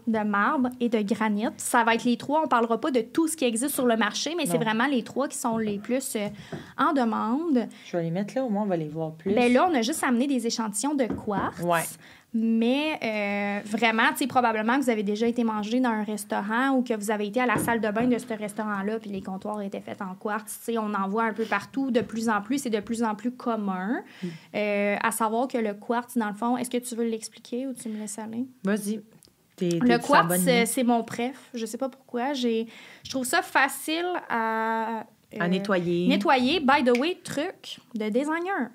de 0.07 0.19
marbre 0.19 0.69
et 0.79 0.91
de 0.91 1.01
granit. 1.01 1.47
Ça 1.57 1.85
va 1.85 1.95
être 1.95 2.05
les 2.05 2.19
trois. 2.19 2.43
On 2.45 2.49
parlera 2.49 2.79
pas 2.79 2.91
de 2.91 3.01
tout 3.01 3.27
ce 3.27 3.35
qui 3.37 3.47
existe 3.47 3.75
sur 3.75 3.87
le 3.87 3.97
marché, 3.97 4.35
mais 4.37 4.45
c'est 4.45 4.59
vraiment 4.59 4.87
les 4.87 5.03
trois 5.03 5.27
qui 5.27 5.39
sont 5.39 5.57
les 5.57 5.79
plus 5.79 6.17
euh, 6.17 6.29
en 6.77 6.93
demande. 6.93 7.67
Je 7.87 7.97
vais 7.97 8.03
les 8.03 8.11
mettre 8.11 8.35
là, 8.37 8.45
au 8.45 8.51
moins 8.51 8.65
on 8.65 8.67
va 8.67 8.77
les 8.77 8.89
voir 8.89 9.13
plus. 9.13 9.33
Bien 9.33 9.49
là, 9.49 9.69
on 9.71 9.75
a 9.75 9.81
juste 9.81 10.05
amené 10.05 10.27
des 10.27 10.47
échantillons 10.47 10.95
de 10.95 11.07
quartz. 11.07 11.61
Ouais. 11.63 11.85
Mais 12.33 12.99
euh, 13.03 13.61
vraiment, 13.65 14.09
tu 14.11 14.19
sais, 14.19 14.27
probablement 14.29 14.79
que 14.79 14.85
vous 14.85 14.91
avez 14.91 15.03
déjà 15.03 15.27
été 15.27 15.43
mangé 15.43 15.81
dans 15.81 15.91
un 15.91 16.05
restaurant 16.05 16.71
ou 16.77 16.83
que 16.83 16.95
vous 16.95 17.11
avez 17.11 17.27
été 17.27 17.41
à 17.41 17.47
la 17.47 17.57
salle 17.57 17.81
de 17.81 17.91
bain 17.91 18.07
de 18.07 18.19
ce 18.19 18.33
restaurant-là, 18.33 19.01
puis 19.01 19.11
les 19.11 19.21
comptoirs 19.21 19.61
étaient 19.63 19.81
faits 19.81 20.01
en 20.01 20.15
quartz. 20.15 20.59
Tu 20.59 20.73
sais, 20.73 20.79
on 20.79 20.95
en 20.95 21.09
voit 21.09 21.25
un 21.25 21.33
peu 21.33 21.45
partout 21.45 21.91
de 21.91 22.01
plus 22.01 22.29
en 22.29 22.41
plus. 22.41 22.59
C'est 22.63 22.71
de 22.71 22.79
plus 22.79 23.03
en 23.03 23.17
plus 23.17 23.33
commun. 23.33 24.03
Mm. 24.23 24.27
Euh, 24.55 24.97
à 25.03 25.11
savoir 25.11 25.49
que 25.49 25.59
le 25.59 25.75
quartz, 25.75 26.17
dans 26.17 26.29
le 26.29 26.35
fond, 26.35 26.57
est-ce 26.57 26.71
que 26.71 26.79
tu 26.79 26.95
veux 26.95 27.09
l'expliquer 27.09 27.67
ou 27.67 27.73
tu 27.73 27.89
me 27.89 27.99
laisses 27.99 28.19
aller? 28.19 28.47
Vas-y. 28.63 29.03
Le 29.61 29.99
quartz, 29.99 30.71
c'est 30.71 30.85
mon 30.85 31.03
préf. 31.03 31.51
Je 31.53 31.67
sais 31.67 31.79
pas 31.79 31.89
pourquoi. 31.89 32.33
Je 32.33 32.65
trouve 33.11 33.25
ça 33.25 33.43
facile 33.43 34.07
à... 34.29 35.05
à 35.39 35.49
nettoyer. 35.49 36.07
Nettoyer. 36.07 36.61
By 36.61 36.85
the 36.85 36.97
way, 36.97 37.19
truc 37.25 37.81
de 37.95 38.09
designer. 38.09 38.71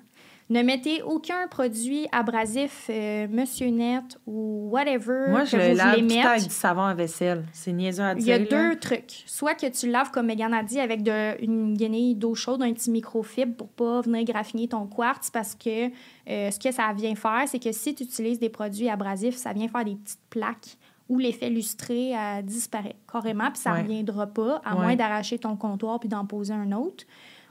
Ne 0.48 0.62
mettez 0.62 1.02
aucun 1.02 1.48
produit 1.48 2.06
abrasif, 2.12 2.86
euh, 2.88 3.26
Monsieur 3.28 3.66
Net 3.66 4.16
ou 4.26 4.68
whatever. 4.70 5.26
Moi, 5.28 5.44
je 5.44 5.56
le 5.56 5.74
lave 5.74 6.06
tout 6.06 6.28
avec 6.28 6.44
du 6.44 6.54
savon 6.54 6.82
à 6.82 6.94
vaisselle. 6.94 7.44
C'est 7.52 7.72
niaiseux 7.72 8.04
à 8.04 8.14
dire. 8.14 8.24
Il 8.24 8.28
y 8.28 8.32
a 8.32 8.38
deux 8.38 8.78
trucs. 8.78 9.24
Soit 9.26 9.54
que 9.54 9.66
tu 9.66 9.90
laves, 9.90 10.12
comme 10.12 10.26
Megan 10.26 10.54
a 10.54 10.62
dit, 10.62 10.78
avec 10.78 11.02
de, 11.02 11.42
une 11.42 11.76
guenille 11.76 12.14
d'eau 12.14 12.36
chaude, 12.36 12.62
un 12.62 12.72
petit 12.72 12.92
microfibre 12.92 13.56
pour 13.56 13.68
pas 13.68 14.02
venir 14.02 14.22
graffiner 14.24 14.68
ton 14.68 14.86
quartz 14.86 15.30
parce 15.30 15.56
que 15.56 15.86
euh, 15.88 16.50
ce 16.52 16.60
que 16.60 16.70
ça 16.70 16.92
vient 16.92 17.16
faire, 17.16 17.42
c'est 17.46 17.58
que 17.58 17.72
si 17.72 17.96
tu 17.96 18.04
utilises 18.04 18.38
des 18.38 18.48
produits 18.48 18.88
abrasifs, 18.88 19.36
ça 19.36 19.52
vient 19.52 19.66
faire 19.66 19.84
des 19.84 19.96
petites 19.96 20.20
plaques 20.30 20.76
où 21.08 21.18
l'effet 21.18 21.50
lustré 21.50 22.14
disparaît 22.42 22.96
carrément, 23.10 23.48
puis 23.52 23.60
ça 23.60 23.76
ne 23.76 23.82
reviendra 23.84 24.26
pas, 24.26 24.60
à 24.64 24.74
moins 24.74 24.96
d'arracher 24.96 25.38
ton 25.38 25.54
comptoir 25.54 26.00
puis 26.00 26.08
d'en 26.08 26.24
poser 26.24 26.52
un 26.52 26.72
autre. 26.72 27.04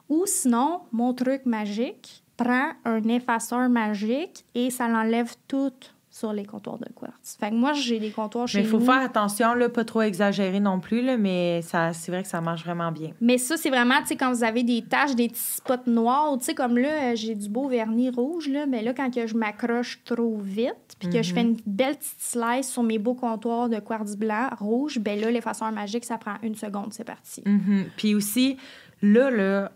Ou 0.10 0.26
sinon, 0.26 0.82
mon 0.91 1.14
truc 1.14 1.46
magique, 1.46 2.24
prend 2.38 2.71
un 2.83 3.03
effaceur 3.07 3.69
magique 3.69 4.45
et 4.53 4.69
ça 4.69 4.88
l'enlève 4.88 5.33
tout 5.47 5.73
sur 6.15 6.31
les 6.31 6.45
comptoirs 6.45 6.77
de 6.77 6.88
quartz. 6.95 7.36
Fait 7.38 7.49
que 7.49 7.55
moi, 7.55 7.73
j'ai 7.73 7.99
des 7.99 8.09
comptoirs 8.09 8.47
chez 8.47 8.59
Mais 8.59 8.63
il 8.63 8.69
faut 8.69 8.79
faire 8.79 9.01
attention, 9.01 9.53
là, 9.53 9.67
pas 9.67 9.83
trop 9.83 10.01
exagérer 10.01 10.61
non 10.61 10.79
plus, 10.79 11.01
là, 11.01 11.17
mais 11.17 11.61
ça, 11.61 11.91
c'est 11.91 12.09
vrai 12.09 12.23
que 12.23 12.29
ça 12.29 12.39
marche 12.39 12.63
vraiment 12.63 12.89
bien. 12.89 13.11
Mais 13.19 13.38
ça, 13.38 13.57
c'est 13.57 13.69
vraiment, 13.69 13.99
tu 13.99 14.07
sais, 14.07 14.15
quand 14.15 14.31
vous 14.31 14.45
avez 14.45 14.63
des 14.63 14.81
taches, 14.81 15.13
des 15.13 15.27
petits 15.27 15.41
spots 15.41 15.88
noirs, 15.88 16.38
tu 16.38 16.45
sais, 16.45 16.53
comme 16.53 16.77
là, 16.77 17.15
j'ai 17.15 17.36
du 17.36 17.49
beau 17.49 17.67
vernis 17.67 18.11
rouge, 18.11 18.47
là, 18.47 18.65
mais 18.65 18.81
là, 18.81 18.93
quand 18.93 19.13
que 19.13 19.27
je 19.27 19.36
m'accroche 19.36 20.01
trop 20.05 20.38
vite, 20.38 20.95
puis 20.99 21.09
que 21.09 21.21
je 21.21 21.33
fais 21.33 21.43
mhm. 21.43 21.49
une 21.49 21.57
belle 21.65 21.97
petite 21.97 22.21
slice 22.21 22.71
sur 22.71 22.83
mes 22.83 22.97
beaux 22.97 23.15
comptoirs 23.15 23.67
de 23.67 23.79
quartz 23.79 24.15
blanc, 24.15 24.47
rouge, 24.57 24.99
ben 24.99 25.19
là, 25.19 25.29
l'effaceur 25.31 25.73
magique, 25.73 26.05
ça 26.05 26.17
prend 26.17 26.36
une 26.43 26.55
seconde, 26.55 26.93
c'est 26.93 27.03
parti. 27.03 27.43
Mhm. 27.45 27.88
Puis 27.97 28.15
aussi, 28.15 28.55
là, 29.01 29.29
là, 29.29 29.69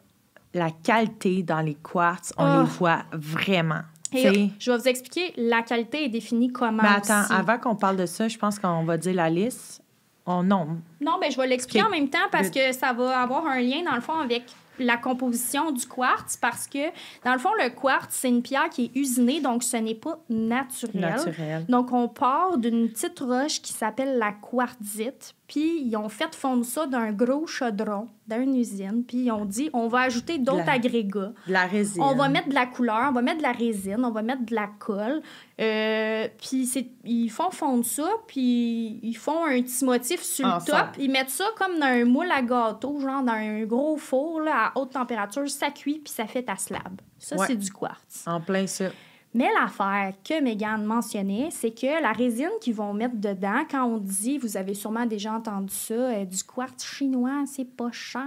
la 0.54 0.70
qualité 0.72 1.44
dans 1.44 1.62
les 1.62 1.76
quartz, 1.76 2.34
on 2.38 2.46
les 2.46 2.52
ah. 2.52 2.64
voit 2.64 3.04
vraiment. 3.12 3.82
je 4.12 4.72
vais 4.72 4.78
vous 4.78 4.88
expliquer, 4.88 5.34
la 5.38 5.62
qualité 5.62 6.06
est 6.06 6.10
définie 6.10 6.52
comment. 6.52 6.84
Mais 6.84 6.90
attends, 6.90 7.34
avant 7.34 7.58
qu'on 7.58 7.76
parle 7.76 7.98
de 7.98 8.06
ça, 8.06 8.28
je 8.28 8.38
pense 8.38 8.58
qu'on 8.60 8.84
va 8.84 8.98
dire 8.98 9.14
la 9.14 9.30
liste. 9.30 9.82
On 10.26 10.44
nomme. 10.44 10.82
Non, 11.02 11.18
mais 11.20 11.32
je 11.32 11.38
vais 11.38 11.48
l'expliquer 11.48 11.84
en 11.84 11.90
même 11.90 12.08
temps 12.08 12.28
parce 12.32 12.52
que 12.52 12.72
ça 12.72 12.94
va 12.94 13.20
avoir 13.20 13.48
un 13.48 13.62
lien, 13.62 13.82
dans 13.84 13.96
le 13.96 14.02
fond, 14.02 14.20
avec 14.20 14.44
la 14.80 14.98
composition 14.98 15.72
du 15.72 15.86
quartz 15.86 16.38
parce 16.38 16.68
que, 16.68 16.90
dans 17.24 17.34
le 17.34 17.40
fond, 17.40 17.50
le 17.62 17.70
quartz, 17.70 18.10
c'est 18.12 18.30
une 18.30 18.42
pierre 18.42 18.70
qui 18.70 18.86
est 18.86 19.00
usinée, 19.00 19.42
donc 19.42 19.64
ce 19.64 19.78
n'est 19.78 19.96
pas 19.96 20.20
naturel. 20.30 21.02
Naturel. 21.02 21.66
Donc, 21.68 21.92
on 21.92 22.08
part 22.08 22.58
d'une 22.58 22.90
petite 22.90 23.20
roche 23.20 23.62
qui 23.62 23.74
s'appelle 23.74 24.18
la 24.18 24.32
quartzite, 24.32 25.36
puis 25.50 25.82
ils 25.82 25.98
ont 25.98 26.10
fait 26.10 26.36
fondre 26.36 26.64
ça 26.64 26.86
d'un 26.86 27.12
gros 27.12 27.48
chaudron 27.48 28.08
d'une 28.28 28.56
usine, 28.56 29.04
puis 29.06 29.18
ils 29.26 29.32
ont 29.32 29.46
dit 29.46 29.72
on 29.74 29.88
va 29.88 30.02
ajouter 30.02 30.38
d'autres 30.38 30.70
agrégats. 30.70 31.34
De 31.48 31.52
la 31.52 31.66
résine. 31.66 32.04
On 32.04 32.14
va 32.14 32.30
mettre 32.30 32.50
de 32.50 32.54
la 32.54 32.68
couleur, 32.68 33.08
on 33.10 33.14
va 33.14 33.24
mettre 33.24 33.40
de 33.40 33.44
la 33.44 33.52
résine, 33.52 34.06
on 34.06 34.12
va 34.12 34.22
mettre 34.22 34.46
de 34.46 34.54
la 34.54 34.68
colle. 34.78 35.24
Euh, 35.60 36.28
puis 36.40 36.70
ils 37.04 37.30
font 37.30 37.50
fondre 37.50 37.84
ça, 37.84 38.08
puis 38.28 39.00
ils 39.02 39.16
font 39.16 39.44
un 39.44 39.60
petit 39.64 39.84
motif 39.84 40.22
sur 40.22 40.48
le 40.48 40.64
top. 40.64 40.96
Ils 41.00 41.10
mettent 41.10 41.32
ça 41.32 41.46
comme 41.58 41.80
dans 41.80 41.88
un 41.88 42.06
moule 42.06 42.32
à 42.32 42.44
gâteau, 42.44 43.00
genre 43.00 43.24
dans 43.24 43.34
un 43.34 43.64
gros 43.66 43.98
four 43.98 44.42
là, 44.42 44.68
à 44.68 44.80
haute 44.80 44.92
température. 44.92 45.50
Ça 45.50 45.72
cuit, 45.72 46.00
puis 46.06 46.14
ça 46.14 46.28
fait 46.28 46.44
ta 46.44 46.58
slab. 46.58 47.02
Ça, 47.18 47.38
c'est 47.48 47.56
du 47.56 47.72
quartz. 47.72 48.24
En 48.28 48.40
plein 48.40 48.68
ça. 48.68 48.86
Mais 49.34 49.50
l'affaire 49.54 50.14
que 50.24 50.42
Megan 50.42 50.84
mentionnait, 50.84 51.50
c'est 51.52 51.72
que 51.72 52.02
la 52.02 52.12
résine 52.12 52.50
qu'ils 52.62 52.74
vont 52.74 52.94
mettre 52.94 53.16
dedans, 53.16 53.64
quand 53.70 53.86
on 53.86 53.98
dit, 53.98 54.40
vous 54.40 54.58
avez 54.58 54.74
sûrement 54.74 55.06
déjà 55.06 55.34
entendu 55.34 55.74
ça, 55.74 55.94
euh, 55.94 56.26
du 56.26 56.44
quartz 56.44 56.84
chinois, 56.84 57.44
c'est 57.46 57.70
pas 57.70 57.92
cher, 57.92 58.24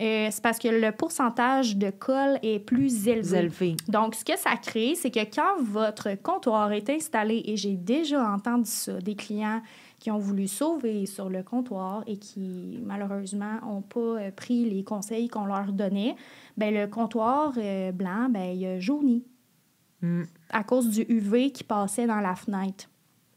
euh, 0.00 0.28
c'est 0.30 0.42
parce 0.42 0.58
que 0.58 0.68
le 0.68 0.92
pourcentage 0.92 1.76
de 1.76 1.90
colle 1.90 2.38
est 2.42 2.58
plus 2.58 3.06
élevé. 3.06 3.38
élevé. 3.38 3.76
Donc, 3.88 4.14
ce 4.14 4.24
que 4.24 4.38
ça 4.38 4.56
crée, 4.56 4.94
c'est 4.94 5.10
que 5.10 5.20
quand 5.20 5.62
votre 5.62 6.14
comptoir 6.22 6.72
est 6.72 6.88
installé, 6.88 7.42
et 7.44 7.56
j'ai 7.56 7.76
déjà 7.76 8.26
entendu 8.26 8.70
ça, 8.70 8.98
des 9.00 9.14
clients 9.14 9.60
qui 9.98 10.10
ont 10.10 10.18
voulu 10.18 10.48
sauver 10.48 11.04
sur 11.04 11.28
le 11.28 11.42
comptoir 11.42 12.02
et 12.06 12.16
qui, 12.16 12.80
malheureusement, 12.82 13.60
n'ont 13.62 13.82
pas 13.82 14.00
euh, 14.00 14.30
pris 14.30 14.68
les 14.68 14.82
conseils 14.82 15.28
qu'on 15.28 15.44
leur 15.44 15.72
donnait, 15.72 16.16
ben, 16.56 16.74
le 16.74 16.86
comptoir 16.86 17.52
euh, 17.58 17.92
blanc, 17.92 18.28
ben, 18.30 18.56
il 18.56 18.64
a 18.64 18.80
jauni. 18.80 19.22
Mm. 20.00 20.22
À 20.48 20.64
cause 20.64 20.88
du 20.88 21.02
UV 21.08 21.52
qui 21.52 21.64
passait 21.64 22.06
dans 22.06 22.20
la 22.20 22.34
fenêtre. 22.34 22.88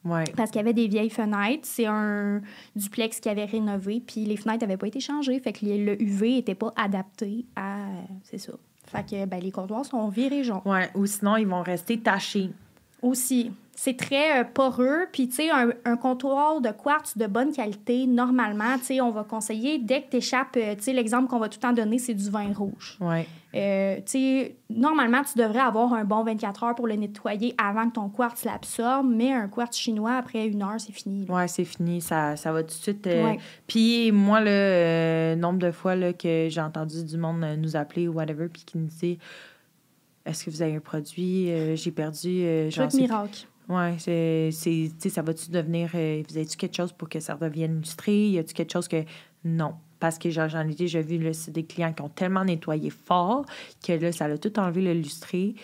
Ouais. 0.05 0.25
Parce 0.35 0.51
qu'il 0.51 0.59
y 0.59 0.63
avait 0.63 0.73
des 0.73 0.87
vieilles 0.87 1.09
fenêtres. 1.09 1.63
C'est 1.63 1.85
un 1.85 2.41
duplex 2.75 3.19
qui 3.19 3.29
avait 3.29 3.45
rénové, 3.45 4.01
puis 4.05 4.25
les 4.25 4.37
fenêtres 4.37 4.61
n'avaient 4.61 4.77
pas 4.77 4.87
été 4.87 4.99
changées. 4.99 5.39
Fait 5.39 5.53
que 5.53 5.65
le 5.65 6.01
UV 6.01 6.35
n'était 6.35 6.55
pas 6.55 6.73
adapté 6.75 7.45
à. 7.55 7.85
C'est 8.23 8.37
ça. 8.37 8.53
Fait 8.85 9.03
que 9.09 9.25
ben, 9.25 9.39
les 9.41 9.51
comptoirs 9.51 9.85
sont 9.85 10.07
virés 10.09 10.43
jaunes. 10.43 10.61
Ouais. 10.65 10.89
Ou 10.95 11.05
sinon, 11.05 11.37
ils 11.37 11.47
vont 11.47 11.61
rester 11.61 11.99
tachés. 11.99 12.49
Aussi 13.03 13.51
c'est 13.75 13.97
très 13.97 14.39
euh, 14.39 14.43
poreux. 14.45 15.07
Puis, 15.11 15.27
tu 15.27 15.35
sais, 15.35 15.49
un, 15.49 15.97
comptoir 15.97 16.61
de 16.61 16.69
quartz 16.69 17.17
de 17.17 17.27
bonne 17.27 17.51
qualité, 17.51 18.05
normalement, 18.05 18.77
tu 18.77 18.85
sais, 18.85 19.01
on 19.01 19.09
va 19.09 19.23
conseiller, 19.23 19.79
dès 19.79 20.03
que 20.03 20.11
tu 20.11 20.17
échappes, 20.17 20.55
euh, 20.57 20.75
tu 20.75 20.83
sais, 20.83 20.93
l'exemple 20.93 21.27
qu'on 21.27 21.39
va 21.39 21.49
tout 21.49 21.57
le 21.57 21.67
temps 21.67 21.73
donner, 21.73 21.97
c'est 21.97 22.13
du 22.13 22.29
vin 22.29 22.53
rouge. 22.53 22.97
Ouais. 23.01 23.27
Euh, 23.55 23.97
tu 23.97 24.03
sais, 24.05 24.55
normalement, 24.69 25.21
tu 25.23 25.37
devrais 25.37 25.59
avoir 25.59 25.93
un 25.93 26.05
bon 26.05 26.23
24 26.23 26.63
heures 26.63 26.75
pour 26.75 26.87
le 26.87 26.95
nettoyer 26.95 27.55
avant 27.57 27.89
que 27.89 27.95
ton 27.95 28.09
quartz 28.09 28.45
l'absorbe, 28.45 29.07
mais 29.09 29.33
un 29.33 29.47
quartz 29.47 29.77
chinois, 29.77 30.13
après 30.13 30.47
une 30.47 30.61
heure, 30.61 30.79
c'est 30.79 30.93
fini. 30.93 31.25
Oui, 31.27 31.43
c'est 31.47 31.65
fini. 31.65 31.99
Ça, 31.99 32.35
ça 32.35 32.51
va 32.51 32.61
tout 32.61 32.69
de 32.69 32.73
suite. 32.73 33.09
Puis, 33.67 34.11
moi, 34.11 34.39
le 34.41 35.35
nombre 35.35 35.59
de 35.59 35.71
fois 35.71 35.95
là, 35.95 36.13
que 36.13 36.47
j'ai 36.49 36.61
entendu 36.61 37.03
du 37.03 37.17
monde 37.17 37.45
nous 37.57 37.75
appeler 37.75 38.07
ou 38.07 38.13
whatever, 38.13 38.47
puis 38.47 38.63
qui 38.65 38.77
nous 38.77 38.87
dit 38.87 39.19
Est-ce 40.25 40.45
que 40.45 40.49
vous 40.49 40.61
avez 40.61 40.75
un 40.75 40.79
produit? 40.79 41.75
J'ai 41.75 41.91
perdu. 41.91 42.69
Truc 42.71 42.93
miracle. 42.93 43.47
Oui, 43.69 43.97
c'est, 43.97 44.49
c'est, 44.51 45.09
ça 45.09 45.21
va-tu 45.21 45.49
devenir. 45.49 45.91
Euh, 45.95 46.21
vous 46.27 46.37
avez-tu 46.37 46.57
quelque 46.57 46.75
chose 46.75 46.91
pour 46.91 47.07
que 47.07 47.19
ça 47.19 47.35
redevienne 47.35 47.77
illustré? 47.77 48.29
Y 48.29 48.39
a-tu 48.39 48.53
quelque 48.53 48.73
chose 48.73 48.87
que. 48.87 49.03
Non? 49.43 49.75
Parce 49.99 50.17
que 50.17 50.29
j'en 50.29 50.67
ai 50.67 50.75
déjà 50.75 51.01
vu, 51.01 51.17
là, 51.17 51.31
des 51.47 51.65
clients 51.65 51.93
qui 51.93 52.01
ont 52.01 52.09
tellement 52.09 52.43
nettoyé 52.43 52.89
fort 52.89 53.45
que 53.85 53.93
là, 53.93 54.11
ça 54.11 54.25
a 54.25 54.37
tout 54.37 54.59
enlevé 54.59 54.81
le 54.81 54.93
lustré, 54.93 55.55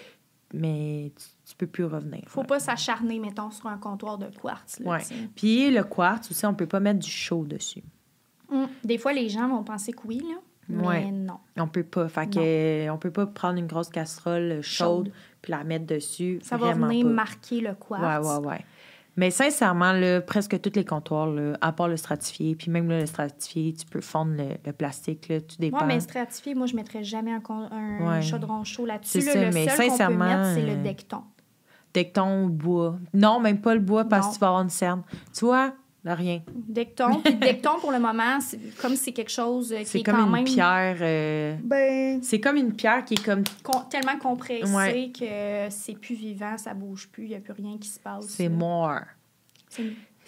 mais 0.53 1.12
tu, 1.45 1.55
peux 1.57 1.68
plus 1.68 1.84
revenir. 1.84 2.24
Faut 2.28 2.43
pas 2.43 2.60
s'acharner, 2.60 3.20
mettons, 3.20 3.51
sur 3.51 3.68
un 3.68 3.78
comptoir 3.78 4.18
de 4.18 4.28
quartz. 4.28 4.80
Oui. 4.86 4.97
Puis 5.36 5.72
le 5.72 5.84
quartz 5.84 6.32
aussi, 6.32 6.45
on 6.45 6.53
peut 6.53 6.68
pas 6.68 6.80
mettre 6.80 6.99
du 6.99 7.10
chaud 7.10 7.43
dessus. 7.45 7.84
Hum. 8.49 8.70
Des 8.84 8.97
fois, 8.97 9.12
les 9.12 9.28
gens 9.28 9.49
vont 9.49 9.64
penser 9.64 9.91
que 9.91 10.07
oui, 10.07 10.20
là. 10.20 10.38
Mais 10.70 11.11
non. 11.11 11.39
On 11.57 11.67
peut 11.67 11.84
pas. 11.84 12.07
Fait 12.07 12.30
que, 12.30 12.89
on 12.89 12.97
peut 12.97 13.11
pas 13.11 13.26
prendre 13.26 13.57
une 13.57 13.67
grosse 13.67 13.89
casserole 13.89 14.61
chaude, 14.61 15.11
puis 15.41 15.51
la 15.51 15.63
mettre 15.63 15.86
dessus. 15.86 16.39
Ça 16.43 16.57
va 16.57 16.74
venir 16.74 17.05
marquer 17.05 17.61
le 17.61 17.74
quartz. 17.74 18.26
Ouais, 18.26 18.38
ouais, 18.38 18.47
ouais. 18.47 18.65
Mais 19.20 19.32
sincèrement, 19.32 19.91
là, 19.91 20.22
presque 20.22 20.61
tous 20.61 20.72
les 20.76 20.86
comptoirs, 20.86 21.28
là, 21.28 21.57
à 21.59 21.74
part 21.74 21.89
le 21.89 21.97
stratifié, 21.97 22.55
puis 22.55 22.72
même 22.72 22.88
le 22.88 23.05
stratifié, 23.05 23.74
tu 23.74 23.86
peux 23.86 23.99
fondre 23.99 24.32
le, 24.38 24.72
plastique, 24.72 25.28
là, 25.28 25.41
tout 25.41 25.57
dépend. 25.59 25.80
Oui, 25.80 25.88
mais 25.88 25.99
stratifié, 25.99 26.55
moi, 26.55 26.67
je 26.67 26.72
ne 26.72 26.78
mettrais 26.78 27.03
jamais 27.03 27.34
un, 27.34 27.41
un 27.51 28.22
chaudron 28.22 28.63
chaud 28.63 28.86
là-dessus. 28.86 29.20
le, 29.20 29.51
mais 29.51 29.67
seul 29.67 29.89
qu'on 29.89 29.97
peut 29.97 30.13
mettre, 30.13 30.53
c'est 30.53 30.61
le 30.61 30.72
euh, 30.72 30.84
decton. 30.84 31.24
Decton 31.93 32.45
ou 32.45 32.49
bois. 32.49 32.97
Non, 33.13 33.41
même 33.41 33.59
pas 33.59 33.74
le 33.74 33.82
bois 33.82 34.05
parce 34.05 34.30
que 34.30 34.34
tu 34.36 34.39
vas 34.39 34.47
avoir 34.47 34.61
une 34.61 34.70
cerne. 34.70 35.01
Tu 35.34 35.43
vois, 35.43 35.74
rien. 36.05 36.41
Decton. 36.53 37.21
Puis 37.23 37.35
Decton, 37.35 37.79
pour 37.79 37.91
le 37.91 37.99
moment, 37.99 38.39
comme 38.81 38.95
c'est 38.95 39.11
quelque 39.11 39.31
chose 39.31 39.73
euh, 39.73 39.83
qui 39.83 39.99
est, 39.99 40.03
comme 40.03 40.35
une 40.35 40.43
pierre. 40.43 40.97
Euh, 41.01 41.55
ben... 41.63 42.19
C'est 42.23 42.39
comme 42.39 42.57
une 42.57 42.73
pierre 42.73 43.05
qui 43.05 43.15
est 43.15 43.23
comme. 43.23 43.43
tellement 43.89 44.17
compressée 44.17 45.11
que 45.17 45.69
c'est 45.69 45.99
plus 45.99 46.15
vivant, 46.15 46.57
ça 46.57 46.73
bouge 46.73 47.09
plus, 47.09 47.25
il 47.25 47.29
n'y 47.29 47.35
a 47.35 47.39
plus 47.39 47.53
rien 47.53 47.77
qui 47.77 47.87
se 47.87 47.99
passe. 47.99 48.27
C'est 48.27 48.49
mort. 48.49 49.01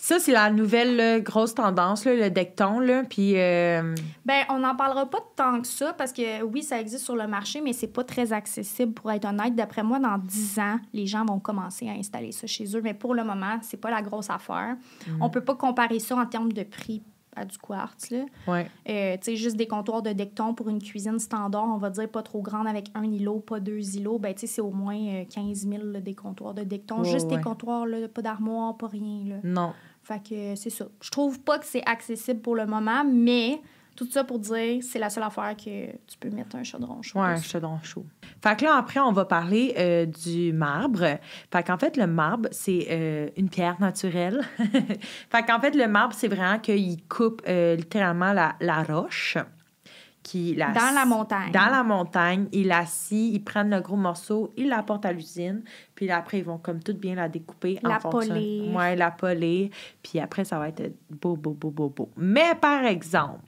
Ça, 0.04 0.18
c'est 0.18 0.32
la 0.32 0.50
nouvelle 0.50 1.22
grosse 1.22 1.54
tendance, 1.54 2.06
le 2.06 2.32
decton. 2.32 2.80
Là, 2.80 3.04
puis, 3.08 3.34
euh, 3.38 3.94
ben, 4.26 4.44
on 4.50 4.58
n'en 4.58 4.76
parlera 4.76 5.08
pas 5.08 5.20
tant 5.36 5.62
que 5.62 5.68
ça 5.68 5.94
parce 5.94 6.12
que 6.12 6.42
oui, 6.42 6.64
ça 6.64 6.82
existe 6.82 7.06
sur 7.06 7.16
le 7.16 7.28
marché, 7.28 7.62
mais 7.62 7.72
c'est 7.72 7.86
pas 7.86 8.04
très 8.04 8.34
accessible 8.34 8.94
pour 8.94 9.12
être 9.12 9.26
honnête. 9.26 9.54
D'après 9.54 9.84
moi, 9.84 10.00
dans 10.00 10.18
10 10.18 10.58
ans, 10.58 10.80
les 10.94 11.06
gens 11.06 11.24
vont 11.24 11.38
commencer 11.38 11.88
à 11.88 11.92
installer 11.92 12.32
ça 12.32 12.48
chez 12.48 12.76
eux. 12.76 12.82
Mais 12.82 12.96
pour 12.96 13.14
le 13.14 13.24
moment, 13.24 13.60
c'est 13.62 13.78
pas 13.78 13.92
la 13.92 14.02
grosse 14.02 14.32
affaire. 14.32 14.76
On 15.08 15.12
mm. 15.12 15.22
On 15.22 15.30
peut 15.30 15.44
pas 15.44 15.54
comparer 15.54 16.00
ça 16.00 16.16
en 16.16 16.26
termes 16.26 16.52
de 16.52 16.64
prix 16.64 17.04
à 17.36 17.46
du 17.46 17.58
quartz. 17.58 18.10
Là. 18.10 18.26
Ouais. 18.48 18.68
Euh, 18.90 19.16
tu 19.18 19.24
sais, 19.24 19.36
juste 19.36 19.56
des 19.56 19.68
comptoirs 19.68 20.02
de 20.02 20.12
decton 20.12 20.54
pour 20.54 20.70
une 20.70 20.82
cuisine 20.82 21.20
standard, 21.20 21.66
on 21.66 21.78
va 21.78 21.90
dire 21.90 22.10
pas 22.10 22.24
trop 22.24 22.42
grande 22.42 22.68
avec 22.68 22.88
un 22.94 23.04
îlot, 23.04 23.40
pas 23.40 23.60
deux 23.60 23.96
îlots, 23.96 24.20
ben 24.20 24.34
tu 24.34 24.42
sais, 24.42 24.48
c'est 24.48 24.62
au 24.62 24.72
moins 24.72 25.24
15 25.26 25.66
euh, 25.66 25.70
000 25.70 25.84
des 26.02 26.16
comptoirs 26.16 26.54
de 26.54 26.64
decton. 26.64 27.04
juste 27.04 27.28
des 27.28 27.40
comptoirs, 27.40 27.86
là, 27.86 28.08
pas 28.08 28.22
d'armoire, 28.22 28.76
pas 28.76 28.88
rien. 28.88 29.24
Là. 29.30 29.36
Non. 29.44 29.74
Fait 30.12 30.20
que 30.20 30.56
c'est 30.56 30.70
ça. 30.70 30.86
Je 31.02 31.10
trouve 31.10 31.40
pas 31.40 31.58
que 31.58 31.66
c'est 31.66 31.88
accessible 31.88 32.42
pour 32.42 32.56
le 32.56 32.66
moment, 32.66 33.06
mais 33.06 33.62
tout 33.96 34.10
ça 34.10 34.24
pour 34.24 34.40
dire, 34.40 34.82
c'est 34.82 35.00
la 35.00 35.10
seule 35.10 35.24
affaire 35.24 35.56
que 35.56 35.86
tu 36.08 36.18
peux 36.20 36.30
mettre 36.30 36.56
un 36.56 36.64
chaudron 36.64 37.02
chaud. 37.02 37.20
Ouais, 37.20 37.28
un 37.28 37.42
chaudron 37.42 37.80
chaud. 37.82 38.06
Fait 38.44 38.58
que 38.58 38.66
là, 38.66 38.76
après, 38.76 39.00
on 39.00 39.14
va 39.14 39.24
parler 39.24 39.74
euh, 39.78 40.06
du 40.06 40.52
marbre. 40.52 41.20
Fait 41.52 41.64
qu'en 41.64 41.78
fait, 41.78 41.96
le 41.96 42.08
marbre, 42.08 42.50
c'est 42.52 42.88
euh, 42.90 43.30
une 43.38 43.50
pierre 43.50 43.80
naturelle. 43.80 44.42
fait 45.30 45.44
qu'en 45.46 45.62
fait, 45.62 45.76
le 45.76 45.88
marbre, 45.88 46.14
c'est 46.14 46.28
vraiment 46.28 46.60
qu'il 46.60 47.04
coupe 47.08 47.42
euh, 47.48 47.76
littéralement 47.76 48.34
la, 48.34 48.56
la 48.60 48.84
roche 48.84 49.38
dans 50.24 50.94
la 50.94 51.06
montagne. 51.06 51.52
Dans 51.52 51.70
la 51.72 51.84
montagne. 51.84 52.48
Ils 52.52 52.68
la 52.68 52.86
scient, 52.86 53.32
ils 53.34 53.44
prennent 53.44 53.70
le 53.70 53.82
gros 53.82 53.96
morceau, 53.96 54.54
ils 54.58 54.70
l'apportent 54.70 55.06
à 55.06 55.12
l'usine. 55.12 55.64
Puis 55.96 56.10
après, 56.12 56.40
ils 56.40 56.44
vont 56.44 56.58
comme 56.58 56.82
tout 56.82 56.94
bien 56.94 57.16
la 57.16 57.28
découper. 57.28 57.80
La 57.84 57.98
en 57.98 58.10
polir. 58.10 58.76
Ouais, 58.76 58.96
la 58.96 59.12
polir. 59.12 59.70
Puis 60.04 60.20
après, 60.20 60.46
ça 60.46 60.60
va 60.60 60.70
être 60.70 60.94
beau, 61.10 61.36
beau, 61.36 61.52
beau, 61.52 61.72
beau, 61.72 61.90
beau. 61.90 62.10
Mais 62.18 62.56
par 62.60 62.86
exemple... 62.86 63.40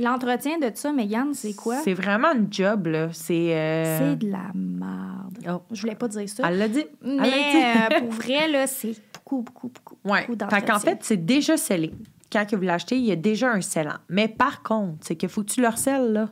L'entretien 0.00 0.58
de 0.58 0.70
ça, 0.74 0.92
Megan, 0.92 1.34
c'est 1.34 1.54
quoi? 1.54 1.78
C'est 1.82 1.92
vraiment 1.92 2.28
un 2.28 2.46
job, 2.48 2.86
là. 2.86 3.08
C'est... 3.12 3.52
Euh, 3.56 3.98
c'est 3.98 4.16
de 4.16 4.30
la 4.30 4.52
merde. 4.54 5.38
Oh. 5.48 5.62
Je 5.72 5.80
voulais 5.80 5.96
pas 5.96 6.06
dire 6.06 6.28
ça. 6.28 6.48
Elle 6.48 6.58
l'a 6.58 6.68
dit. 6.68 6.84
Mais 7.02 7.88
euh, 7.90 7.98
pour 7.98 8.10
vrai, 8.10 8.46
là, 8.46 8.68
c'est 8.68 8.94
beaucoup, 9.12 9.42
beaucoup, 9.42 9.68
beaucoup, 9.68 9.96
ouais. 10.04 10.24
beaucoup 10.28 10.48
Fait 10.50 10.62
qu'en 10.62 10.78
fait, 10.78 10.98
c'est 11.02 11.16
déjà 11.16 11.56
scellé 11.56 11.92
quand 12.30 12.44
vous 12.54 12.62
l'achetez, 12.62 12.96
il 12.96 13.04
y 13.04 13.12
a 13.12 13.16
déjà 13.16 13.50
un 13.50 13.60
scellant. 13.60 13.98
Mais 14.08 14.28
par 14.28 14.62
contre, 14.62 14.98
c'est 15.00 15.16
qu'il 15.16 15.28
faut 15.28 15.42
que 15.42 15.50
tu 15.50 15.62
le 15.62 15.68
recelles, 15.68 16.12
là. 16.12 16.28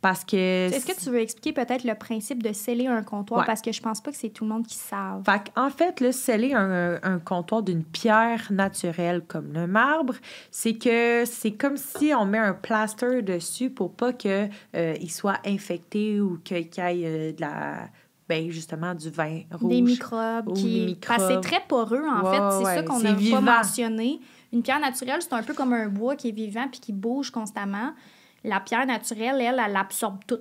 Parce 0.00 0.24
que. 0.24 0.36
Est-ce 0.72 0.86
que 0.86 0.98
tu 0.98 1.10
veux 1.10 1.20
expliquer 1.20 1.52
peut-être 1.52 1.84
le 1.84 1.94
principe 1.94 2.42
de 2.42 2.52
sceller 2.52 2.86
un 2.86 3.02
comptoir? 3.02 3.44
Parce 3.44 3.60
que 3.60 3.70
je 3.70 3.82
pense 3.82 4.00
pas 4.00 4.10
que 4.10 4.16
c'est 4.16 4.30
tout 4.30 4.44
le 4.44 4.50
monde 4.50 4.66
qui 4.66 4.76
savent. 4.76 5.22
Fait 5.24 5.52
en 5.56 5.68
fait, 5.68 6.00
le 6.00 6.10
sceller 6.12 6.54
un, 6.54 6.98
un 7.02 7.18
comptoir 7.18 7.62
d'une 7.62 7.84
pierre 7.84 8.46
naturelle 8.50 9.22
comme 9.26 9.52
le 9.52 9.66
marbre, 9.66 10.14
c'est 10.50 10.74
que 10.74 11.24
c'est 11.26 11.52
comme 11.52 11.76
si 11.76 12.12
on 12.14 12.24
met 12.24 12.38
un 12.38 12.54
plaster 12.54 13.20
dessus 13.20 13.68
pour 13.68 13.92
pas 13.92 14.12
qu'il 14.14 14.50
euh, 14.74 14.94
il 15.00 15.10
soit 15.10 15.38
infecté 15.44 16.20
ou 16.20 16.38
qu'il 16.42 16.56
y 16.56 16.60
ait 16.60 17.02
euh, 17.04 17.32
de 17.32 17.40
la. 17.40 17.88
Ben, 18.26 18.48
justement, 18.48 18.94
du 18.94 19.10
vin 19.10 19.40
rouge. 19.50 19.70
Des 19.70 19.82
microbes. 19.82 20.54
Qui... 20.54 20.80
Des 20.80 20.86
microbes. 20.86 21.18
c'est 21.28 21.40
très 21.40 21.60
poreux, 21.66 22.04
en 22.08 22.30
fait. 22.30 22.64
C'est 22.64 22.76
ça 22.76 22.82
qu'on 22.84 23.00
n'a 23.00 23.12
pas 23.12 23.40
mentionné. 23.40 24.20
Une 24.52 24.62
pierre 24.62 24.80
naturelle, 24.80 25.22
c'est 25.22 25.32
un 25.32 25.42
peu 25.42 25.54
comme 25.54 25.72
un 25.72 25.88
bois 25.88 26.16
qui 26.16 26.28
est 26.28 26.32
vivant 26.32 26.66
puis 26.68 26.80
qui 26.80 26.92
bouge 26.92 27.30
constamment. 27.30 27.92
La 28.42 28.60
pierre 28.60 28.86
naturelle, 28.86 29.40
elle, 29.40 29.60
elle 29.64 29.76
absorbe 29.76 30.20
tout. 30.26 30.40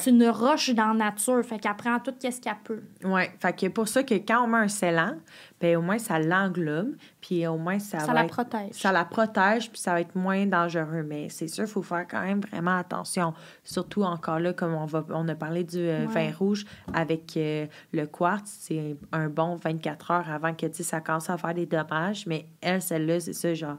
C'est 0.00 0.10
une 0.10 0.28
roche 0.28 0.70
dans 0.70 0.92
la 0.92 1.10
nature, 1.10 1.42
fait 1.44 1.58
qu'elle 1.58 1.74
prend 1.74 1.98
tout 1.98 2.14
ce 2.20 2.40
qu'elle 2.40 2.54
peut. 2.62 2.82
Oui, 3.02 3.22
fait 3.38 3.58
que 3.58 3.66
pour 3.68 3.88
ça 3.88 4.02
que 4.02 4.14
quand 4.14 4.44
on 4.44 4.46
met 4.46 4.58
un 4.58 4.68
scellant, 4.68 5.16
ben 5.60 5.76
au 5.76 5.82
moins 5.82 5.98
ça 5.98 6.18
l'englobe, 6.18 6.94
puis 7.20 7.46
au 7.46 7.56
moins 7.56 7.78
ça, 7.78 8.00
ça 8.00 8.12
la 8.12 8.24
protège. 8.24 8.72
Ça 8.72 8.92
la 8.92 9.04
protège, 9.04 9.70
puis 9.70 9.80
ça 9.80 9.92
va 9.92 10.00
être 10.00 10.14
moins 10.14 10.46
dangereux. 10.46 11.02
Mais 11.02 11.28
c'est 11.28 11.48
sûr, 11.48 11.64
il 11.64 11.70
faut 11.70 11.82
faire 11.82 12.06
quand 12.08 12.22
même 12.22 12.40
vraiment 12.40 12.76
attention. 12.76 13.34
Surtout 13.64 14.02
encore 14.02 14.38
là, 14.38 14.52
comme 14.52 14.74
on, 14.74 14.86
va, 14.86 15.04
on 15.10 15.26
a 15.28 15.34
parlé 15.34 15.64
du 15.64 15.78
euh, 15.78 16.06
vin 16.08 16.30
rouge 16.32 16.64
avec 16.92 17.36
euh, 17.36 17.66
le 17.92 18.06
quartz, 18.06 18.58
c'est 18.60 18.96
un 19.12 19.28
bon 19.28 19.56
24 19.56 20.10
heures 20.10 20.30
avant 20.30 20.54
que 20.54 20.66
ça 20.72 21.00
commence 21.00 21.30
à 21.30 21.38
faire 21.38 21.54
des 21.54 21.66
dommages. 21.66 22.26
Mais 22.26 22.46
elle, 22.60 22.82
celle-là, 22.82 23.20
c'est 23.20 23.32
ça, 23.32 23.54
genre 23.54 23.76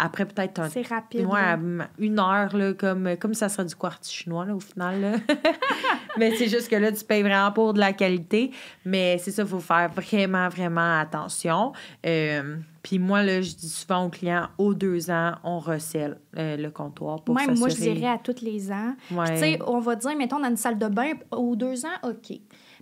après 0.00 0.24
peut-être 0.24 0.60
un... 0.60 0.68
C'est 0.68 0.86
rapide. 0.86 1.26
Ouais, 1.26 1.56
une 1.98 2.18
heure, 2.18 2.56
là, 2.56 2.72
comme, 2.74 3.16
comme 3.18 3.34
ça 3.34 3.48
serait 3.48 3.66
du 3.66 3.74
quartz 3.74 4.10
chinois, 4.10 4.44
là, 4.44 4.54
au 4.54 4.60
final. 4.60 5.20
mais 6.18 6.34
c'est 6.36 6.48
juste 6.48 6.70
que 6.70 6.76
là, 6.76 6.90
tu 6.92 7.04
payes 7.04 7.22
vraiment 7.22 7.52
pour 7.52 7.74
de 7.74 7.78
la 7.78 7.92
qualité. 7.92 8.50
Mais 8.84 9.18
c'est 9.18 9.30
ça, 9.30 9.42
il 9.42 9.48
faut 9.48 9.60
faire 9.60 9.90
vraiment, 9.90 10.48
vraiment 10.48 10.98
attention. 11.00 11.72
Euh, 12.06 12.56
puis 12.82 12.98
moi, 12.98 13.22
là, 13.22 13.42
je 13.42 13.54
dis 13.54 13.68
souvent 13.68 14.06
aux 14.06 14.08
clients, 14.08 14.48
aux 14.58 14.74
deux 14.74 15.10
ans, 15.10 15.34
on 15.44 15.58
recèle 15.58 16.18
euh, 16.38 16.56
le 16.56 16.70
comptoir 16.70 17.22
pour 17.22 17.34
Même 17.34 17.58
moi, 17.58 17.68
je 17.68 17.76
dirais 17.76 18.08
à 18.08 18.18
tous 18.18 18.40
les 18.42 18.72
ans. 18.72 18.94
Tu 19.08 19.14
sais, 19.36 19.58
on 19.66 19.80
va 19.80 19.96
dire, 19.96 20.16
mettons, 20.16 20.40
dans 20.40 20.48
une 20.48 20.56
salle 20.56 20.78
de 20.78 20.88
bain, 20.88 21.12
aux 21.30 21.56
deux 21.56 21.84
ans, 21.84 21.98
OK. 22.04 22.38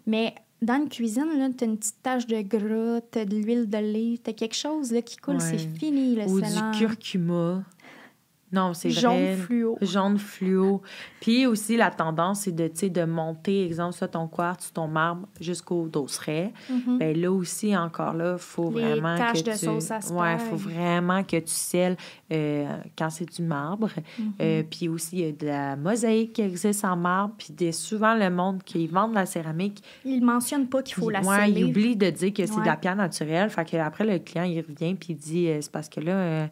Mais 0.07 0.35
dans 0.61 0.75
une 0.75 0.89
cuisine, 0.89 1.29
là, 1.39 1.49
t'as 1.57 1.67
une 1.67 1.79
petite 1.79 2.03
tache 2.03 2.27
de 2.27 2.41
gras, 2.43 3.01
t'as 3.11 3.25
de 3.25 3.37
l'huile 3.37 3.69
d'olive, 3.69 4.19
t'as 4.23 4.33
quelque 4.33 4.57
chose 4.57 4.93
là, 4.93 5.03
qui 5.03 5.17
coule, 5.17 5.41
c'est 5.41 5.59
fini, 5.59 6.17
le 6.17 6.25
Ou 6.25 6.41
du 6.41 6.79
curcuma. 6.79 7.63
Non, 8.51 8.73
c'est 8.75 8.89
vrai. 8.89 9.01
Jaune 9.01 9.37
fluo. 9.37 9.79
Jaune 9.83 10.19
fluo. 10.19 10.83
Puis 11.21 11.47
aussi, 11.47 11.77
la 11.77 11.91
tendance, 11.91 12.41
c'est 12.41 12.53
de, 12.53 12.69
de 12.89 13.05
monter, 13.05 13.65
exemple, 13.65 13.95
soit 13.95 14.09
ton 14.09 14.27
quartz, 14.27 14.73
ton 14.73 14.89
marbre, 14.89 15.29
jusqu'au 15.41 15.89
dosseret. 15.89 16.53
Mm 16.71 16.99
ben, 16.99 17.21
là 17.21 17.31
aussi, 17.31 17.77
encore 17.77 18.15
là, 18.15 18.33
il 18.33 18.39
faut 18.39 18.71
vraiment 18.71 19.17
que 19.17 19.43
de 19.43 19.51
tu... 19.53 19.59
sauce 19.59 19.91
à 19.91 19.99
ouais, 19.99 20.39
faut 20.39 20.57
vraiment 20.57 21.23
que 21.23 21.37
tu 21.37 21.53
scelles 21.53 21.97
euh, 22.33 22.67
quand 22.97 23.11
c'est 23.11 23.31
du 23.31 23.43
marbre. 23.43 23.91
Mhm. 24.19 24.33
Euh, 24.41 24.63
puis 24.69 24.89
aussi, 24.89 25.17
il 25.17 25.21
y 25.21 25.29
a 25.29 25.33
de 25.33 25.47
la 25.47 25.77
mosaïque 25.77 26.33
qui 26.33 26.43
existe 26.43 26.85
en 26.85 26.97
marbre. 26.97 27.35
Puis 27.39 27.73
souvent, 27.73 28.15
le 28.15 28.31
monde 28.31 28.63
qui 28.65 28.87
vend 28.87 29.09
de 29.09 29.15
la 29.15 29.27
céramique... 29.27 29.83
Ils 30.05 30.21
ne 30.21 30.27
mentionnent 30.27 30.69
pas 30.69 30.83
qu'il 30.83 30.95
faut 30.95 31.11
la 31.11 31.21
ouais, 31.21 31.51
ils 31.51 31.65
oublient 31.65 31.97
de 31.97 32.11
dire 32.11 32.33
que 32.33 32.47
c'est 32.47 32.61
de 32.61 32.67
la 32.67 32.77
pierre 32.77 32.97
naturelle. 32.97 33.51
Fait 33.51 33.65
qu'après, 33.65 34.05
le 34.05 34.19
client, 34.19 34.45
il 34.45 34.61
revient 34.61 34.95
puis 34.95 35.11
il 35.11 35.17
dit, 35.17 35.49
euh, 35.49 35.61
c'est 35.61 35.71
parce 35.71 35.89
que 35.89 36.01
là 36.01 36.49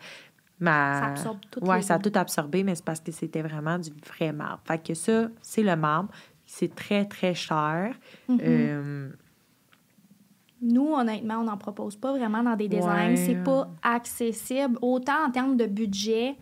ça 0.60 1.06
absorbe 1.06 1.38
tout. 1.50 1.60
Oui, 1.62 1.82
ça 1.82 1.94
a 1.94 1.98
tout 1.98 2.12
absorbé, 2.14 2.64
mais 2.64 2.74
c'est 2.74 2.84
parce 2.84 3.00
que 3.00 3.12
c'était 3.12 3.42
vraiment 3.42 3.78
du 3.78 3.90
vrai 4.06 4.32
marbre. 4.32 4.62
Fait 4.64 4.82
que 4.82 4.94
ça, 4.94 5.28
c'est 5.42 5.62
le 5.62 5.76
marbre. 5.76 6.10
C'est 6.46 6.74
très, 6.74 7.04
très 7.04 7.34
cher. 7.34 7.94
Mm-hmm. 8.28 8.40
Euh, 8.42 9.08
Nous, 10.62 10.92
honnêtement, 10.94 11.38
on 11.40 11.44
n'en 11.44 11.56
propose 11.56 11.96
pas 11.96 12.12
vraiment 12.12 12.42
dans 12.42 12.56
des 12.56 12.68
designs. 12.68 13.16
C'est 13.16 13.42
pas 13.42 13.68
accessible, 13.82 14.78
autant 14.80 15.26
en 15.26 15.30
termes 15.30 15.56
de 15.56 15.66
budget 15.66 16.36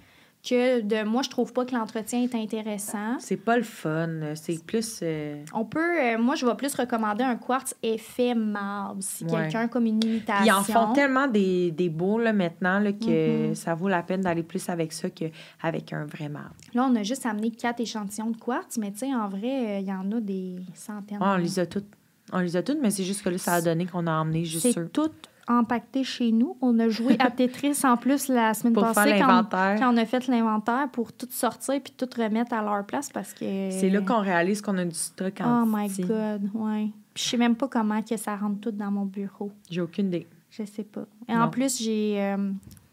que 0.45 0.81
de 0.83 1.05
moi 1.05 1.23
je 1.23 1.31
trouve 1.31 1.53
pas 1.53 1.65
que 1.65 1.75
l'entretien 1.75 2.23
est 2.23 2.35
intéressant. 2.35 3.19
C'est 3.19 3.39
pas 3.39 3.57
le 3.57 3.63
fun, 3.63 4.35
c'est 4.35 4.63
plus 4.65 5.01
euh, 5.03 5.43
On 5.55 5.65
peut 5.65 6.01
euh, 6.01 6.19
moi 6.19 6.35
je 6.35 6.45
vais 6.45 6.55
plus 6.55 6.75
recommander 6.75 7.25
un 7.25 7.37
quartz 7.37 7.75
effet 7.83 8.35
marbre 8.35 9.03
si 9.03 9.25
quelqu'un 9.25 9.69
comme 9.69 9.87
une 9.87 10.05
imitation. 10.05 10.45
Ils 10.45 10.53
en 10.53 10.63
font 10.63 10.93
tellement 10.93 11.27
des, 11.27 11.71
des 11.71 11.89
beaux 11.89 12.19
là, 12.19 12.33
maintenant 12.33 12.79
là, 12.79 12.93
que 12.93 13.51
mm-hmm. 13.51 13.55
ça 13.55 13.75
vaut 13.75 13.89
la 13.89 14.03
peine 14.03 14.21
d'aller 14.21 14.43
plus 14.43 14.69
avec 14.69 14.93
ça 14.93 15.09
qu'avec 15.09 15.93
un 15.93 16.05
vrai 16.05 16.29
marbre. 16.29 16.55
Là 16.75 16.87
on 16.91 16.95
a 16.95 17.03
juste 17.03 17.25
amené 17.25 17.51
quatre 17.51 17.81
échantillons 17.81 18.31
de 18.31 18.37
quartz 18.37 18.77
mais 18.77 18.93
tu 18.93 18.99
sais 18.99 19.15
en 19.15 19.29
vrai 19.29 19.81
il 19.81 19.89
y 19.89 19.93
en 19.93 20.11
a 20.13 20.21
des 20.21 20.57
centaines. 20.75 21.19
on 21.21 21.37
les 21.37 21.59
a 21.59 21.67
toutes. 21.67 21.89
On 22.33 22.41
les 22.41 22.57
a 22.57 22.63
toutes 22.63 22.81
mais 22.81 22.91
c'est 22.91 23.05
juste 23.05 23.23
que 23.23 23.31
là 23.31 23.39
ça 23.39 23.55
a 23.55 23.63
donné 23.63 23.87
qu'on 23.87 24.07
a 24.07 24.13
emmené 24.13 24.45
juste 24.45 24.73
C'est 24.73 24.93
toutes 24.93 25.31
empaqueté 25.49 26.05
chez 26.05 26.33
nous. 26.33 26.57
On 26.61 26.79
a 26.79 26.89
joué 26.89 27.17
à 27.19 27.31
Tetris 27.31 27.79
en 27.85 27.97
plus 27.97 28.29
la 28.29 28.55
semaine 28.55 28.75
passée 28.75 29.21
quand, 29.21 29.93
on 29.93 29.97
a 29.97 30.05
fait 30.05 30.27
l'inventaire 30.27 30.89
pour 30.93 31.13
tout 31.13 31.29
sortir 31.31 31.81
puis 31.83 31.93
tout 31.97 32.09
remettre 32.17 32.53
à 32.55 32.63
leur 32.63 32.85
place 32.85 33.11
parce 33.11 33.33
que. 33.33 33.71
C'est 33.71 33.91
là 33.91 34.01
qu'on 34.01 34.21
réalise 34.21 34.61
qu'on 34.61 34.79
a 34.79 34.85
du 34.85 34.95
stock 34.95 35.41
en 35.41 35.63
Oh 35.63 35.67
my 35.67 35.89
God, 35.89 36.51
ouais. 36.55 36.91
Je 37.15 37.23
sais 37.23 37.37
même 37.37 37.55
pas 37.55 37.69
comment 37.69 38.03
que 38.03 38.17
ça 38.17 38.37
rentre 38.37 38.61
tout 38.61 38.71
dans 38.73 38.91
mon 38.91 39.05
bureau. 39.05 39.53
J'ai 39.71 39.81
aucune 39.81 40.07
idée. 40.09 40.27
Je 40.51 40.65
sais 40.65 40.85
pas. 40.85 41.07
Et 41.29 41.37
en 41.37 41.49
plus, 41.49 41.83
j'ai 41.83 42.21
euh, 42.21 42.51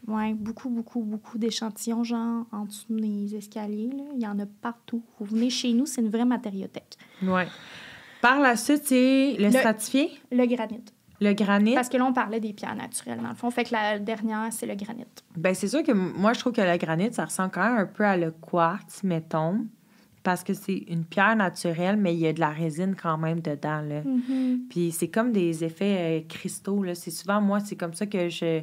ouais, 0.08 0.34
beaucoup, 0.34 0.70
beaucoup, 0.70 1.02
beaucoup 1.02 1.38
d'échantillons, 1.38 2.04
genre 2.04 2.46
en 2.52 2.66
dessous 2.66 2.86
des 2.90 3.36
escaliers. 3.36 3.92
Là. 3.96 4.04
Il 4.16 4.22
y 4.22 4.28
en 4.28 4.38
a 4.40 4.46
partout. 4.62 5.04
Vous 5.20 5.26
venez 5.26 5.50
chez 5.50 5.74
nous, 5.74 5.86
c'est 5.86 6.02
une 6.02 6.10
vraie 6.10 6.26
matériothèque. 6.26 6.98
Ouais. 7.24 7.48
Par 8.22 8.40
la 8.40 8.56
suite, 8.56 8.84
c'est 8.86 9.36
le, 9.38 9.46
le 9.46 9.52
stratifié? 9.52 10.12
Le 10.32 10.46
granit. 10.46 10.84
Le 11.22 11.34
granit. 11.34 11.76
Parce 11.76 11.88
que 11.88 11.98
là, 11.98 12.06
on 12.06 12.14
parlait 12.14 12.40
des 12.40 12.52
pierres 12.52 12.76
naturelles, 12.76 13.20
dans 13.22 13.30
le 13.30 13.36
fond. 13.36 13.52
Fait 13.52 13.64
que 13.64 13.74
la 13.74 14.00
dernière, 14.00 14.52
c'est 14.52 14.66
le 14.66 14.74
granit. 14.76 15.06
Ben 15.38 15.54
c'est 15.54 15.68
sûr 15.68 15.84
que 15.84 15.92
moi, 15.92 16.34
je 16.34 16.40
trouve 16.40 16.54
que 16.54 16.62
le 16.62 16.78
granit, 16.78 17.14
ça 17.14 17.26
ressemble 17.26 17.52
quand 17.52 17.64
même 17.64 17.78
un 17.78 17.86
peu 17.86 18.04
à 18.04 18.18
le 18.18 18.32
quartz, 18.32 19.04
mettons. 19.04 19.66
parce 20.24 20.44
que 20.44 20.54
c'est 20.54 20.84
une 20.88 21.04
pierre 21.04 21.36
naturelle, 21.36 21.98
mais 21.98 22.14
il 22.14 22.20
y 22.20 22.28
a 22.28 22.34
de 22.34 22.40
la 22.40 22.50
résine 22.50 22.96
quand 22.96 23.18
même 23.18 23.40
dedans. 23.40 23.82
Là. 23.82 24.02
Mm-hmm. 24.02 24.68
Puis 24.70 24.92
c'est 24.92 25.10
comme 25.10 25.32
des 25.32 25.64
effets 25.64 26.22
euh, 26.22 26.28
cristaux. 26.28 26.84
Là. 26.84 26.96
C'est 26.96 27.12
souvent, 27.12 27.42
moi, 27.42 27.60
c'est 27.60 27.76
comme 27.76 27.94
ça 27.94 28.06
que 28.06 28.30
je, 28.30 28.62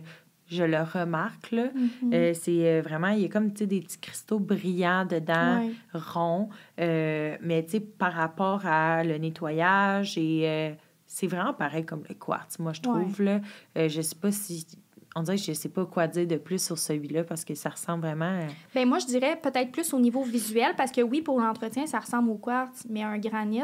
je 0.49 0.65
le 0.65 0.79
remarque. 0.83 1.51
Là. 1.53 1.69
Euh, 2.13 2.33
c'est 2.35 2.67
euh, 2.67 2.83
vraiment, 2.83 3.09
il 3.09 3.21
y 3.21 3.25
a 3.25 3.29
comme 3.29 3.51
des 3.51 3.81
petits 3.81 3.99
cristaux 3.99 4.39
brillants 4.39 5.05
dedans, 5.05 5.69
ronds. 5.95 6.49
mais 6.77 7.67
par 7.99 8.13
rapport 8.13 8.67
à 8.67 9.05
le 9.05 9.19
nettoyage 9.19 10.17
et 10.17 10.75
c'est 11.09 11.27
vraiment 11.27 11.55
pareil 11.55 11.85
comme 11.85 12.05
le 12.09 12.15
quartz, 12.15 12.59
moi, 12.59 12.73
je 12.73 12.83
trouve. 12.83 13.23
Là. 13.23 13.41
je 13.75 14.01
sais 14.01 14.15
pas 14.15 14.31
si 14.31 14.67
on 15.17 15.23
dirait 15.23 15.37
que 15.37 15.43
je 15.43 15.51
ne 15.51 15.57
sais 15.57 15.69
pas 15.69 15.85
quoi 15.87 16.07
dire 16.07 16.27
de 16.27 16.37
plus 16.37 16.63
sur 16.63 16.79
celui-là 16.79 17.25
parce 17.25 17.45
que 17.45 17.55
ça 17.55 17.71
ressemble 17.71 18.03
vraiment. 18.03 18.27
À... 18.27 18.47
Bien, 18.75 18.87
moi, 18.87 18.99
je 18.99 19.07
dirais 19.07 19.39
peut-être 19.41 19.73
plus 19.73 19.93
au 19.93 19.99
niveau 19.99 20.23
visuel 20.23 20.75
parce 20.77 20.93
que 20.93 21.01
oui, 21.01 21.23
pour 21.23 21.41
l'entretien, 21.41 21.87
ça 21.87 21.99
ressemble 21.99 22.31
au 22.31 22.37
quartz, 22.37 22.85
mais 22.89 23.03
un 23.03 23.19
granit, 23.19 23.63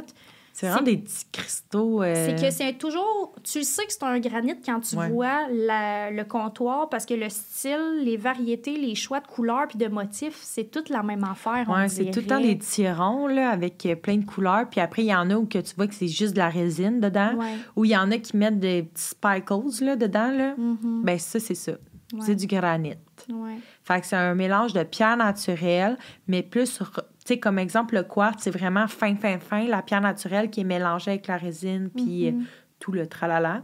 c'est 0.54 0.68
vraiment 0.68 0.84
des 0.84 0.98
petits 0.98 1.26
cristaux. 1.32 2.00
Euh, 2.00 2.14
c'est 2.14 2.40
que 2.40 2.50
c'est 2.52 2.74
toujours. 2.74 3.34
Tu 3.42 3.64
sais 3.64 3.84
que 3.86 3.92
c'est 3.92 4.04
un 4.04 4.20
granit 4.20 4.54
quand 4.64 4.78
tu 4.80 4.94
vois 4.94 5.48
le 5.50 6.22
comptoir 6.22 6.88
parce 6.88 7.04
que 7.04 7.14
le 7.14 7.28
style, 7.28 8.02
les 8.04 8.16
variétés, 8.16 8.76
les 8.76 8.94
choix 8.94 9.18
de 9.18 9.26
couleurs 9.26 9.66
puis 9.68 9.78
de 9.78 9.88
motifs, 9.88 10.38
c'est 10.40 10.70
toute 10.70 10.90
la 10.90 11.02
même 11.02 11.24
affaire. 11.24 11.66
Oui, 11.68 11.90
c'est 11.90 12.12
tout 12.12 12.20
le 12.20 12.26
temps 12.26 12.40
des 12.40 12.56
tirons 12.56 13.26
là, 13.26 13.50
avec 13.50 13.84
euh, 13.84 13.96
plein 13.96 14.16
de 14.16 14.24
couleurs. 14.24 14.68
Puis 14.70 14.80
après, 14.80 15.02
il 15.02 15.08
y 15.08 15.14
en 15.14 15.28
a 15.28 15.34
où 15.34 15.44
que 15.44 15.58
tu 15.58 15.74
vois 15.74 15.88
que 15.88 15.94
c'est 15.94 16.06
juste 16.06 16.34
de 16.34 16.38
la 16.38 16.50
résine 16.50 17.00
dedans. 17.00 17.32
Ou 17.74 17.84
il 17.84 17.90
y 17.90 17.96
en 17.96 18.12
a 18.12 18.18
qui 18.18 18.36
mettent 18.36 18.60
des 18.60 18.84
petits 18.84 19.08
spikles 19.08 19.84
là, 19.84 19.96
dedans. 19.96 20.30
Là. 20.30 20.54
Mm-hmm. 20.54 21.02
Ben, 21.02 21.18
ça, 21.18 21.40
c'est 21.40 21.56
ça. 21.56 21.72
C'est 22.20 22.36
du 22.36 22.46
granit. 22.46 22.94
Ouais. 23.28 23.58
Fait 23.82 24.00
que 24.00 24.06
c'est 24.06 24.16
un 24.16 24.34
mélange 24.34 24.72
de 24.72 24.82
pierre 24.84 25.16
naturelle, 25.16 25.98
mais 26.28 26.42
plus 26.42 26.80
sais, 27.24 27.38
comme 27.38 27.58
exemple, 27.58 27.94
le 27.94 28.02
quartz, 28.02 28.42
c'est 28.42 28.50
vraiment 28.50 28.86
fin, 28.86 29.16
fin, 29.16 29.38
fin, 29.38 29.66
la 29.66 29.82
pierre 29.82 30.00
naturelle 30.00 30.50
qui 30.50 30.60
est 30.60 30.64
mélangée 30.64 31.12
avec 31.12 31.26
la 31.26 31.36
résine, 31.36 31.90
puis 31.94 32.30
mm-hmm. 32.30 32.44
tout 32.80 32.92
le 32.92 33.06
tralala. 33.06 33.62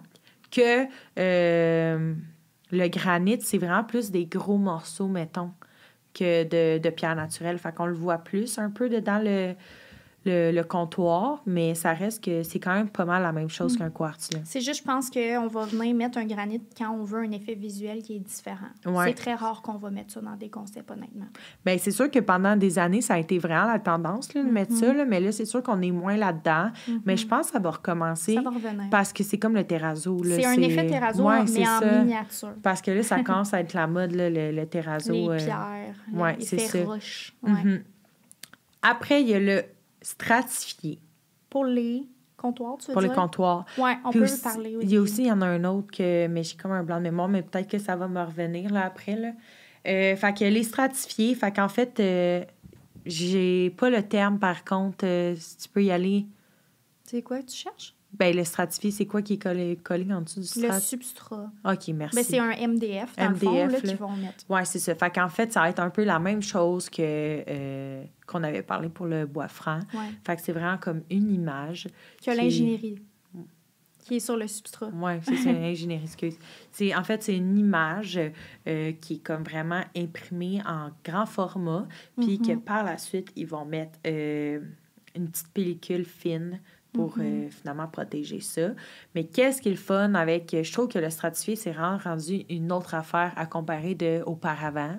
Que 0.51 0.87
euh, 1.19 2.15
le 2.73 2.89
granit, 2.89 3.41
c'est 3.41 3.59
vraiment 3.59 3.85
plus 3.85 4.11
des 4.11 4.27
gros 4.27 4.59
morceaux, 4.59 5.07
mettons, 5.07 5.53
que 6.15 6.45
de, 6.45 6.79
de 6.79 6.91
pierre 6.91 7.15
naturelle. 7.15 7.59
Fait 7.59 7.75
qu'on 7.75 7.87
le 7.87 7.95
voit 7.95 8.19
plus 8.19 8.59
un 8.59 8.71
peu 8.71 8.89
dedans 8.89 9.21
le, 9.23 9.55
le, 10.25 10.63
comptoir, 10.63 11.43
mais 11.47 11.75
ça 11.75 11.93
reste 11.93 12.23
que 12.23 12.43
c'est 12.43 12.59
quand 12.59 12.75
même 12.75 12.89
pas 12.89 13.05
mal 13.05 13.23
la 13.23 13.33
même 13.33 13.49
chose 13.49 13.75
mm. 13.75 13.79
qu'un 13.79 13.91
quartz. 13.91 14.31
C'est 14.45 14.61
juste, 14.61 14.81
je 14.81 14.85
pense 14.85 15.11
qu'on 15.11 15.47
va 15.47 15.65
venir 15.65 15.95
mettre 15.95 16.19
un 16.19 16.27
granit 16.27 16.63
quand 16.77 16.91
on 16.91 17.05
veut 17.05 17.21
un 17.21 17.31
effet 17.33 17.55
visuel 17.55 18.03
qui 18.03 18.17
est 18.17 18.21
différent. 18.21 18.69
C'est 19.05 19.15
très 19.15 19.35
rare 19.35 19.63
qu'on 19.63 19.79
va 19.79 19.91
mettre 19.91 20.13
ça 20.13 20.21
dans 20.21 20.37
des 20.37 20.51
concepts, 20.51 20.91
honnêtement. 20.91 21.27
Bien, 21.65 21.79
c'est 21.79 21.91
sûr 21.91 22.11
que 22.11 22.19
pendant 22.19 22.57
des 22.57 22.79
années, 22.79 23.01
ça 23.01 23.15
a 23.15 23.19
été 23.19 23.39
vraiment 23.39 23.67
la 23.67 23.79
tendance 23.79 24.29
de 24.29 24.43
mettre 24.43 24.75
ça, 24.75 24.93
mm-hmm. 24.93 25.07
mais 25.07 25.21
là, 25.21 25.33
c'est 25.33 25.47
sûr 25.47 25.63
qu'on 25.63 25.81
est 25.81 25.91
moins 25.91 26.17
là-dedans. 26.17 26.71
Mais 27.05 27.17
je 27.17 27.25
mm-hmm. 27.25 27.29
pense 27.29 27.47
que 27.47 27.53
ça 27.53 27.59
va 27.59 27.71
recommencer. 27.71 28.35
Ça 28.35 28.43
va 28.43 28.51
revenir. 28.51 28.91
Parce 28.91 29.13
que 29.13 29.25
c'est 29.25 29.39
comme 29.39 29.55
le 29.55 29.65
terrazzo. 29.65 30.23
C'est 30.25 30.45
un 30.45 30.61
effet 30.61 30.87
terrazzo, 30.87 31.27
mais 31.29 31.67
en 31.67 32.03
miniature. 32.03 32.55
Parce 32.63 32.83
que 32.83 32.91
là, 32.91 33.03
ça 33.03 33.23
commence 33.25 33.55
à 33.55 33.61
être 33.61 33.73
la 33.73 33.87
mode, 33.87 34.13
le, 34.13 34.53
le 34.53 34.67
terrazzo. 34.67 35.13
Les 35.13 35.29
euh, 35.29 35.37
pierres, 35.37 35.95
ouais, 36.13 36.37
roches. 36.85 37.35
Mm-hmm. 37.45 37.83
Après, 38.83 39.23
il 39.23 39.29
y 39.29 39.35
a 39.35 39.41
le 39.41 39.65
stratifié. 40.03 41.01
Pour 41.49 41.65
les 41.65 42.09
comptoirs, 42.37 42.79
tu 42.79 42.89
veux 42.89 42.93
Pour 42.93 43.03
les 43.03 43.09
comptoirs. 43.09 43.65
Oui, 43.79 43.91
on 44.05 44.11
peut 44.11 44.27
parler. 44.43 44.77
Il 44.81 44.91
y 44.91 44.97
a 44.97 45.01
aussi, 45.01 45.23
il 45.23 45.29
y 45.29 45.33
en 45.33 45.43
a 45.43 45.47
un 45.47 45.65
autre 45.65 45.91
que, 45.91 46.27
mais 46.29 46.43
j'ai 46.43 46.57
comme 46.57 46.73
un 46.73 46.83
blanc 46.83 46.99
de 46.99 47.05
mémoire, 47.05 47.29
mais 47.29 47.43
peut-être 47.43 47.69
que 47.69 47.79
ça 47.79 47.97
va 47.97 48.09
me 48.09 48.23
revenir 48.23 48.73
là 48.73 48.87
après. 48.87 49.17
Là. 49.17 49.33
Euh, 49.87 50.17
fait 50.17 50.39
que 50.39 50.45
les 50.45 50.63
stratifiés, 50.63 51.35
fait 51.35 51.53
qu'en 51.53 51.69
fait, 51.69 52.01
euh, 52.01 52.45
j'ai 53.07 53.71
pas 53.71 53.91
le 53.91 54.03
terme 54.03 54.39
par 54.39 54.65
contre, 54.65 55.05
euh, 55.05 55.35
si 55.37 55.57
tu 55.57 55.69
peux 55.69 55.83
y 55.83 55.91
aller. 55.91 56.27
C'est 57.05 57.23
quoi 57.23 57.43
tu 57.43 57.57
cherches? 57.57 57.95
Ben, 58.13 58.35
le 58.35 58.45
stratifié, 58.45 58.91
c'est 58.91 59.07
quoi 59.07 59.23
qui 59.23 59.35
est 59.35 59.43
collé, 59.43 59.79
collé 59.83 60.13
en 60.13 60.23
dessous 60.23 60.41
du 60.41 60.47
strat? 60.47 60.75
Le 60.75 60.81
substrat. 60.81 61.51
OK, 61.65 61.89
merci. 61.89 62.17
Ben, 62.17 62.25
c'est 62.25 62.39
un 62.39 62.69
MDF, 62.69 63.17
dans 63.17 63.31
MDF, 63.31 63.37
le 63.37 63.37
fond, 63.37 63.53
là, 63.53 63.95
vont 63.95 64.17
mettre. 64.17 64.45
Oui, 64.49 64.61
c'est 64.65 64.81
ça. 64.81 64.95
Fait 64.95 65.11
qu'en 65.11 65.29
fait, 65.29 65.53
ça 65.53 65.61
va 65.61 65.71
être 65.71 65.79
un 65.79 65.91
peu 65.91 66.03
la 66.03 66.19
même 66.19 66.43
chose 66.43 66.91
que 66.91 66.99
euh, 67.01 68.05
qu'on 68.27 68.43
avait 68.43 68.63
parlé 68.63 68.89
pour 68.89 69.07
le 69.07 69.27
bois 69.27 69.49
franc. 69.49 69.81
Ouais. 69.95 70.11
Fait 70.25 70.37
que 70.37 70.43
c'est 70.43 70.53
vraiment 70.53 70.79
comme 70.79 71.03
une 71.09 71.33
image. 71.33 71.89
Qui 72.21 72.31
a 72.31 72.35
l'ingénierie. 72.35 72.99
Qui 74.05 74.17
est 74.17 74.21
sur 74.21 74.37
le 74.37 74.49
substrat. 74.49 74.91
Oui, 74.93 75.13
c'est 75.23 75.51
une 75.51 75.57
ingénierie, 75.65 76.05
excuse. 76.05 76.37
C'est, 76.73 76.95
en 76.95 77.05
fait, 77.05 77.23
c'est 77.23 77.37
une 77.37 77.57
image 77.57 78.19
euh, 78.67 78.93
qui 79.01 79.15
est 79.15 79.25
comme 79.25 79.45
vraiment 79.45 79.85
imprimée 79.97 80.61
en 80.67 80.91
grand 81.05 81.27
format, 81.27 81.87
puis 82.19 82.39
que 82.39 82.53
mm-hmm. 82.53 82.61
par 82.61 82.83
la 82.83 82.99
suite, 82.99 83.31
ils 83.37 83.47
vont 83.47 83.65
mettre 83.65 83.99
euh, 84.07 84.61
une 85.15 85.29
petite 85.29 85.49
pellicule 85.53 86.05
fine 86.05 86.61
pour 86.93 87.19
mm-hmm. 87.19 87.47
euh, 87.47 87.51
finalement 87.51 87.87
protéger 87.87 88.41
ça. 88.41 88.71
Mais 89.15 89.25
qu'est-ce 89.25 89.63
qui 89.63 89.69
est 89.69 89.73
le 89.73 89.77
fun 89.77 90.15
avec. 90.15 90.57
Je 90.63 90.73
trouve 90.73 90.89
que 90.89 90.99
le 90.99 91.11
stratifié, 91.11 91.57
c'est 91.57 91.73
rendu 91.73 92.45
une 92.49 92.73
autre 92.73 92.95
affaire 92.95 93.33
à 93.37 93.47
comparer 93.47 93.95
de 93.95 94.23
auparavant. 94.27 94.97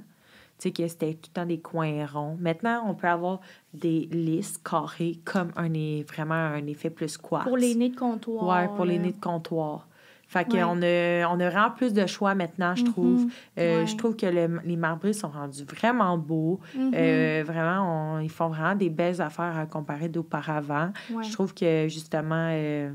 Tu 0.57 0.67
sais, 0.67 0.71
que 0.71 0.87
c'était 0.87 1.13
tout 1.15 1.29
le 1.29 1.33
temps 1.33 1.45
des 1.45 1.59
coins 1.59 2.05
ronds. 2.05 2.37
Maintenant, 2.39 2.83
on 2.87 2.93
peut 2.93 3.07
avoir 3.07 3.39
des 3.73 4.07
listes 4.11 4.61
carrées 4.63 5.19
comme 5.25 5.51
un, 5.55 5.69
vraiment 6.03 6.35
un 6.35 6.67
effet 6.67 6.91
plus 6.91 7.17
quartz. 7.17 7.47
Pour 7.47 7.57
les 7.57 7.73
nez 7.73 7.89
de 7.89 7.95
comptoir. 7.95 8.43
Oui, 8.43 8.75
pour 8.75 8.85
les 8.85 8.99
nez 8.99 9.11
de 9.11 9.19
comptoir. 9.19 9.87
Fait 10.31 10.45
qu'on 10.45 10.81
a, 10.81 11.27
on 11.27 11.39
a 11.41 11.49
vraiment 11.49 11.71
plus 11.71 11.91
de 11.91 12.05
choix 12.05 12.35
maintenant, 12.35 12.73
je 12.73 12.85
trouve. 12.85 13.25
Mm-hmm. 13.25 13.59
Euh, 13.59 13.85
je 13.85 13.97
trouve 13.97 14.15
que 14.15 14.25
les 14.25 14.77
marbrés 14.77 15.11
sont 15.11 15.27
rendus 15.27 15.65
vraiment 15.65 16.17
beaux. 16.17 16.61
Mm-hmm. 16.73 16.91
Euh, 16.95 17.43
vraiment, 17.45 18.17
ils 18.19 18.29
font 18.29 18.47
vraiment 18.47 18.75
des 18.75 18.89
belles 18.89 19.21
affaires 19.21 19.57
à 19.57 19.65
comparer 19.65 20.07
d'auparavant. 20.07 20.93
Je 21.21 21.29
trouve 21.33 21.53
que, 21.53 21.89
justement, 21.89 22.47
euh, 22.49 22.93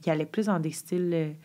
il 0.00 0.08
y 0.08 0.10
allait 0.10 0.26
plus 0.26 0.46
dans 0.46 0.58
des 0.58 0.72
styles 0.72 1.36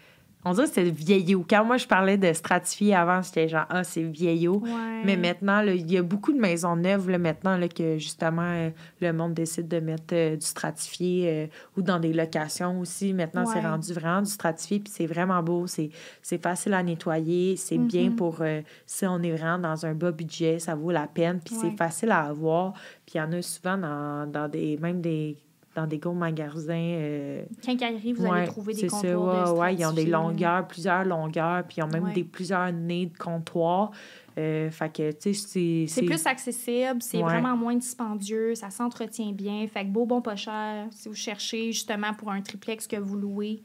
on 0.46 0.54
dirait 0.54 0.68
que 0.68 0.74
c'est 0.74 0.90
vieillot. 0.90 1.46
Quand 1.50 1.66
moi, 1.66 1.76
je 1.76 1.86
parlais 1.86 2.18
de 2.18 2.32
stratifier 2.32 2.96
avant, 2.96 3.22
c'était 3.24 3.50
genre, 3.50 3.66
ah, 3.70 3.84
c'est 3.84 4.04
vieillot. 4.04 4.64
Mais 5.04 5.18
maintenant, 5.18 5.62
il 5.62 5.92
y 5.92 5.98
a 5.98 6.02
beaucoup 6.02 6.32
de 6.32 6.40
maisons 6.40 6.78
neuves, 6.78 7.10
là, 7.10 7.18
maintenant, 7.18 7.58
là, 7.58 7.68
que 7.68 7.98
justement, 7.98 8.42
euh, 8.44 8.70
le 9.02 9.12
monde 9.12 9.34
décide 9.34 9.68
de 9.68 9.80
mettre 9.82 10.14
euh, 10.14 10.38
du 10.38 10.46
stratifié 10.46 11.30
euh, 11.30 11.48
ou 11.78 11.82
dans 11.82 12.00
des 12.00 12.14
locations 12.14 12.80
aussi. 12.80 13.14
Maintenant, 13.14 13.46
c'est 13.46 13.60
rendu 13.60 13.92
vraiment 13.92 14.22
du 14.22 14.32
stratifié, 14.32 14.80
puis 14.80 14.92
c'est 14.96 15.08
vraiment 15.08 15.44
beau. 15.44 15.66
C'est 15.68 16.42
facile 16.42 16.74
à 16.74 16.84
nettoyer. 16.84 17.58
C'est 17.58 17.78
bien 17.78 18.10
mm-hmm. 18.10 18.16
pour 18.16 18.42
si 18.86 19.06
on 19.06 19.22
est 19.22 19.32
vraiment 19.32 19.60
dans 19.60 19.86
un 19.86 19.94
bas 19.94 20.12
budget, 20.12 20.60
ça 20.60 20.74
vaut 20.76 20.92
la 20.92 21.08
peine. 21.08 21.42
Puis 21.44 21.56
c'est 21.56 21.76
facile 21.76 22.12
à 22.12 22.22
avoir. 22.22 22.74
Puis 23.06 23.16
il 23.16 23.18
y 23.18 23.22
en 23.22 23.32
a 23.34 23.42
souvent 23.42 23.78
dans, 23.78 24.32
dans 24.32 24.48
des, 24.48 24.78
même 24.78 25.02
des 25.02 25.38
dans 25.80 25.88
des 25.88 25.98
gros 25.98 26.14
magasins. 26.14 26.74
Euh, 26.76 27.44
Quincaillerie, 27.62 28.14
vous 28.14 28.26
allez 28.26 28.48
trouver 28.48 28.74
des 28.74 28.88
comptoirs. 28.88 29.48
Ça, 29.48 29.54
ouais, 29.54 29.76
ils 29.76 29.86
ont 29.86 29.94
des 29.94 30.06
longueurs, 30.06 30.68
plusieurs 30.68 31.06
longueurs, 31.06 31.64
puis 31.64 31.78
ils 31.78 31.84
ont 31.84 31.88
même 31.88 32.12
des 32.14 32.24
plusieurs 32.24 32.72
nez 32.72 33.06
de 33.06 33.18
comptoirs. 33.18 33.92
Euh, 34.38 34.70
fait 34.70 34.90
que, 34.90 35.12
tu 35.12 35.34
sais, 35.34 35.86
c'est... 35.88 36.02
plus 36.04 36.26
accessible, 36.26 37.02
c'est 37.02 37.22
vraiment 37.22 37.58
moins 37.58 37.76
dispendieux, 37.76 38.56
ça 38.56 38.70
s'entretient 38.70 39.32
bien. 39.34 39.68
Fait 39.68 39.84
que 39.84 39.90
beau, 39.90 40.06
bon, 40.06 40.22
pas 40.22 40.36
cher, 40.36 40.88
si 40.92 41.10
vous 41.10 41.16
cherchez 41.16 41.72
justement 41.72 42.14
pour 42.14 42.32
un 42.32 42.42
triplex 42.42 42.88
que 42.88 42.96
vous 42.96 43.18
louez 43.18 43.62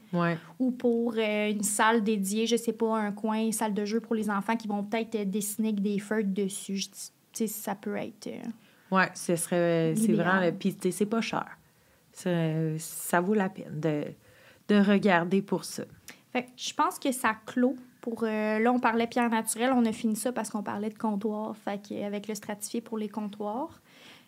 ou 0.59 0.71
pour 0.71 1.13
euh, 1.17 1.51
une 1.51 1.63
salle 1.63 2.03
dédiée, 2.03 2.45
je 2.45 2.55
sais 2.55 2.73
pas, 2.73 2.97
un 2.97 3.11
coin, 3.11 3.37
une 3.37 3.51
salle 3.51 3.73
de 3.73 3.85
jeu 3.85 3.99
pour 3.99 4.15
les 4.15 4.29
enfants 4.29 4.55
qui 4.55 4.67
vont 4.67 4.83
peut-être 4.83 5.29
dessiner 5.29 5.69
avec 5.69 5.81
des 5.81 5.99
feuilles 5.99 6.25
dessus. 6.25 6.81
Tu 6.89 6.99
sais, 7.31 7.47
ça 7.47 7.75
peut 7.75 7.95
être... 7.95 8.29
Oui, 8.91 9.03
ce 9.13 9.35
serait... 9.35 9.93
C'est 9.95 10.13
vraiment... 10.13 10.51
Puis, 10.57 10.75
c'est 10.91 11.05
pas 11.05 11.21
cher. 11.21 11.45
Ça, 12.15 13.21
vaut 13.21 13.33
la 13.33 13.49
peine 13.49 13.79
de, 13.79 14.03
de 14.67 14.79
regarder 14.79 15.41
pour 15.41 15.65
ça. 15.65 15.83
Fait 16.31 16.47
je 16.57 16.73
pense 16.73 16.99
que 16.99 17.11
ça 17.11 17.35
clôt 17.45 17.75
pour. 18.01 18.23
Euh, 18.23 18.59
là, 18.59 18.71
on 18.71 18.79
parlait 18.79 19.07
pierre 19.07 19.29
naturelle, 19.29 19.71
on 19.73 19.85
a 19.85 19.91
fini 19.91 20.15
ça 20.15 20.31
parce 20.31 20.49
qu'on 20.49 20.63
parlait 20.63 20.89
de 20.89 20.97
comptoir, 20.97 21.55
fait 21.57 22.03
avec 22.03 22.27
le 22.27 22.35
stratifié 22.35 22.81
pour 22.81 22.97
les 22.97 23.09
comptoirs. 23.09 23.81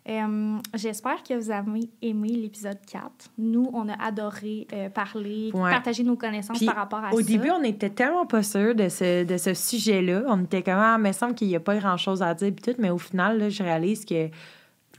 Euh, 0.10 0.58
j'espère 0.74 1.22
que 1.22 1.34
vous 1.34 1.52
avez 1.52 1.90
aimé 2.02 2.30
l'épisode 2.30 2.80
4. 2.90 3.04
Nous, 3.38 3.70
on 3.74 3.90
a 3.90 4.02
adoré 4.02 4.66
euh, 4.72 4.90
parler, 4.90 5.52
partager 5.52 6.04
nos 6.04 6.16
connaissances 6.16 6.64
par 6.64 6.78
rapport 6.78 7.04
à 7.04 7.12
ça. 7.12 7.16
Au 7.16 7.22
début, 7.22 7.50
on 7.50 7.62
était 7.64 7.90
tellement 7.90 8.26
pas 8.26 8.42
sûrs 8.42 8.74
de 8.74 8.88
ce, 8.88 9.26
de 9.26 9.38
ce 9.38 9.54
sujet-là. 9.54 10.24
On 10.28 10.46
était 10.46 10.64
comme, 10.64 10.76
ah, 10.78 10.98
mais 10.98 11.10
il 11.10 11.14
semble 11.14 11.36
qu'il 11.36 11.50
n'y 11.50 11.58
a 11.58 11.60
pas 11.60 11.76
grand-chose 11.76 12.22
à 12.22 12.34
dire, 12.34 12.54
tout. 12.64 12.76
Mais 12.80 12.90
au 12.90 12.98
final, 12.98 13.38
là, 13.38 13.50
je 13.50 13.62
réalise 13.62 14.06
que 14.06 14.30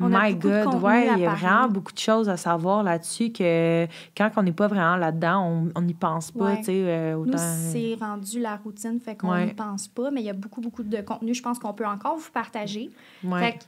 My 0.01 0.35
God, 0.35 0.83
ouais, 0.83 1.09
il 1.17 1.23
y 1.23 1.27
a 1.27 1.35
vraiment 1.35 1.69
beaucoup 1.69 1.93
de 1.93 1.99
choses 1.99 2.29
à 2.29 2.37
savoir 2.37 2.83
là-dessus 2.83 3.31
que 3.33 3.87
quand 4.17 4.31
on 4.37 4.43
n'est 4.43 4.53
pas 4.53 4.69
vraiment 4.69 4.97
là-dedans, 4.97 5.71
on 5.75 5.83
n'y 5.83 5.95
pense 5.95 6.31
pas, 6.31 6.57
tu 6.57 6.65
sais. 6.65 6.83
Euh, 6.85 7.17
autant... 7.17 7.33
Nous, 7.33 7.73
c'est 7.73 7.97
rendu 8.01 8.41
la 8.41 8.57
routine, 8.57 9.01
fait 9.01 9.17
qu'on 9.17 9.37
n'y 9.37 9.55
pense 9.55 9.89
pas, 9.89 10.11
mais 10.11 10.21
il 10.21 10.27
y 10.27 10.31
a 10.31 10.35
beaucoup, 10.35 10.61
beaucoup 10.61 10.83
de 10.83 11.01
contenu, 11.01 11.35
je 11.35 11.43
pense 11.43 11.59
qu'on 11.59 11.73
peut 11.75 11.87
encore 11.87 12.17
vous 12.17 12.31
partager. 12.31 12.91
Fait 13.23 13.59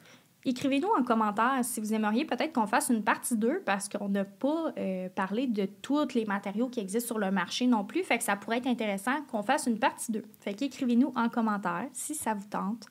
écrivez-nous 0.45 0.89
en 0.99 1.03
commentaire 1.03 1.59
si 1.63 1.81
vous 1.81 1.93
aimeriez 1.93 2.25
peut-être 2.25 2.53
qu'on 2.53 2.67
fasse 2.67 2.89
une 2.89 3.03
partie 3.03 3.37
2 3.37 3.63
parce 3.65 3.89
qu'on 3.89 4.09
n'a 4.09 4.25
pas 4.25 4.73
euh, 4.79 5.09
parlé 5.15 5.47
de 5.47 5.67
tous 5.83 6.15
les 6.15 6.25
matériaux 6.25 6.69
qui 6.69 6.81
existent 6.81 7.09
sur 7.09 7.19
le 7.19 7.31
marché 7.31 7.67
non 7.67 7.85
plus. 7.85 8.03
Fait 8.03 8.19
que 8.19 8.25
ça 8.25 8.37
pourrait 8.37 8.59
être 8.59 8.67
intéressant 8.67 9.23
qu'on 9.31 9.43
fasse 9.43 9.67
une 9.67 9.79
partie 9.79 10.13
2. 10.13 10.23
Fait 10.41 10.55
qu'écrivez-nous 10.55 11.13
en 11.15 11.29
commentaire 11.29 11.87
si 11.93 12.15
ça 12.15 12.35
vous 12.35 12.49
tente. 12.49 12.87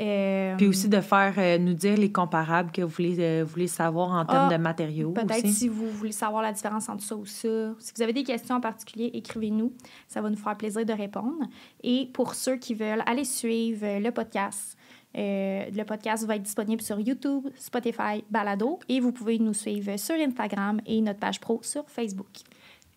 Euh, 0.00 0.56
Puis 0.56 0.66
aussi 0.66 0.88
de 0.88 1.00
faire 1.00 1.34
euh, 1.38 1.56
nous 1.58 1.74
dire 1.74 1.96
les 1.96 2.10
comparables 2.10 2.72
que 2.72 2.82
vous 2.82 2.88
voulez, 2.88 3.16
euh, 3.20 3.44
voulez 3.46 3.68
savoir 3.68 4.10
en 4.10 4.24
termes 4.24 4.48
ah, 4.50 4.56
de 4.56 4.60
matériaux. 4.60 5.12
Peut-être 5.12 5.46
si 5.46 5.68
vous 5.68 5.88
voulez 5.88 6.12
savoir 6.12 6.42
la 6.42 6.52
différence 6.52 6.88
entre 6.88 7.02
ça 7.02 7.14
ou 7.14 7.26
ça. 7.26 7.74
Si 7.78 7.92
vous 7.96 8.02
avez 8.02 8.12
des 8.12 8.24
questions 8.24 8.56
en 8.56 8.60
particulier, 8.60 9.10
écrivez-nous. 9.14 9.72
Ça 10.08 10.20
va 10.20 10.30
nous 10.30 10.36
faire 10.36 10.56
plaisir 10.56 10.84
de 10.84 10.92
répondre. 10.92 11.44
Et 11.84 12.10
pour 12.12 12.34
ceux 12.34 12.56
qui 12.56 12.74
veulent 12.74 13.02
aller 13.06 13.24
suivre 13.24 14.00
le 14.00 14.10
podcast, 14.10 14.76
le 15.14 15.82
podcast 15.84 16.26
va 16.26 16.34
être 16.34 16.42
disponible 16.42 16.82
sur 16.82 16.98
YouTube, 16.98 17.46
Spotify, 17.56 18.24
Balado 18.30 18.80
et 18.88 18.98
vous 18.98 19.12
pouvez 19.12 19.38
nous 19.38 19.54
suivre 19.54 19.96
sur 19.96 20.16
Instagram 20.16 20.80
et 20.86 21.00
notre 21.00 21.20
page 21.20 21.38
pro 21.38 21.60
sur 21.62 21.88
Facebook. 21.88 22.40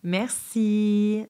Merci. 0.02 1.24